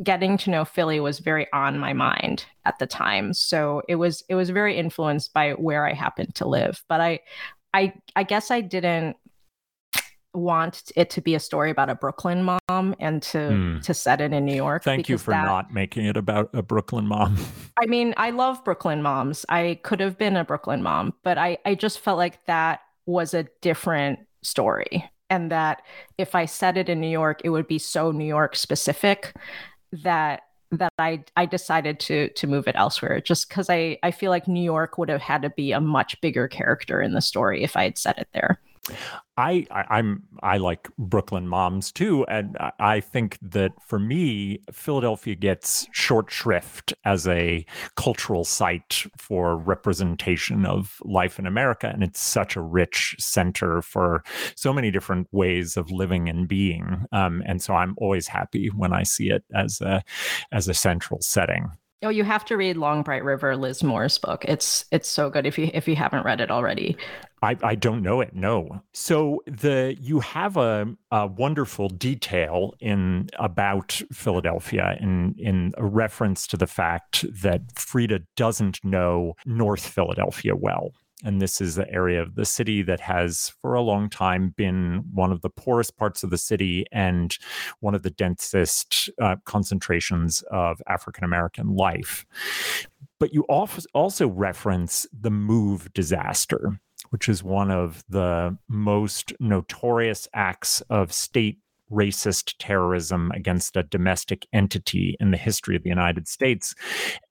getting 0.03 0.37
to 0.37 0.51
know 0.51 0.65
Philly 0.65 0.99
was 0.99 1.19
very 1.19 1.47
on 1.53 1.79
my 1.79 1.93
mind 1.93 2.45
at 2.65 2.79
the 2.79 2.87
time. 2.87 3.33
So 3.33 3.81
it 3.87 3.95
was 3.95 4.23
it 4.29 4.35
was 4.35 4.49
very 4.49 4.77
influenced 4.77 5.33
by 5.33 5.51
where 5.51 5.85
I 5.85 5.93
happened 5.93 6.35
to 6.35 6.47
live. 6.47 6.83
But 6.87 7.01
I 7.01 7.19
I 7.73 7.93
I 8.15 8.23
guess 8.23 8.51
I 8.51 8.61
didn't 8.61 9.17
want 10.37 10.91
it 10.95 11.09
to 11.09 11.21
be 11.21 11.35
a 11.35 11.39
story 11.39 11.71
about 11.71 11.89
a 11.89 11.95
Brooklyn 11.95 12.43
mom 12.43 12.95
and 12.99 13.21
to 13.23 13.37
mm. 13.37 13.81
to 13.83 13.93
set 13.93 14.21
it 14.21 14.31
in 14.31 14.45
New 14.45 14.55
York. 14.55 14.83
Thank 14.83 15.09
you 15.09 15.17
for 15.17 15.31
that, 15.31 15.45
not 15.45 15.73
making 15.73 16.05
it 16.05 16.15
about 16.15 16.49
a 16.53 16.61
Brooklyn 16.61 17.07
mom. 17.07 17.37
I 17.81 17.87
mean, 17.87 18.13
I 18.17 18.29
love 18.29 18.63
Brooklyn 18.63 19.01
moms. 19.01 19.45
I 19.49 19.79
could 19.83 19.99
have 19.99 20.17
been 20.17 20.37
a 20.37 20.45
Brooklyn 20.45 20.81
mom, 20.83 21.13
but 21.23 21.37
I 21.37 21.57
I 21.65 21.75
just 21.75 21.99
felt 21.99 22.17
like 22.17 22.45
that 22.45 22.81
was 23.05 23.33
a 23.33 23.47
different 23.61 24.19
story 24.43 25.09
and 25.29 25.51
that 25.51 25.81
if 26.17 26.35
I 26.35 26.45
set 26.45 26.77
it 26.77 26.89
in 26.89 27.01
New 27.01 27.09
York, 27.09 27.41
it 27.43 27.49
would 27.49 27.67
be 27.67 27.79
so 27.79 28.11
New 28.11 28.25
York 28.25 28.55
specific 28.55 29.33
that 29.91 30.43
that 30.71 30.91
I 30.99 31.23
I 31.35 31.45
decided 31.45 31.99
to 32.01 32.29
to 32.29 32.47
move 32.47 32.67
it 32.67 32.75
elsewhere 32.75 33.21
just 33.21 33.47
because 33.47 33.69
I 33.69 33.97
I 34.03 34.11
feel 34.11 34.31
like 34.31 34.47
New 34.47 34.63
York 34.63 34.97
would 34.97 35.09
have 35.09 35.21
had 35.21 35.41
to 35.43 35.49
be 35.49 35.71
a 35.71 35.81
much 35.81 36.19
bigger 36.21 36.47
character 36.47 37.01
in 37.01 37.13
the 37.13 37.21
story 37.21 37.63
if 37.63 37.75
I 37.75 37.83
had 37.83 37.97
set 37.97 38.17
it 38.17 38.27
there. 38.33 38.59
I, 39.37 39.67
I 39.69 39.99
am 39.99 40.23
I 40.41 40.57
like 40.57 40.89
Brooklyn 40.97 41.47
moms 41.47 41.91
too, 41.91 42.25
and 42.25 42.57
I 42.79 42.99
think 43.01 43.37
that 43.41 43.71
for 43.85 43.99
me, 43.99 44.59
Philadelphia 44.71 45.35
gets 45.35 45.87
short 45.91 46.31
shrift 46.31 46.93
as 47.05 47.27
a 47.27 47.65
cultural 47.95 48.43
site 48.43 49.05
for 49.17 49.55
representation 49.55 50.65
of 50.65 50.99
life 51.03 51.37
in 51.37 51.45
America, 51.45 51.87
and 51.87 52.03
it's 52.03 52.19
such 52.19 52.55
a 52.55 52.61
rich 52.61 53.15
center 53.19 53.81
for 53.81 54.23
so 54.55 54.73
many 54.73 54.89
different 54.89 55.27
ways 55.31 55.77
of 55.77 55.91
living 55.91 56.29
and 56.29 56.47
being. 56.47 57.05
Um, 57.11 57.43
and 57.45 57.61
so 57.61 57.75
I'm 57.75 57.95
always 57.97 58.27
happy 58.27 58.67
when 58.69 58.91
I 58.93 59.03
see 59.03 59.29
it 59.29 59.43
as 59.53 59.81
a 59.81 60.03
as 60.51 60.67
a 60.67 60.73
central 60.73 61.21
setting. 61.21 61.69
Oh, 62.03 62.09
you 62.09 62.23
have 62.23 62.45
to 62.45 62.57
read 62.57 62.77
Long 62.77 63.01
Bright 63.01 63.23
River, 63.23 63.57
Liz 63.57 63.83
Moore's 63.83 64.19
book. 64.19 64.45
It's 64.45 64.85
it's 64.91 65.07
so 65.07 65.31
good 65.31 65.47
if 65.47 65.57
you 65.57 65.71
if 65.73 65.87
you 65.87 65.95
haven't 65.95 66.25
read 66.25 66.41
it 66.41 66.51
already. 66.51 66.95
I, 67.41 67.55
I 67.61 67.75
don't 67.75 68.01
know 68.01 68.21
it. 68.21 68.33
No. 68.33 68.81
So 68.93 69.41
the 69.45 69.95
you 69.99 70.19
have 70.21 70.57
a, 70.57 70.87
a 71.11 71.27
wonderful 71.27 71.89
detail 71.89 72.73
in 72.79 73.29
about 73.37 74.01
Philadelphia 74.11 74.97
in 74.99 75.35
in 75.37 75.73
a 75.77 75.85
reference 75.85 76.47
to 76.47 76.57
the 76.57 76.67
fact 76.67 77.25
that 77.41 77.61
Frida 77.75 78.21
doesn't 78.35 78.83
know 78.83 79.35
North 79.45 79.87
Philadelphia 79.87 80.55
well. 80.55 80.93
And 81.23 81.41
this 81.41 81.59
is 81.61 81.73
the 81.73 81.91
area 81.91 82.21
of 82.21 82.35
the 82.35 82.45
city 82.45 82.83
that 82.83 82.99
has, 82.99 83.51
for 83.59 83.73
a 83.73 83.81
long 83.81 84.07
time, 84.07 84.53
been 84.55 85.03
one 85.11 85.31
of 85.31 85.41
the 85.41 85.49
poorest 85.49 85.97
parts 85.97 86.21
of 86.23 86.29
the 86.29 86.37
city 86.37 86.85
and 86.91 87.35
one 87.79 87.95
of 87.95 88.03
the 88.03 88.11
densest 88.11 89.09
uh, 89.19 89.37
concentrations 89.43 90.43
of 90.51 90.79
African 90.87 91.23
American 91.23 91.75
life. 91.75 92.25
But 93.19 93.33
you 93.33 93.43
also 93.43 94.27
reference 94.27 95.07
the 95.11 95.31
move 95.31 95.91
disaster, 95.93 96.79
which 97.09 97.29
is 97.29 97.43
one 97.43 97.71
of 97.71 98.03
the 98.09 98.57
most 98.67 99.33
notorious 99.39 100.27
acts 100.33 100.81
of 100.89 101.11
state 101.13 101.59
racist 101.91 102.55
terrorism 102.59 103.31
against 103.31 103.77
a 103.77 103.83
domestic 103.83 104.45
entity 104.51 105.15
in 105.19 105.31
the 105.31 105.37
history 105.37 105.75
of 105.75 105.83
the 105.83 105.89
United 105.89 106.27
States. 106.27 106.75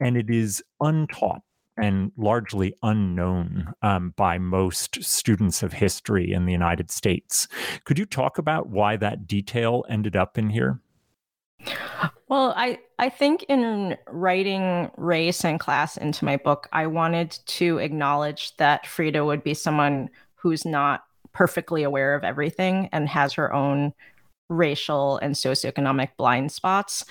And 0.00 0.16
it 0.16 0.30
is 0.30 0.62
untaught 0.80 1.42
and 1.76 2.10
largely 2.16 2.74
unknown 2.82 3.74
um, 3.82 4.14
by 4.16 4.38
most 4.38 5.02
students 5.04 5.62
of 5.62 5.74
history 5.74 6.32
in 6.32 6.46
the 6.46 6.52
United 6.52 6.90
States. 6.90 7.48
Could 7.84 7.98
you 7.98 8.06
talk 8.06 8.38
about 8.38 8.68
why 8.68 8.96
that 8.96 9.26
detail 9.26 9.84
ended 9.88 10.16
up 10.16 10.38
in 10.38 10.50
here? 10.50 10.80
Well, 12.28 12.54
I, 12.56 12.80
I 12.98 13.08
think 13.08 13.44
in 13.44 13.96
writing 14.08 14.90
race 14.96 15.44
and 15.44 15.60
class 15.60 15.96
into 15.96 16.24
my 16.24 16.36
book, 16.36 16.68
I 16.72 16.86
wanted 16.88 17.38
to 17.46 17.78
acknowledge 17.78 18.56
that 18.56 18.86
Frida 18.86 19.24
would 19.24 19.44
be 19.44 19.54
someone 19.54 20.10
who's 20.34 20.64
not 20.64 21.04
perfectly 21.32 21.84
aware 21.84 22.14
of 22.14 22.24
everything 22.24 22.88
and 22.92 23.08
has 23.08 23.34
her 23.34 23.52
own 23.52 23.92
racial 24.48 25.18
and 25.18 25.34
socioeconomic 25.34 26.10
blind 26.16 26.50
spots 26.50 27.04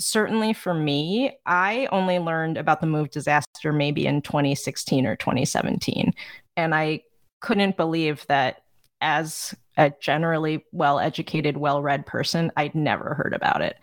certainly 0.00 0.52
for 0.52 0.74
me, 0.74 1.38
I 1.46 1.86
only 1.92 2.18
learned 2.18 2.56
about 2.56 2.80
the 2.80 2.86
move 2.86 3.10
disaster 3.10 3.72
maybe 3.72 4.06
in 4.06 4.22
2016 4.22 5.06
or 5.06 5.14
2017. 5.14 6.12
And 6.56 6.74
I 6.74 7.02
couldn't 7.40 7.76
believe 7.76 8.26
that 8.28 8.62
as 9.00 9.54
a 9.76 9.92
generally 10.00 10.64
well 10.72 10.98
educated, 10.98 11.56
well 11.56 11.82
read 11.82 12.06
person, 12.06 12.50
I'd 12.56 12.74
never 12.74 13.14
heard 13.14 13.34
about 13.34 13.62
it. 13.62 13.76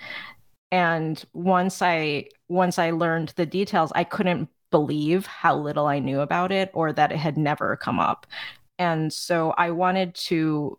And 0.72 1.24
once 1.34 1.82
I 1.82 2.28
once 2.50 2.78
I 2.80 2.92
learned 2.92 3.34
the 3.36 3.46
details, 3.46 3.92
I 3.96 4.04
couldn't 4.04 4.50
believe 4.72 5.26
how 5.26 5.56
little 5.56 5.88
I 5.88 6.00
knew 6.00 6.20
about 6.20 6.52
it 6.52 6.72
or 6.74 6.92
that 6.94 7.12
it 7.12 7.18
had 7.18 7.38
never 7.38 7.78
come 7.78 8.00
up. 8.00 8.28
And 8.80 9.12
so 9.12 9.52
I 9.58 9.72
wanted 9.72 10.14
to 10.16 10.78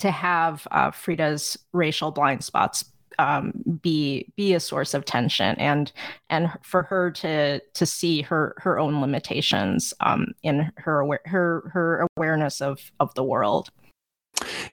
to 0.00 0.10
have 0.10 0.66
uh, 0.70 0.90
Frida's 0.90 1.58
racial 1.72 2.10
blind 2.10 2.44
spots 2.44 2.84
um, 3.18 3.52
be 3.82 4.32
be 4.36 4.54
a 4.54 4.60
source 4.60 4.94
of 4.94 5.04
tension 5.04 5.54
and 5.56 5.92
and 6.30 6.50
for 6.62 6.82
her 6.84 7.10
to 7.10 7.60
to 7.60 7.86
see 7.86 8.22
her 8.22 8.54
her 8.58 8.78
own 8.78 9.00
limitations 9.00 9.92
um, 10.00 10.28
in 10.42 10.70
her 10.76 11.06
her 11.26 11.70
her 11.72 12.06
awareness 12.16 12.60
of 12.60 12.90
of 13.00 13.12
the 13.14 13.24
world. 13.24 13.70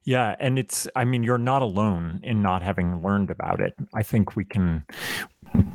Yeah, 0.03 0.35
and 0.39 0.57
it's 0.57 0.87
I 0.95 1.05
mean 1.05 1.23
you're 1.23 1.37
not 1.37 1.61
alone 1.61 2.19
in 2.23 2.41
not 2.41 2.61
having 2.61 3.01
learned 3.01 3.29
about 3.29 3.59
it. 3.59 3.73
I 3.93 4.03
think 4.03 4.35
we 4.35 4.45
can 4.45 4.85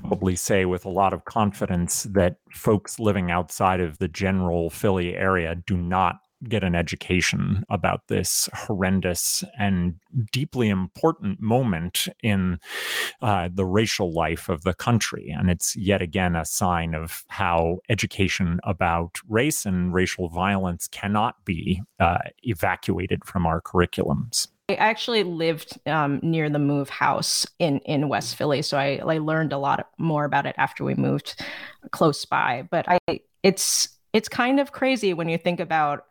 probably 0.02 0.36
say 0.36 0.64
with 0.64 0.84
a 0.84 0.90
lot 0.90 1.12
of 1.12 1.24
confidence 1.24 2.04
that 2.04 2.36
folks 2.52 3.00
living 3.00 3.30
outside 3.30 3.80
of 3.80 3.98
the 3.98 4.08
general 4.08 4.70
Philly 4.70 5.16
area 5.16 5.54
do 5.54 5.76
not 5.76 6.20
get 6.48 6.64
an 6.64 6.74
education 6.74 7.64
about 7.68 8.08
this 8.08 8.48
horrendous 8.54 9.44
and 9.58 9.94
deeply 10.32 10.68
important 10.68 11.40
moment 11.40 12.08
in 12.22 12.58
uh, 13.22 13.48
the 13.52 13.64
racial 13.64 14.12
life 14.12 14.48
of 14.48 14.62
the 14.62 14.74
country. 14.74 15.34
And 15.36 15.50
it's 15.50 15.76
yet 15.76 16.02
again 16.02 16.36
a 16.36 16.44
sign 16.44 16.94
of 16.94 17.24
how 17.28 17.78
education 17.88 18.60
about 18.64 19.18
race 19.28 19.66
and 19.66 19.92
racial 19.92 20.28
violence 20.28 20.88
cannot 20.88 21.44
be 21.44 21.82
uh, 22.00 22.18
evacuated 22.42 23.24
from 23.24 23.46
our 23.46 23.60
curriculums. 23.60 24.48
I 24.70 24.76
actually 24.76 25.24
lived 25.24 25.78
um, 25.86 26.20
near 26.22 26.48
the 26.48 26.58
Move 26.58 26.88
House 26.88 27.46
in 27.58 27.80
in 27.80 28.08
West 28.08 28.34
Philly, 28.36 28.62
so 28.62 28.78
I, 28.78 28.98
I 29.04 29.18
learned 29.18 29.52
a 29.52 29.58
lot 29.58 29.90
more 29.98 30.24
about 30.24 30.46
it 30.46 30.54
after 30.56 30.84
we 30.84 30.94
moved 30.94 31.38
close 31.90 32.24
by. 32.24 32.66
But 32.70 32.86
I, 32.88 33.20
it's 33.42 33.93
it's 34.14 34.28
kind 34.28 34.58
of 34.60 34.72
crazy 34.72 35.12
when 35.12 35.28
you 35.28 35.36
think 35.36 35.60
about 35.60 36.06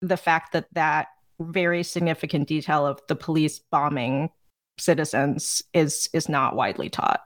the 0.00 0.16
fact 0.16 0.52
that 0.52 0.66
that 0.72 1.08
very 1.40 1.82
significant 1.82 2.46
detail 2.46 2.86
of 2.86 3.00
the 3.08 3.16
police 3.16 3.58
bombing 3.58 4.30
citizens 4.78 5.62
is 5.74 6.08
is 6.12 6.28
not 6.28 6.54
widely 6.54 6.88
taught. 6.88 7.22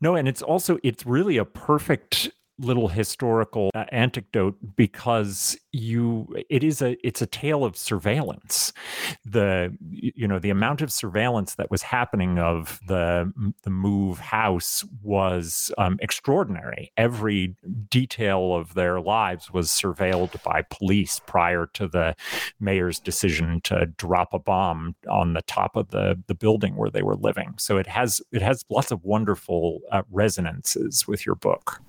No, 0.00 0.14
and 0.14 0.28
it's 0.28 0.42
also 0.42 0.78
it's 0.84 1.04
really 1.04 1.38
a 1.38 1.44
perfect 1.44 2.30
little 2.58 2.88
historical 2.88 3.70
uh, 3.74 3.84
anecdote 3.92 4.56
because 4.76 5.56
you 5.72 6.26
it 6.48 6.64
is 6.64 6.82
a 6.82 6.96
it's 7.06 7.22
a 7.22 7.26
tale 7.26 7.64
of 7.64 7.76
surveillance. 7.76 8.72
The 9.24 9.76
you 9.90 10.26
know 10.26 10.38
the 10.38 10.50
amount 10.50 10.82
of 10.82 10.92
surveillance 10.92 11.54
that 11.54 11.70
was 11.70 11.82
happening 11.82 12.38
of 12.38 12.80
the 12.86 13.32
the 13.62 13.70
move 13.70 14.18
house 14.18 14.84
was 15.02 15.72
um, 15.78 15.98
extraordinary. 16.00 16.92
Every 16.96 17.56
detail 17.90 18.54
of 18.54 18.74
their 18.74 19.00
lives 19.00 19.52
was 19.52 19.68
surveilled 19.70 20.42
by 20.42 20.62
police 20.62 21.20
prior 21.26 21.66
to 21.74 21.86
the 21.86 22.16
mayor's 22.60 22.98
decision 22.98 23.60
to 23.64 23.86
drop 23.86 24.32
a 24.32 24.38
bomb 24.38 24.94
on 25.08 25.34
the 25.34 25.42
top 25.42 25.76
of 25.76 25.90
the 25.90 26.20
the 26.26 26.34
building 26.34 26.76
where 26.76 26.90
they 26.90 27.02
were 27.02 27.16
living. 27.16 27.54
So 27.58 27.76
it 27.76 27.86
has 27.86 28.20
it 28.32 28.42
has 28.42 28.64
lots 28.70 28.90
of 28.90 29.04
wonderful 29.04 29.80
uh, 29.92 30.02
resonances 30.10 31.06
with 31.06 31.24
your 31.24 31.34
book 31.34 31.80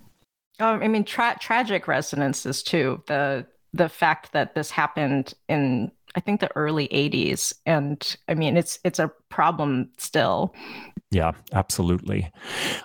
um, 0.59 0.81
I 0.81 0.87
mean, 0.87 1.03
tra- 1.03 1.37
tragic 1.39 1.87
resonances 1.87 2.63
too. 2.63 3.03
The 3.07 3.45
the 3.73 3.89
fact 3.89 4.31
that 4.33 4.55
this 4.55 4.71
happened 4.71 5.33
in 5.47 5.91
I 6.15 6.19
think 6.19 6.39
the 6.39 6.55
early 6.55 6.87
'80s, 6.89 7.53
and 7.65 8.17
I 8.27 8.33
mean, 8.33 8.57
it's 8.57 8.79
it's 8.83 8.99
a 8.99 9.11
problem 9.29 9.89
still. 9.97 10.53
Yeah, 11.11 11.31
absolutely. 11.53 12.31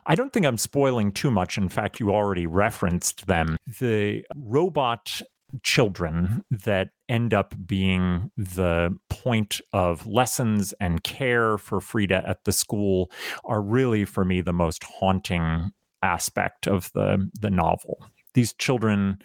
I 0.07 0.15
don't 0.15 0.33
think 0.33 0.47
I'm 0.47 0.59
spoiling 0.59 1.13
too 1.13 1.31
much. 1.31 1.59
In 1.59 1.69
fact, 1.69 2.01
you 2.01 2.11
already 2.11 2.47
referenced 2.47 3.27
them. 3.27 3.57
The 3.81 4.25
robot 4.35 5.21
children 5.63 6.43
that 6.51 6.89
end 7.09 7.33
up 7.35 7.55
being 7.67 8.31
the 8.37 8.97
point 9.11 9.61
of 9.73 10.07
lessons 10.07 10.75
and 10.81 11.05
care 11.05 11.59
for 11.59 11.81
Frida 11.81 12.25
at 12.27 12.45
the 12.45 12.53
school 12.53 13.11
are 13.45 13.63
really, 13.63 14.05
for 14.05 14.25
me, 14.25 14.41
the 14.41 14.53
most 14.53 14.83
haunting 14.85 15.71
aspect 16.05 16.67
of 16.67 16.93
the 16.93 17.31
the 17.41 17.51
novel. 17.51 18.07
These 18.35 18.55
children, 18.55 19.19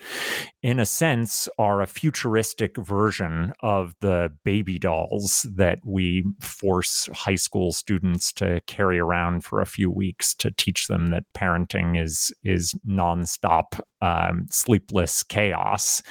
in 0.61 0.79
a 0.79 0.85
sense, 0.85 1.49
are 1.57 1.81
a 1.81 1.87
futuristic 1.87 2.77
version 2.77 3.53
of 3.61 3.95
the 4.01 4.31
baby 4.45 4.77
dolls 4.77 5.47
that 5.55 5.79
we 5.83 6.25
force 6.39 7.09
high 7.11 7.33
school 7.33 7.71
students 7.71 8.31
to 8.33 8.61
carry 8.67 8.99
around 8.99 9.43
for 9.43 9.61
a 9.61 9.65
few 9.65 9.89
weeks 9.89 10.35
to 10.35 10.51
teach 10.51 10.85
them 10.87 11.07
that 11.07 11.23
parenting 11.35 11.99
is 11.99 12.31
is 12.43 12.75
nonstop 12.87 13.79
um, 14.01 14.45
sleepless 14.51 15.23
chaos, 15.23 16.03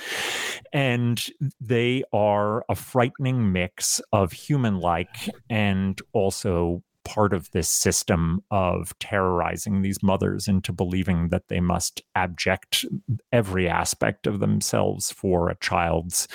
and 0.72 1.24
they 1.60 2.02
are 2.12 2.64
a 2.68 2.74
frightening 2.74 3.52
mix 3.52 4.00
of 4.12 4.32
human-like 4.32 5.30
and 5.48 6.02
also 6.12 6.82
part 7.08 7.32
of 7.32 7.50
this 7.52 7.70
system 7.70 8.42
of 8.50 8.96
terrorizing 8.98 9.80
these 9.80 10.02
mothers 10.02 10.46
into 10.46 10.72
believing 10.72 11.30
that 11.30 11.48
they 11.48 11.58
must 11.58 12.02
abject 12.14 12.84
every 13.32 13.66
aspect 13.66 14.26
of 14.26 14.40
themselves 14.40 15.10
for 15.10 15.48
a 15.48 15.56
child's 15.56 16.28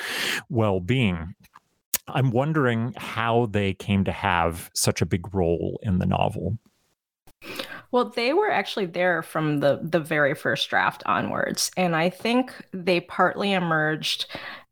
well 0.50 0.80
being. 0.80 1.36
I'm 2.08 2.32
wondering 2.32 2.96
how 2.98 3.46
they 3.52 3.76
came 3.76 4.04
to 4.06 4.12
have 4.12 4.72
such 4.74 5.00
a 5.00 5.06
big 5.06 5.32
role 5.34 5.80
in 5.84 6.00
the 6.00 6.08
novel. 6.08 6.58
Well, 7.92 8.10
they 8.10 8.34
were 8.34 8.50
actually 8.50 8.88
there 8.88 9.22
from 9.22 9.60
the 9.60 9.80
the 9.84 10.00
very 10.00 10.34
first 10.34 10.68
draft 10.70 11.04
onwards, 11.06 11.70
and 11.78 11.96
I 11.96 12.10
think 12.10 12.52
they 12.72 13.00
partly 13.02 13.54
emerged 13.54 14.26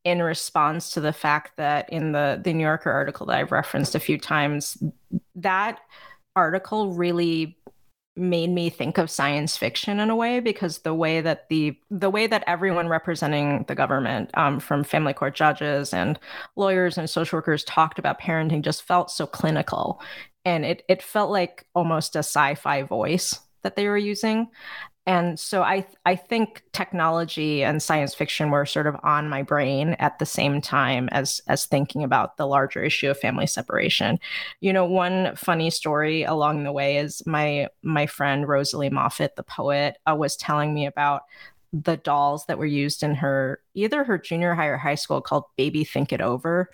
in 0.03 0.21
response 0.21 0.91
to 0.91 1.01
the 1.01 1.13
fact 1.13 1.57
that 1.57 1.89
in 1.91 2.11
the 2.11 2.39
the 2.43 2.53
New 2.53 2.63
Yorker 2.63 2.91
article 2.91 3.25
that 3.27 3.37
I've 3.37 3.51
referenced 3.51 3.95
a 3.95 3.99
few 3.99 4.17
times, 4.17 4.81
that 5.35 5.79
article 6.35 6.93
really 6.93 7.57
made 8.17 8.49
me 8.49 8.69
think 8.69 8.97
of 8.97 9.09
science 9.09 9.55
fiction 9.55 9.99
in 9.99 10.09
a 10.09 10.15
way 10.15 10.39
because 10.41 10.79
the 10.79 10.93
way 10.93 11.21
that 11.21 11.47
the 11.49 11.77
the 11.89 12.09
way 12.09 12.27
that 12.27 12.43
everyone 12.45 12.89
representing 12.89 13.63
the 13.67 13.75
government 13.75 14.29
um, 14.33 14.59
from 14.59 14.83
family 14.83 15.13
court 15.13 15.33
judges 15.33 15.93
and 15.93 16.19
lawyers 16.55 16.97
and 16.97 17.09
social 17.09 17.37
workers 17.37 17.63
talked 17.63 17.99
about 17.99 18.19
parenting 18.19 18.61
just 18.61 18.83
felt 18.83 19.09
so 19.09 19.25
clinical. 19.25 20.01
And 20.43 20.65
it 20.65 20.83
it 20.89 21.01
felt 21.01 21.31
like 21.31 21.65
almost 21.73 22.15
a 22.15 22.19
sci-fi 22.19 22.83
voice 22.83 23.39
that 23.63 23.75
they 23.75 23.87
were 23.87 23.97
using 23.97 24.47
and 25.07 25.39
so 25.39 25.63
I 25.63 25.85
I 26.05 26.15
think 26.15 26.63
technology 26.73 27.63
and 27.63 27.81
science 27.81 28.13
fiction 28.13 28.51
were 28.51 28.65
sort 28.65 28.85
of 28.85 28.95
on 29.03 29.29
my 29.29 29.41
brain 29.41 29.95
at 29.99 30.19
the 30.19 30.25
same 30.25 30.61
time 30.61 31.09
as 31.11 31.41
as 31.47 31.65
thinking 31.65 32.03
about 32.03 32.37
the 32.37 32.45
larger 32.45 32.83
issue 32.83 33.09
of 33.09 33.17
family 33.17 33.47
separation. 33.47 34.19
You 34.59 34.73
know, 34.73 34.85
one 34.85 35.35
funny 35.35 35.71
story 35.71 36.23
along 36.23 36.63
the 36.63 36.71
way 36.71 36.97
is 36.97 37.25
my 37.25 37.67
my 37.81 38.05
friend 38.05 38.47
Rosalie 38.47 38.91
Moffett, 38.91 39.35
the 39.35 39.43
poet, 39.43 39.97
uh, 40.05 40.15
was 40.15 40.35
telling 40.35 40.73
me 40.73 40.85
about 40.85 41.23
the 41.73 41.97
dolls 41.97 42.45
that 42.45 42.57
were 42.57 42.65
used 42.65 43.01
in 43.01 43.15
her 43.15 43.59
either 43.73 44.03
her 44.03 44.17
junior 44.17 44.53
high 44.53 44.67
or 44.67 44.77
high 44.77 44.95
school 44.95 45.21
called 45.21 45.45
baby 45.57 45.83
think 45.83 46.11
it 46.11 46.21
over. 46.21 46.69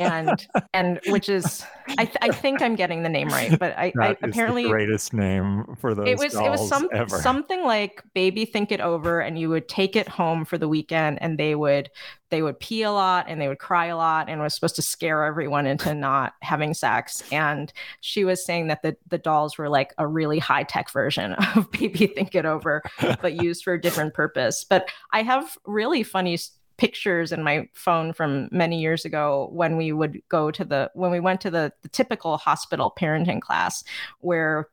And 0.00 0.46
and 0.74 1.00
which 1.08 1.28
is 1.28 1.64
I, 1.96 2.04
th- 2.04 2.18
I 2.20 2.30
think 2.30 2.60
i'm 2.60 2.74
getting 2.74 3.02
the 3.02 3.08
name 3.08 3.28
right 3.28 3.58
but 3.58 3.76
i, 3.78 3.92
I 4.00 4.16
apparently 4.22 4.64
greatest 4.68 5.14
name 5.14 5.76
for 5.80 5.94
those 5.94 6.08
it 6.08 6.18
was 6.18 6.34
it 6.34 6.50
was 6.50 6.68
some, 6.68 6.88
ever. 6.92 7.18
something 7.18 7.64
like 7.64 8.02
baby 8.14 8.44
think 8.44 8.70
it 8.72 8.80
over 8.80 9.20
and 9.20 9.38
you 9.38 9.48
would 9.48 9.68
take 9.68 9.96
it 9.96 10.08
home 10.08 10.44
for 10.44 10.58
the 10.58 10.68
weekend 10.68 11.18
and 11.22 11.38
they 11.38 11.54
would 11.54 11.90
they 12.30 12.42
would 12.42 12.60
pee 12.60 12.82
a 12.82 12.92
lot 12.92 13.26
and 13.28 13.40
they 13.40 13.48
would 13.48 13.58
cry 13.58 13.86
a 13.86 13.96
lot 13.96 14.28
and 14.28 14.40
was 14.40 14.54
supposed 14.54 14.76
to 14.76 14.82
scare 14.82 15.24
everyone 15.24 15.66
into 15.66 15.94
not 15.98 16.34
having 16.42 16.74
sex. 16.74 17.22
And 17.32 17.72
she 18.00 18.24
was 18.24 18.44
saying 18.44 18.68
that 18.68 18.82
the, 18.82 18.96
the 19.08 19.18
dolls 19.18 19.58
were 19.58 19.68
like 19.68 19.94
a 19.98 20.06
really 20.06 20.38
high 20.38 20.64
tech 20.64 20.90
version 20.92 21.32
of 21.56 21.70
baby 21.70 22.06
think 22.06 22.34
it 22.34 22.44
over 22.44 22.82
but 22.98 23.42
used 23.42 23.64
for 23.64 23.74
a 23.74 23.80
different 23.80 24.14
purpose. 24.14 24.64
But 24.68 24.90
i 25.12 25.22
have 25.22 25.56
really 25.66 26.02
funny 26.18 26.36
pictures 26.78 27.30
in 27.30 27.44
my 27.44 27.68
phone 27.74 28.12
from 28.12 28.48
many 28.50 28.80
years 28.80 29.04
ago 29.04 29.48
when 29.52 29.76
we 29.76 29.92
would 29.92 30.20
go 30.28 30.50
to 30.50 30.64
the 30.64 30.90
when 30.94 31.12
we 31.12 31.20
went 31.20 31.40
to 31.40 31.48
the, 31.48 31.72
the 31.82 31.88
typical 31.88 32.36
hospital 32.38 32.92
parenting 32.98 33.40
class 33.40 33.84
where 34.18 34.68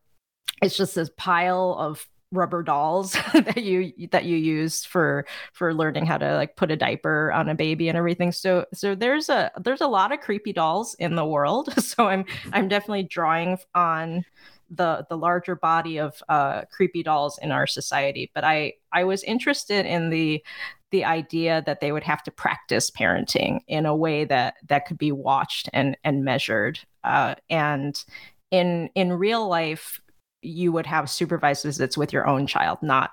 it's 0.64 0.76
just 0.76 0.96
this 0.96 1.12
pile 1.18 1.76
of 1.78 2.08
rubber 2.32 2.64
dolls 2.64 3.12
that 3.34 3.62
you 3.64 3.94
that 4.12 4.26
you 4.26 4.38
use 4.38 4.84
for 4.84 5.28
for 5.54 5.72
learning 5.72 6.08
how 6.08 6.18
to 6.18 6.34
like 6.36 6.56
put 6.56 6.72
a 6.72 6.76
diaper 6.76 7.32
on 7.32 7.48
a 7.48 7.56
baby 7.56 7.90
and 7.90 7.98
everything. 7.98 8.32
So 8.32 8.66
so 8.74 8.96
there's 8.96 9.30
a 9.30 9.52
there's 9.64 9.82
a 9.82 9.88
lot 9.88 10.12
of 10.12 10.20
creepy 10.22 10.52
dolls 10.52 10.96
in 10.96 11.16
the 11.16 11.26
world. 11.26 11.70
So 11.86 12.08
i'm 12.08 12.26
i'm 12.54 12.68
definitely 12.68 13.04
drawing 13.04 13.60
on 13.76 14.26
the 14.72 15.06
the 15.10 15.18
larger 15.18 15.56
body 15.56 16.00
of 16.00 16.22
uh, 16.28 16.64
creepy 16.72 17.04
dolls 17.04 17.38
in 17.42 17.52
our 17.52 17.68
society. 17.68 18.32
But 18.34 18.44
i 18.44 18.74
i 18.92 19.04
was 19.04 19.24
interested 19.24 19.86
in 19.86 20.10
the 20.10 20.44
the 20.92 21.04
idea 21.04 21.64
that 21.66 21.82
they 21.82 21.92
would 21.92 22.04
have 22.04 22.24
to 22.24 22.32
practice 22.32 22.90
parenting 22.92 23.60
in 23.68 23.86
a 23.86 23.96
way 23.96 24.24
that 24.26 24.56
that 24.68 24.86
could 24.86 24.98
be 24.98 25.12
watched 25.12 25.70
and 25.74 25.98
and 26.04 26.24
measured. 26.24 26.80
Uh, 27.04 27.36
and 27.50 28.04
in 28.52 28.90
in 28.96 29.14
real 29.14 29.48
life 29.48 30.02
you 30.42 30.72
would 30.72 30.86
have 30.86 31.10
supervised 31.10 31.64
visits 31.64 31.98
with 31.98 32.14
your 32.14 32.28
own 32.28 32.46
child, 32.46 32.78
not 32.82 33.12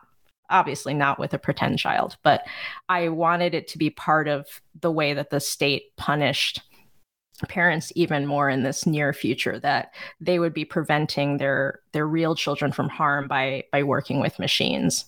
obviously 0.50 0.92
not 0.92 1.18
with 1.18 1.32
a 1.32 1.38
pretend 1.38 1.78
child, 1.78 2.16
but 2.22 2.46
I 2.88 3.08
wanted 3.08 3.54
it 3.54 3.68
to 3.68 3.78
be 3.78 3.88
part 3.90 4.28
of 4.28 4.46
the 4.78 4.92
way 4.92 5.14
that 5.14 5.30
the 5.30 5.40
state 5.40 5.96
punished 5.96 6.60
parents 7.48 7.90
even 7.96 8.26
more 8.26 8.48
in 8.48 8.62
this 8.62 8.86
near 8.86 9.12
future 9.12 9.58
that 9.58 9.92
they 10.20 10.38
would 10.38 10.54
be 10.54 10.64
preventing 10.64 11.38
their 11.38 11.80
their 11.92 12.06
real 12.06 12.36
children 12.36 12.70
from 12.70 12.88
harm 12.88 13.26
by 13.26 13.64
by 13.72 13.82
working 13.82 14.20
with 14.20 14.38
machines 14.38 15.06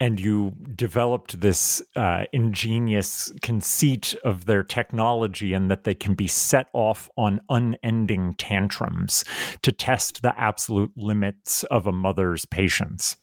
and 0.00 0.20
you 0.20 0.54
developed 0.74 1.40
this 1.40 1.82
uh, 1.96 2.24
ingenious 2.32 3.32
conceit 3.42 4.14
of 4.24 4.46
their 4.46 4.62
technology 4.62 5.52
and 5.52 5.70
that 5.70 5.84
they 5.84 5.94
can 5.94 6.14
be 6.14 6.26
set 6.26 6.68
off 6.72 7.08
on 7.16 7.40
unending 7.48 8.34
tantrums 8.34 9.24
to 9.62 9.72
test 9.72 10.22
the 10.22 10.38
absolute 10.38 10.92
limits 10.96 11.64
of 11.64 11.86
a 11.86 11.92
mother's 11.92 12.44
patience. 12.44 13.16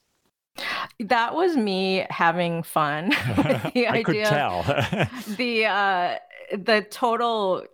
That 1.00 1.34
was 1.34 1.58
me 1.58 2.06
having 2.10 2.64
fun. 2.64 3.10
the 3.74 3.88
I 3.88 3.92
idea, 3.92 4.04
could 4.04 4.26
tell. 4.26 4.64
the 5.38 5.66
uh, 5.66 6.18
the 6.52 6.86
total 6.90 7.66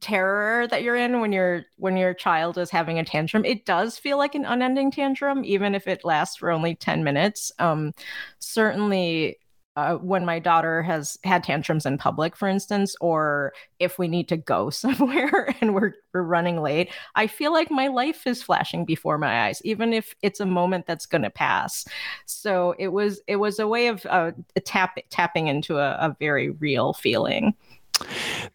terror 0.00 0.66
that 0.68 0.82
you're 0.82 0.96
in 0.96 1.20
when 1.20 1.32
your 1.32 1.64
when 1.76 1.96
your 1.96 2.14
child 2.14 2.56
is 2.58 2.70
having 2.70 2.98
a 2.98 3.04
tantrum 3.04 3.44
it 3.44 3.64
does 3.66 3.98
feel 3.98 4.16
like 4.16 4.34
an 4.34 4.44
unending 4.44 4.90
tantrum 4.90 5.44
even 5.44 5.74
if 5.74 5.86
it 5.86 6.04
lasts 6.04 6.36
for 6.36 6.50
only 6.50 6.74
10 6.74 7.04
minutes 7.04 7.52
um 7.58 7.92
certainly 8.38 9.38
uh, 9.74 9.94
when 9.96 10.24
my 10.24 10.38
daughter 10.38 10.82
has 10.82 11.18
had 11.24 11.42
tantrums 11.42 11.86
in 11.86 11.96
public, 11.96 12.36
for 12.36 12.46
instance, 12.46 12.94
or 13.00 13.52
if 13.78 13.98
we 13.98 14.06
need 14.06 14.28
to 14.28 14.36
go 14.36 14.68
somewhere 14.70 15.54
and 15.60 15.74
we're, 15.74 15.94
we're 16.12 16.22
running 16.22 16.60
late, 16.60 16.90
I 17.14 17.26
feel 17.26 17.52
like 17.52 17.70
my 17.70 17.88
life 17.88 18.26
is 18.26 18.42
flashing 18.42 18.84
before 18.84 19.18
my 19.18 19.46
eyes, 19.46 19.62
even 19.64 19.92
if 19.92 20.14
it's 20.22 20.40
a 20.40 20.46
moment 20.46 20.86
that's 20.86 21.06
going 21.06 21.22
to 21.22 21.30
pass. 21.30 21.86
So 22.26 22.74
it 22.78 22.88
was 22.88 23.20
it 23.26 23.36
was 23.36 23.58
a 23.58 23.68
way 23.68 23.86
of 23.86 24.04
uh, 24.06 24.32
tap, 24.64 24.98
tapping 25.10 25.46
into 25.46 25.78
a, 25.78 25.92
a 25.92 26.16
very 26.18 26.50
real 26.50 26.92
feeling. 26.92 27.54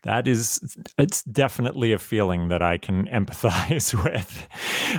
That 0.04 0.28
is, 0.28 0.78
it's 0.98 1.24
definitely 1.24 1.93
a 1.93 2.00
feeling 2.00 2.48
that 2.50 2.62
I 2.62 2.78
can 2.78 3.08
empathize 3.12 3.93
with. 4.04 4.48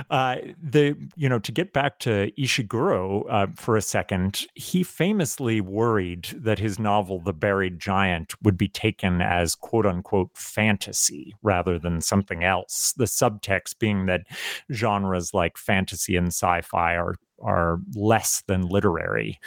Uh, 0.09 0.37
the, 0.61 0.95
you 1.15 1.29
know, 1.29 1.39
to 1.39 1.51
get 1.51 1.73
back 1.73 1.99
to 1.99 2.31
Ishiguro 2.37 3.25
uh, 3.29 3.47
for 3.55 3.75
a 3.75 3.81
second, 3.81 4.45
he 4.55 4.83
famously 4.83 5.61
worried 5.61 6.29
that 6.35 6.59
his 6.59 6.79
novel, 6.79 7.19
The 7.19 7.33
Buried 7.33 7.79
Giant, 7.79 8.33
would 8.43 8.57
be 8.57 8.67
taken 8.67 9.21
as 9.21 9.55
quote 9.55 9.85
unquote 9.85 10.31
fantasy 10.35 11.35
rather 11.41 11.79
than 11.79 12.01
something 12.01 12.43
else. 12.43 12.93
The 12.97 13.05
subtext 13.05 13.79
being 13.79 14.05
that 14.07 14.27
genres 14.71 15.33
like 15.33 15.57
fantasy 15.57 16.15
and 16.15 16.27
sci 16.27 16.61
fi 16.61 16.95
are 16.95 17.15
are 17.41 17.79
less 17.95 18.43
than 18.47 18.67
literary. 18.67 19.39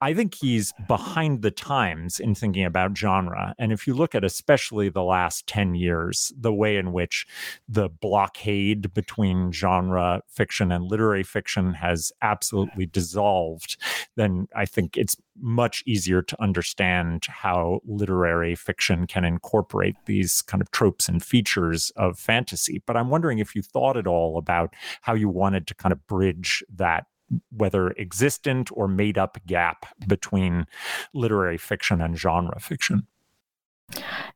I 0.00 0.12
think 0.12 0.34
he's 0.34 0.74
behind 0.86 1.40
the 1.40 1.50
times 1.50 2.20
in 2.20 2.34
thinking 2.34 2.64
about 2.64 2.96
genre. 2.96 3.54
And 3.58 3.72
if 3.72 3.86
you 3.86 3.94
look 3.94 4.14
at 4.14 4.22
especially 4.22 4.90
the 4.90 5.02
last 5.02 5.46
10 5.46 5.74
years, 5.74 6.30
the 6.38 6.52
way 6.52 6.76
in 6.76 6.92
which 6.92 7.26
the 7.68 7.88
blockade 7.88 8.92
between 8.92 9.50
genre 9.50 10.22
fiction 10.28 10.70
and 10.70 10.84
literary 10.84 11.22
fiction 11.22 11.72
has 11.74 12.12
absolutely 12.20 12.84
dissolved, 12.84 13.80
then 14.16 14.46
I 14.54 14.66
think 14.66 14.98
it's 14.98 15.16
much 15.40 15.82
easier 15.86 16.22
to 16.22 16.42
understand 16.42 17.24
how 17.28 17.80
literary 17.86 18.54
fiction 18.54 19.06
can 19.06 19.24
incorporate 19.24 19.96
these 20.06 20.42
kind 20.42 20.60
of 20.60 20.70
tropes 20.70 21.08
and 21.08 21.24
features 21.24 21.90
of 21.96 22.18
fantasy. 22.18 22.82
But 22.86 22.96
I'm 22.96 23.08
wondering 23.08 23.38
if 23.38 23.54
you 23.54 23.62
thought 23.62 23.96
at 23.96 24.06
all 24.06 24.36
about 24.36 24.74
how 25.00 25.14
you 25.14 25.28
wanted 25.28 25.66
to 25.68 25.74
kind 25.74 25.92
of 25.92 26.06
bridge 26.06 26.62
that 26.76 27.06
whether 27.50 27.90
existent 27.92 28.70
or 28.72 28.88
made 28.88 29.18
up 29.18 29.38
gap 29.46 29.86
between 30.06 30.66
literary 31.12 31.58
fiction 31.58 32.00
and 32.00 32.18
genre 32.18 32.58
fiction? 32.60 33.06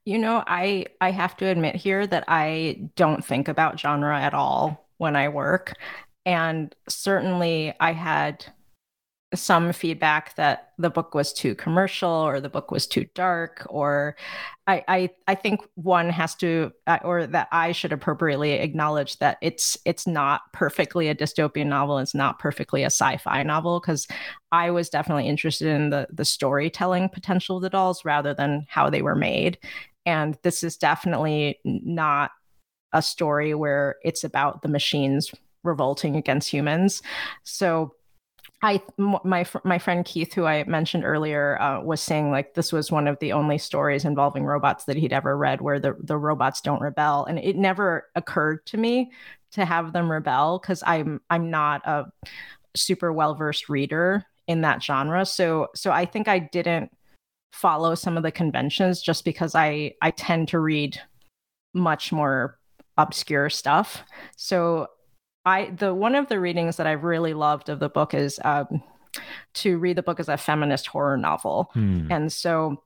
You 0.04 0.18
know, 0.18 0.44
I 0.46 0.86
I 1.00 1.10
have 1.10 1.36
to 1.38 1.46
admit 1.46 1.74
here 1.74 2.06
that 2.06 2.24
I 2.28 2.90
don't 2.96 3.24
think 3.24 3.48
about 3.48 3.80
genre 3.80 4.18
at 4.18 4.34
all 4.34 4.88
when 4.98 5.16
I 5.16 5.28
work. 5.28 5.74
And 6.26 6.74
certainly 6.88 7.72
I 7.80 7.92
had 7.92 8.44
some 9.34 9.72
feedback 9.72 10.34
that 10.36 10.70
the 10.78 10.88
book 10.88 11.14
was 11.14 11.34
too 11.34 11.54
commercial 11.54 12.08
or 12.08 12.40
the 12.40 12.48
book 12.48 12.70
was 12.70 12.86
too 12.86 13.04
dark 13.14 13.66
or 13.68 14.16
I, 14.66 14.84
I 14.88 15.10
I, 15.26 15.34
think 15.34 15.60
one 15.74 16.08
has 16.08 16.34
to 16.36 16.72
uh, 16.86 16.98
or 17.04 17.26
that 17.26 17.48
I 17.52 17.72
should 17.72 17.92
appropriately 17.92 18.52
acknowledge 18.52 19.18
that 19.18 19.36
it's 19.42 19.76
it's 19.84 20.06
not 20.06 20.42
perfectly 20.54 21.08
a 21.08 21.14
dystopian 21.14 21.66
novel. 21.66 21.98
It's 21.98 22.14
not 22.14 22.38
perfectly 22.38 22.82
a 22.84 22.86
sci-fi 22.86 23.42
novel 23.42 23.80
because 23.80 24.06
I 24.50 24.70
was 24.70 24.88
definitely 24.88 25.28
interested 25.28 25.68
in 25.68 25.90
the 25.90 26.06
the 26.10 26.24
storytelling 26.24 27.10
potential 27.10 27.56
of 27.56 27.62
the 27.62 27.70
dolls 27.70 28.06
rather 28.06 28.32
than 28.32 28.66
how 28.68 28.88
they 28.88 29.02
were 29.02 29.16
made. 29.16 29.58
And 30.06 30.38
this 30.42 30.64
is 30.64 30.78
definitely 30.78 31.60
not 31.64 32.30
a 32.94 33.02
story 33.02 33.54
where 33.54 33.96
it's 34.02 34.24
about 34.24 34.62
the 34.62 34.68
machines 34.68 35.34
revolting 35.64 36.16
against 36.16 36.48
humans. 36.50 37.02
So 37.42 37.94
I 38.60 38.82
my 38.96 39.46
my 39.64 39.78
friend 39.78 40.04
Keith, 40.04 40.34
who 40.34 40.44
I 40.44 40.64
mentioned 40.64 41.04
earlier, 41.04 41.60
uh, 41.60 41.80
was 41.80 42.00
saying 42.00 42.32
like 42.32 42.54
this 42.54 42.72
was 42.72 42.90
one 42.90 43.06
of 43.06 43.18
the 43.20 43.32
only 43.32 43.56
stories 43.56 44.04
involving 44.04 44.44
robots 44.44 44.84
that 44.84 44.96
he'd 44.96 45.12
ever 45.12 45.36
read 45.36 45.60
where 45.60 45.78
the 45.78 45.96
the 46.00 46.18
robots 46.18 46.60
don't 46.60 46.80
rebel, 46.80 47.24
and 47.26 47.38
it 47.38 47.56
never 47.56 48.08
occurred 48.16 48.66
to 48.66 48.76
me 48.76 49.12
to 49.52 49.64
have 49.64 49.92
them 49.92 50.10
rebel 50.10 50.58
because 50.58 50.82
I'm 50.86 51.20
I'm 51.30 51.50
not 51.50 51.86
a 51.86 52.06
super 52.76 53.12
well 53.12 53.34
versed 53.34 53.68
reader 53.68 54.24
in 54.48 54.62
that 54.62 54.82
genre. 54.82 55.24
So 55.24 55.68
so 55.76 55.92
I 55.92 56.04
think 56.04 56.26
I 56.26 56.40
didn't 56.40 56.90
follow 57.52 57.94
some 57.94 58.16
of 58.16 58.24
the 58.24 58.32
conventions 58.32 59.00
just 59.00 59.24
because 59.24 59.54
I 59.54 59.94
I 60.02 60.10
tend 60.10 60.48
to 60.48 60.58
read 60.58 61.00
much 61.74 62.10
more 62.10 62.58
obscure 62.96 63.48
stuff. 63.50 64.02
So 64.36 64.88
I 65.48 65.70
the 65.70 65.94
one 65.94 66.14
of 66.14 66.28
the 66.28 66.38
readings 66.38 66.76
that 66.76 66.86
I've 66.86 67.04
really 67.04 67.32
loved 67.32 67.70
of 67.70 67.80
the 67.80 67.88
book 67.88 68.12
is 68.12 68.38
um, 68.44 68.82
to 69.54 69.78
read 69.78 69.96
the 69.96 70.02
book 70.02 70.20
as 70.20 70.28
a 70.28 70.36
feminist 70.36 70.86
horror 70.88 71.16
novel, 71.16 71.70
hmm. 71.72 72.06
and 72.10 72.30
so 72.30 72.82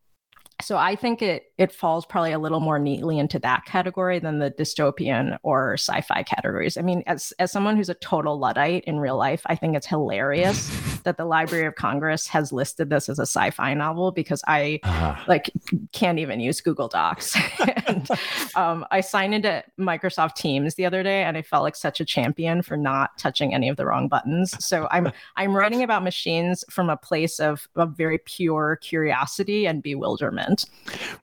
so 0.63 0.77
I 0.77 0.97
think 0.97 1.23
it 1.23 1.53
it 1.59 1.73
falls 1.73 2.07
probably 2.07 2.33
a 2.33 2.39
little 2.39 2.61
more 2.61 2.79
neatly 2.79 3.19
into 3.19 3.39
that 3.41 3.65
category 3.65 4.19
than 4.19 4.39
the 4.39 4.51
dystopian 4.51 5.39
or 5.43 5.75
sci-fi 5.75 6.23
categories. 6.23 6.77
I 6.77 6.83
mean, 6.83 7.03
as 7.07 7.33
as 7.39 7.53
someone 7.53 7.77
who's 7.77 7.89
a 7.89 7.95
total 7.95 8.39
luddite 8.39 8.85
in 8.85 8.99
real 9.01 9.17
life, 9.17 9.43
I 9.47 9.57
think 9.57 9.77
it's 9.77 9.87
hilarious 9.87 10.71
that 11.05 11.17
the 11.17 11.25
Library 11.25 11.67
of 11.67 11.75
Congress 11.75 12.27
has 12.29 12.53
listed 12.53 12.91
this 12.91 13.09
as 13.09 13.19
a 13.19 13.23
sci-fi 13.23 13.75
novel 13.75 14.13
because 14.13 14.43
I 14.47 14.81
uh-huh. 14.83 15.23
like 15.29 15.51
can't 15.93 16.19
even 16.19 16.41
use 16.41 16.61
Google 16.61 16.89
Docs. 16.89 17.37
and 17.87 18.09
um, 18.55 18.85
I 18.91 19.01
signed 19.01 19.35
into 19.35 19.63
Microsoft 19.79 20.35
Teams 20.35 20.75
the 20.75 20.87
other 20.87 21.03
day, 21.03 21.23
and 21.23 21.37
I 21.37 21.43
felt 21.43 21.63
like 21.63 21.77
such 21.77 22.01
a 22.01 22.05
champion 22.05 22.63
for 22.63 22.77
not 22.77 23.19
touching 23.19 23.55
any 23.55 23.69
of 23.69 23.77
the 23.77 23.87
wrong 23.87 24.09
buttons. 24.09 24.55
So 24.65 24.89
I'm 24.91 25.13
I'm 25.37 25.55
writing 25.57 25.83
about 25.83 26.03
machines 26.03 26.65
from 26.71 26.91
a 26.91 26.97
place 26.97 27.41
of, 27.41 27.69
of 27.77 27.97
very 27.97 28.19
pure 28.19 28.79
curiosity 28.83 29.67
and 29.67 29.83
bewilderment. 29.83 30.52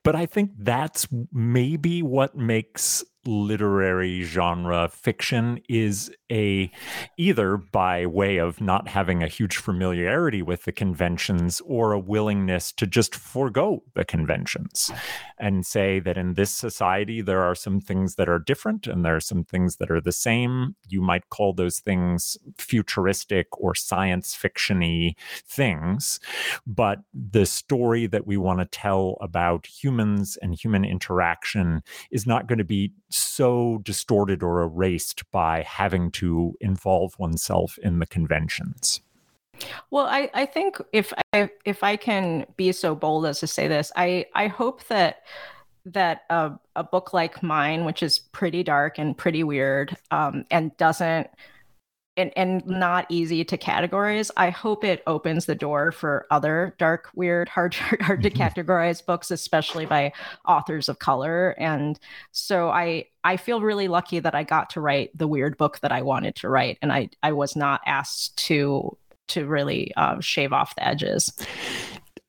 But 0.04 0.16
I 0.16 0.26
think 0.26 0.52
that's 0.58 1.08
maybe 1.32 2.02
what 2.04 2.36
makes 2.36 3.04
literary 3.26 4.24
genre 4.24 4.90
fiction 4.90 5.60
is 5.68 6.12
a 6.32 6.72
either 7.18 7.58
by 7.58 8.06
way 8.06 8.38
of 8.38 8.62
not 8.62 8.88
having 8.88 9.22
a 9.22 9.28
huge 9.28 9.58
familiarity 9.58 10.42
with 10.42 10.64
the 10.64 10.72
conventions 10.72 11.62
or 11.66 11.92
a 11.92 12.00
willingness 12.00 12.72
to 12.72 12.86
just 12.86 13.16
forego 13.16 13.84
the 13.96 14.06
conventions 14.06 14.92
and 15.38 15.66
say 15.66 16.00
that 16.00 16.18
in 16.18 16.36
this 16.36 16.52
society 16.52 17.22
there 17.22 17.42
are 17.42 17.56
some 17.56 17.80
things 17.82 18.16
that 18.16 18.30
are 18.30 18.40
different 18.40 18.88
and 18.88 19.04
there 19.04 19.16
are 19.16 19.20
some 19.22 19.44
things 19.44 19.78
that 19.78 19.92
are 19.92 20.02
the 20.02 20.12
same. 20.12 20.76
You 20.88 21.02
might 21.02 21.30
call 21.30 21.54
those 21.54 21.80
things 21.80 22.38
futuristic 22.58 23.48
or 23.58 23.76
science 23.76 24.36
fictiony 24.36 25.16
things 25.46 26.20
but 26.66 27.00
the 27.14 27.46
story 27.46 28.08
that 28.08 28.26
we 28.26 28.38
want 28.38 28.60
to 28.60 28.66
tell 28.66 29.18
about 29.22 29.66
humans 29.66 30.38
and 30.42 30.56
human 30.56 30.86
interaction 30.86 31.82
is 32.12 32.26
not 32.26 32.48
going 32.48 32.58
to 32.58 32.64
be 32.64 32.94
so 33.10 33.80
distorted 33.84 34.44
or 34.44 34.62
erased 34.62 35.30
by 35.32 35.64
having 35.64 36.12
to 36.12 36.56
involve 36.62 37.18
oneself 37.20 37.78
in 37.80 38.00
the 38.00 38.06
conventions? 38.06 39.02
Well, 39.92 40.06
I, 40.06 40.30
I 40.34 40.46
think 40.46 40.82
if 40.94 41.12
I 41.34 41.50
if 41.66 41.84
I 41.84 41.98
can 41.98 42.46
be 42.56 42.72
so 42.72 42.96
bold 42.96 43.26
as 43.26 43.40
to 43.42 43.48
say 43.48 43.68
this, 43.68 43.92
I, 43.96 44.26
I 44.34 44.48
hope 44.48 44.86
that 44.88 45.24
that 45.86 46.22
a, 46.30 46.52
a 46.76 46.84
book 46.84 47.14
like 47.14 47.44
mine, 47.44 47.86
which 47.86 48.04
is 48.04 48.20
pretty 48.20 48.64
dark 48.64 49.00
and 49.00 49.18
pretty 49.18 49.44
weird, 49.44 49.96
um, 50.12 50.46
and 50.52 50.76
doesn't 50.78 51.30
and, 52.20 52.32
and 52.36 52.66
not 52.68 53.06
easy 53.10 53.44
to 53.46 53.58
categorize. 53.58 54.30
I 54.38 54.50
hope 54.50 54.84
it 54.84 55.02
opens 55.08 55.46
the 55.46 55.56
door 55.56 55.92
for 55.92 56.26
other 56.30 56.76
dark, 56.78 57.10
weird, 57.16 57.50
hard 57.60 57.74
hard 57.74 58.24
to 58.24 58.30
categorize 58.30 59.06
books, 59.06 59.32
especially 59.32 59.86
by 59.86 60.12
authors 60.48 60.90
of 60.90 61.00
color. 61.00 61.56
And 61.58 62.00
so 62.32 62.70
I 62.70 63.06
I 63.24 63.38
feel 63.38 63.62
really 63.62 63.88
lucky 63.88 64.20
that 64.20 64.36
I 64.36 64.44
got 64.44 64.70
to 64.72 64.82
write 64.82 65.18
the 65.18 65.28
weird 65.28 65.58
book 65.58 65.80
that 65.80 65.92
I 65.92 66.02
wanted 66.02 66.36
to 66.38 66.50
write, 66.50 66.78
and 66.82 66.92
I 66.92 67.10
I 67.24 67.32
was 67.32 67.56
not 67.56 67.82
asked 67.86 68.38
to 68.48 68.98
to 69.30 69.46
really 69.46 69.94
uh, 69.96 70.20
shave 70.20 70.54
off 70.54 70.76
the 70.76 70.88
edges. 70.88 71.32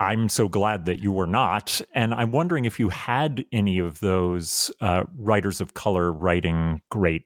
I'm 0.00 0.30
so 0.30 0.48
glad 0.48 0.86
that 0.86 1.00
you 1.00 1.12
were 1.12 1.26
not. 1.26 1.82
And 1.94 2.14
I'm 2.14 2.32
wondering 2.32 2.64
if 2.64 2.80
you 2.80 2.88
had 2.88 3.44
any 3.52 3.78
of 3.78 4.00
those 4.00 4.70
uh, 4.80 5.04
writers 5.18 5.60
of 5.60 5.74
color 5.74 6.10
writing 6.10 6.80
great 6.90 7.24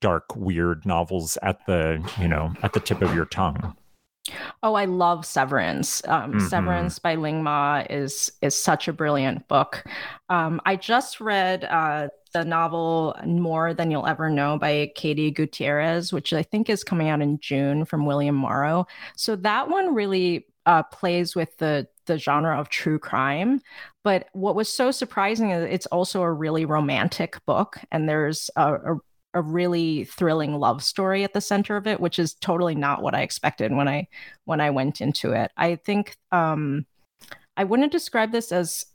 dark, 0.00 0.34
weird 0.34 0.86
novels 0.86 1.36
at 1.42 1.64
the 1.66 2.02
you 2.20 2.28
know 2.28 2.52
at 2.62 2.72
the 2.72 2.80
tip 2.80 3.02
of 3.02 3.14
your 3.14 3.26
tongue. 3.26 3.76
Oh, 4.62 4.74
I 4.74 4.86
love 4.86 5.24
Severance. 5.24 6.02
Um, 6.08 6.32
mm-hmm. 6.32 6.46
Severance 6.48 6.98
by 6.98 7.14
Ling 7.14 7.42
Ma 7.42 7.84
is 7.88 8.32
is 8.42 8.56
such 8.56 8.88
a 8.88 8.92
brilliant 8.92 9.46
book. 9.48 9.84
Um, 10.28 10.60
I 10.66 10.76
just 10.76 11.20
read 11.20 11.64
uh, 11.64 12.08
the 12.32 12.44
novel 12.44 13.16
More 13.24 13.74
Than 13.74 13.90
You'll 13.90 14.06
Ever 14.06 14.28
Know 14.28 14.58
by 14.58 14.90
Katie 14.94 15.30
Gutierrez, 15.30 16.12
which 16.12 16.32
I 16.32 16.42
think 16.42 16.68
is 16.68 16.84
coming 16.84 17.08
out 17.08 17.22
in 17.22 17.38
June 17.40 17.84
from 17.84 18.06
William 18.06 18.34
Morrow. 18.34 18.86
So 19.16 19.36
that 19.36 19.68
one 19.68 19.94
really 19.94 20.46
uh, 20.66 20.82
plays 20.84 21.36
with 21.36 21.56
the 21.58 21.86
the 22.06 22.18
genre 22.18 22.58
of 22.58 22.68
true 22.68 22.98
crime. 22.98 23.60
But 24.04 24.28
what 24.32 24.54
was 24.54 24.72
so 24.72 24.90
surprising 24.90 25.50
is 25.50 25.64
it's 25.72 25.86
also 25.86 26.22
a 26.22 26.32
really 26.32 26.64
romantic 26.64 27.44
book, 27.46 27.78
and 27.90 28.08
there's 28.08 28.50
a, 28.56 28.74
a 28.74 28.98
a 29.36 29.42
really 29.42 30.04
thrilling 30.04 30.54
love 30.54 30.82
story 30.82 31.22
at 31.22 31.34
the 31.34 31.42
center 31.42 31.76
of 31.76 31.86
it, 31.86 32.00
which 32.00 32.18
is 32.18 32.32
totally 32.34 32.74
not 32.74 33.02
what 33.02 33.14
I 33.14 33.20
expected 33.20 33.70
when 33.70 33.86
I 33.86 34.08
when 34.46 34.62
I 34.62 34.70
went 34.70 35.02
into 35.02 35.32
it. 35.32 35.52
I 35.58 35.76
think 35.76 36.16
um, 36.32 36.86
I 37.54 37.64
wouldn't 37.64 37.92
describe 37.92 38.32
this 38.32 38.50
as 38.50 38.86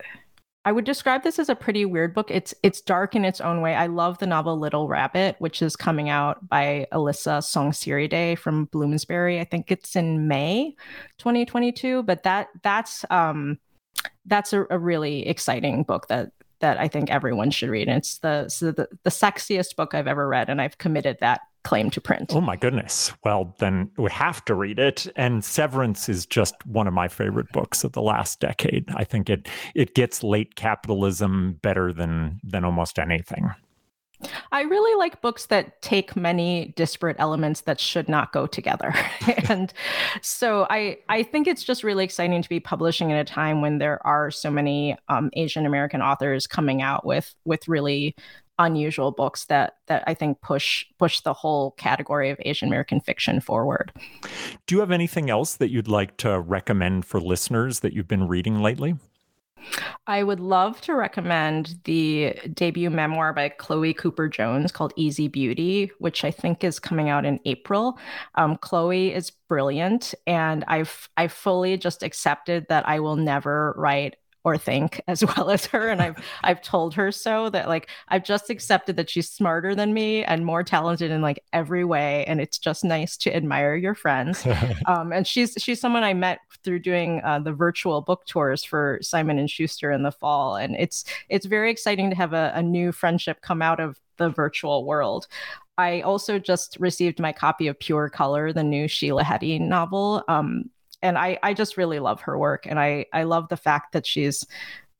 I 0.65 0.71
would 0.71 0.83
describe 0.85 1.21
this 1.21 1.37
as 1.37 1.47
a 1.47 1.55
pretty 1.55 1.85
weird 1.85 2.15
book. 2.15 2.31
It's 2.31 2.55
it's 2.63 2.81
dark 2.81 3.15
in 3.15 3.23
its 3.23 3.39
own 3.39 3.61
way. 3.61 3.75
I 3.75 3.85
love 3.85 4.17
the 4.17 4.25
novel 4.25 4.57
Little 4.57 4.87
Rabbit, 4.87 5.35
which 5.37 5.61
is 5.61 5.75
coming 5.75 6.09
out 6.09 6.49
by 6.49 6.87
Alyssa 6.91 7.43
Songsiridej 7.43 8.39
from 8.39 8.65
Bloomsbury. 8.65 9.39
I 9.39 9.43
think 9.43 9.71
it's 9.71 9.95
in 9.95 10.27
May 10.27 10.75
2022, 11.19 12.01
but 12.01 12.23
that 12.23 12.47
that's 12.63 13.05
um 13.11 13.59
that's 14.25 14.53
a, 14.53 14.65
a 14.71 14.79
really 14.79 15.27
exciting 15.27 15.83
book 15.83 16.07
that 16.07 16.31
that 16.61 16.79
I 16.79 16.87
think 16.87 17.11
everyone 17.11 17.51
should 17.51 17.69
read. 17.69 17.87
It's 17.87 18.19
the, 18.19 18.45
the 18.59 18.87
the 19.03 19.09
sexiest 19.09 19.75
book 19.75 19.93
I've 19.93 20.07
ever 20.07 20.27
read, 20.27 20.49
and 20.49 20.61
I've 20.61 20.77
committed 20.77 21.17
that 21.19 21.41
claim 21.63 21.89
to 21.91 22.01
print. 22.01 22.31
Oh 22.33 22.41
my 22.41 22.55
goodness. 22.55 23.13
Well, 23.23 23.55
then 23.59 23.91
we 23.97 24.09
have 24.11 24.43
to 24.45 24.55
read 24.55 24.79
it. 24.79 25.07
And 25.15 25.43
Severance 25.43 26.09
is 26.09 26.25
just 26.25 26.55
one 26.65 26.87
of 26.87 26.93
my 26.93 27.07
favorite 27.07 27.51
books 27.51 27.83
of 27.83 27.91
the 27.91 28.01
last 28.01 28.39
decade. 28.39 28.89
I 28.95 29.03
think 29.03 29.29
it 29.29 29.47
it 29.75 29.93
gets 29.93 30.23
late 30.23 30.55
capitalism 30.55 31.59
better 31.61 31.93
than 31.93 32.39
than 32.43 32.65
almost 32.65 32.97
anything. 32.97 33.51
I 34.51 34.61
really 34.63 34.97
like 34.97 35.21
books 35.21 35.45
that 35.47 35.81
take 35.81 36.15
many 36.15 36.73
disparate 36.75 37.15
elements 37.19 37.61
that 37.61 37.79
should 37.79 38.09
not 38.09 38.33
go 38.33 38.47
together. 38.47 38.93
and 39.49 39.71
so 40.21 40.67
I 40.69 40.97
I 41.09 41.23
think 41.23 41.47
it's 41.47 41.63
just 41.63 41.83
really 41.83 42.03
exciting 42.03 42.41
to 42.41 42.49
be 42.49 42.59
publishing 42.59 43.11
at 43.11 43.19
a 43.19 43.23
time 43.23 43.61
when 43.61 43.77
there 43.77 44.05
are 44.05 44.29
so 44.31 44.51
many 44.51 44.97
um, 45.07 45.29
Asian 45.33 45.65
American 45.65 46.01
authors 46.01 46.47
coming 46.47 46.81
out 46.81 47.05
with 47.05 47.33
with 47.45 47.67
really 47.67 48.15
unusual 48.59 49.11
books 49.11 49.45
that 49.45 49.75
that 49.87 50.03
I 50.05 50.13
think 50.13 50.41
push 50.41 50.85
push 50.99 51.21
the 51.21 51.33
whole 51.33 51.71
category 51.71 52.29
of 52.29 52.37
Asian 52.41 52.67
American 52.67 52.99
fiction 52.99 53.39
forward. 53.39 53.91
Do 54.67 54.75
you 54.75 54.79
have 54.81 54.91
anything 54.91 55.29
else 55.29 55.55
that 55.55 55.71
you'd 55.71 55.87
like 55.87 56.17
to 56.17 56.39
recommend 56.39 57.05
for 57.05 57.19
listeners 57.19 57.79
that 57.79 57.93
you've 57.93 58.07
been 58.07 58.27
reading 58.27 58.61
lately? 58.61 58.95
I 60.07 60.23
would 60.23 60.39
love 60.39 60.81
to 60.81 60.95
recommend 60.95 61.79
the 61.85 62.35
debut 62.53 62.89
memoir 62.89 63.33
by 63.33 63.49
Chloe 63.49 63.93
Cooper 63.93 64.27
Jones 64.27 64.71
called 64.71 64.93
Easy 64.95 65.27
Beauty, 65.27 65.91
which 65.99 66.23
I 66.23 66.31
think 66.31 66.63
is 66.63 66.79
coming 66.79 67.09
out 67.09 67.25
in 67.25 67.39
April. 67.45 67.97
Um, 68.35 68.57
Chloe 68.57 69.13
is 69.13 69.31
brilliant, 69.31 70.13
and 70.25 70.63
I've 70.67 71.09
I 71.17 71.27
fully 71.27 71.77
just 71.77 72.03
accepted 72.03 72.65
that 72.69 72.87
I 72.87 72.99
will 72.99 73.15
never 73.15 73.73
write 73.77 74.15
or 74.43 74.57
think 74.57 75.01
as 75.07 75.23
well 75.23 75.49
as 75.49 75.65
her 75.65 75.89
and 75.89 76.01
I've 76.01 76.15
I've 76.43 76.61
told 76.61 76.93
her 76.95 77.11
so 77.11 77.49
that 77.49 77.67
like 77.67 77.89
I've 78.07 78.23
just 78.23 78.49
accepted 78.49 78.97
that 78.97 79.09
she's 79.09 79.29
smarter 79.29 79.75
than 79.75 79.93
me 79.93 80.23
and 80.23 80.45
more 80.45 80.63
talented 80.63 81.11
in 81.11 81.21
like 81.21 81.43
every 81.53 81.83
way 81.83 82.25
and 82.25 82.41
it's 82.41 82.57
just 82.57 82.83
nice 82.83 83.17
to 83.17 83.35
admire 83.35 83.75
your 83.75 83.95
friends 83.95 84.45
um, 84.85 85.11
and 85.11 85.27
she's 85.27 85.55
she's 85.57 85.79
someone 85.79 86.03
I 86.03 86.13
met 86.13 86.39
through 86.63 86.79
doing 86.79 87.21
uh, 87.23 87.39
the 87.39 87.53
virtual 87.53 88.01
book 88.01 88.25
tours 88.25 88.63
for 88.63 88.99
Simon 89.01 89.39
and 89.39 89.49
Schuster 89.49 89.91
in 89.91 90.03
the 90.03 90.11
fall 90.11 90.55
and 90.55 90.75
it's 90.77 91.05
it's 91.29 91.45
very 91.45 91.71
exciting 91.71 92.09
to 92.09 92.15
have 92.15 92.33
a, 92.33 92.51
a 92.55 92.61
new 92.61 92.91
friendship 92.91 93.41
come 93.41 93.61
out 93.61 93.79
of 93.79 93.99
the 94.17 94.29
virtual 94.29 94.85
world 94.85 95.27
I 95.77 96.01
also 96.01 96.37
just 96.37 96.77
received 96.79 97.19
my 97.19 97.31
copy 97.31 97.67
of 97.67 97.79
Pure 97.79 98.09
Color, 98.09 98.53
the 98.53 98.61
new 98.61 98.87
Sheila 98.87 99.23
Heti 99.23 99.57
novel. 99.57 100.23
Um, 100.27 100.69
and 101.01 101.17
I 101.17 101.39
I 101.43 101.53
just 101.53 101.77
really 101.77 101.99
love 101.99 102.21
her 102.21 102.37
work, 102.37 102.65
and 102.65 102.79
I 102.79 103.05
I 103.13 103.23
love 103.23 103.49
the 103.49 103.57
fact 103.57 103.93
that 103.93 104.05
she's 104.05 104.45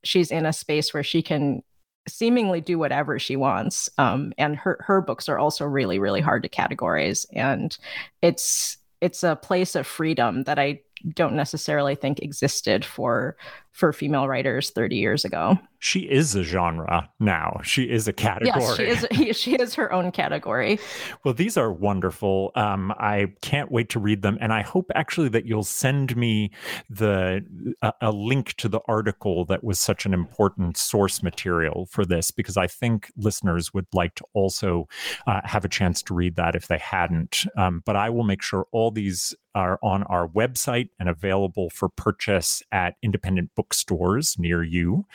she's 0.04 0.30
in 0.30 0.46
a 0.46 0.52
space 0.52 0.92
where 0.92 1.02
she 1.02 1.22
can 1.22 1.62
seemingly 2.08 2.60
do 2.60 2.78
whatever 2.78 3.18
she 3.18 3.36
wants. 3.36 3.88
Um, 3.98 4.32
and 4.38 4.56
her 4.56 4.78
her 4.86 5.00
books 5.00 5.28
are 5.28 5.38
also 5.38 5.64
really 5.64 5.98
really 5.98 6.20
hard 6.20 6.42
to 6.42 6.48
categorize, 6.48 7.26
and 7.32 7.76
it's 8.22 8.78
it's 9.00 9.22
a 9.24 9.36
place 9.36 9.74
of 9.74 9.86
freedom 9.86 10.44
that 10.44 10.58
I 10.58 10.80
don't 11.14 11.34
necessarily 11.34 11.94
think 11.96 12.20
existed 12.20 12.84
for 12.84 13.36
for 13.72 13.92
female 13.92 14.28
writers 14.28 14.70
30 14.70 14.96
years 14.96 15.24
ago. 15.24 15.58
she 15.78 16.00
is 16.00 16.36
a 16.36 16.44
genre 16.44 17.10
now. 17.18 17.58
She 17.64 17.90
is 17.90 18.06
a 18.06 18.12
category. 18.12 18.62
Yes, 18.88 19.06
she 19.08 19.26
is. 19.26 19.36
She 19.36 19.54
is 19.54 19.74
her 19.74 19.92
own 19.92 20.12
category. 20.12 20.78
Well, 21.24 21.34
these 21.34 21.56
are 21.56 21.72
wonderful. 21.72 22.52
Um, 22.54 22.92
I 22.98 23.32
can't 23.40 23.72
wait 23.72 23.88
to 23.90 23.98
read 23.98 24.22
them, 24.22 24.38
and 24.40 24.52
I 24.52 24.62
hope 24.62 24.92
actually 24.94 25.28
that 25.30 25.46
you'll 25.46 25.64
send 25.64 26.16
me 26.16 26.52
the 26.88 27.44
a, 27.82 27.92
a 28.00 28.12
link 28.12 28.54
to 28.58 28.68
the 28.68 28.80
article 28.86 29.44
that 29.46 29.64
was 29.64 29.80
such 29.80 30.06
an 30.06 30.14
important 30.14 30.76
source 30.76 31.22
material 31.22 31.86
for 31.86 32.04
this 32.04 32.30
because 32.30 32.56
I 32.56 32.68
think 32.68 33.10
listeners 33.16 33.74
would 33.74 33.86
like 33.92 34.14
to 34.16 34.24
also 34.34 34.86
uh, 35.26 35.40
have 35.44 35.64
a 35.64 35.68
chance 35.68 36.02
to 36.04 36.14
read 36.14 36.36
that 36.36 36.54
if 36.54 36.68
they 36.68 36.78
hadn't. 36.78 37.44
Um, 37.56 37.82
but 37.84 37.96
I 37.96 38.10
will 38.10 38.24
make 38.24 38.42
sure 38.42 38.66
all 38.70 38.92
these 38.92 39.34
are 39.54 39.78
on 39.82 40.02
our 40.04 40.26
website 40.28 40.88
and 40.98 41.08
available 41.08 41.70
for 41.70 41.88
purchase 41.88 42.62
at 42.72 42.94
independent 43.02 43.50
bookstores 43.62 44.36
near 44.38 44.62
you. 44.64 45.06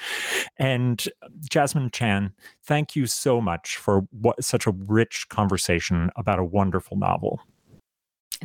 And 0.57 1.03
Jessamine 1.49 1.91
Chan, 1.91 2.33
thank 2.63 2.95
you 2.95 3.05
so 3.05 3.41
much 3.41 3.75
for 3.75 4.07
what, 4.11 4.41
such 4.41 4.65
a 4.65 4.71
rich 4.71 5.27
conversation 5.29 6.09
about 6.15 6.39
a 6.39 6.45
wonderful 6.45 6.95
novel. 6.95 7.41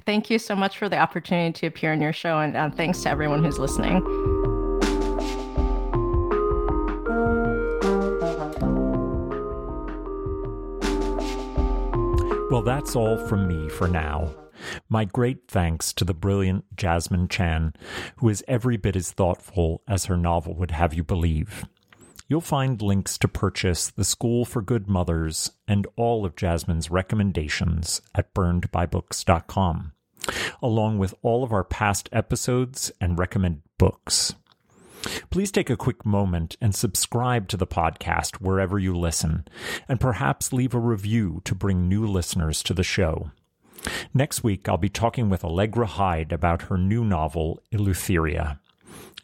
Thank 0.04 0.28
you 0.28 0.40
so 0.40 0.56
much 0.56 0.76
for 0.76 0.88
the 0.88 0.98
opportunity 0.98 1.52
to 1.52 1.66
appear 1.66 1.92
on 1.92 2.00
your 2.00 2.12
show, 2.12 2.40
and 2.40 2.56
uh, 2.56 2.70
thanks 2.70 3.02
to 3.02 3.10
everyone 3.10 3.44
who's 3.44 3.58
listening. 3.58 4.02
Well, 12.50 12.62
that's 12.62 12.96
all 12.96 13.18
from 13.28 13.46
me 13.46 13.68
for 13.68 13.86
now. 13.86 14.32
My 14.88 15.04
great 15.04 15.48
thanks 15.48 15.92
to 15.94 16.04
the 16.04 16.14
brilliant 16.14 16.64
Jessamine 16.76 17.28
Chan, 17.28 17.74
who 18.16 18.28
is 18.28 18.44
every 18.46 18.76
bit 18.76 18.96
as 18.96 19.12
thoughtful 19.12 19.82
as 19.88 20.06
her 20.06 20.16
novel 20.16 20.54
would 20.54 20.70
have 20.70 20.94
you 20.94 21.04
believe. 21.04 21.64
You'll 22.28 22.40
find 22.40 22.80
links 22.80 23.18
to 23.18 23.28
purchase 23.28 23.90
The 23.90 24.04
School 24.04 24.44
for 24.44 24.62
Good 24.62 24.88
Mothers 24.88 25.52
and 25.68 25.86
all 25.96 26.24
of 26.24 26.36
Jessamine's 26.36 26.90
recommendations 26.90 28.00
at 28.14 28.32
burnedbybooks.com, 28.32 29.92
along 30.62 30.98
with 30.98 31.14
all 31.22 31.44
of 31.44 31.52
our 31.52 31.64
past 31.64 32.08
episodes 32.10 32.90
and 33.00 33.18
recommended 33.18 33.62
books. 33.76 34.34
Please 35.30 35.50
take 35.50 35.68
a 35.68 35.76
quick 35.76 36.06
moment 36.06 36.56
and 36.60 36.74
subscribe 36.74 37.48
to 37.48 37.56
the 37.56 37.66
podcast 37.66 38.36
wherever 38.36 38.78
you 38.78 38.96
listen, 38.96 39.46
and 39.88 40.00
perhaps 40.00 40.52
leave 40.52 40.74
a 40.74 40.78
review 40.78 41.42
to 41.44 41.54
bring 41.54 41.88
new 41.88 42.06
listeners 42.06 42.62
to 42.62 42.72
the 42.72 42.84
show. 42.84 43.30
Next 44.14 44.44
week, 44.44 44.68
I'll 44.68 44.76
be 44.76 44.88
talking 44.88 45.28
with 45.28 45.44
Allegra 45.44 45.86
Hyde 45.86 46.32
about 46.32 46.62
her 46.62 46.78
new 46.78 47.04
novel, 47.04 47.62
Eleutheria. 47.72 48.58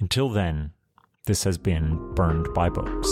Until 0.00 0.28
then, 0.28 0.72
this 1.26 1.44
has 1.44 1.58
been 1.58 2.14
Burned 2.14 2.52
by 2.54 2.68
Books. 2.68 3.08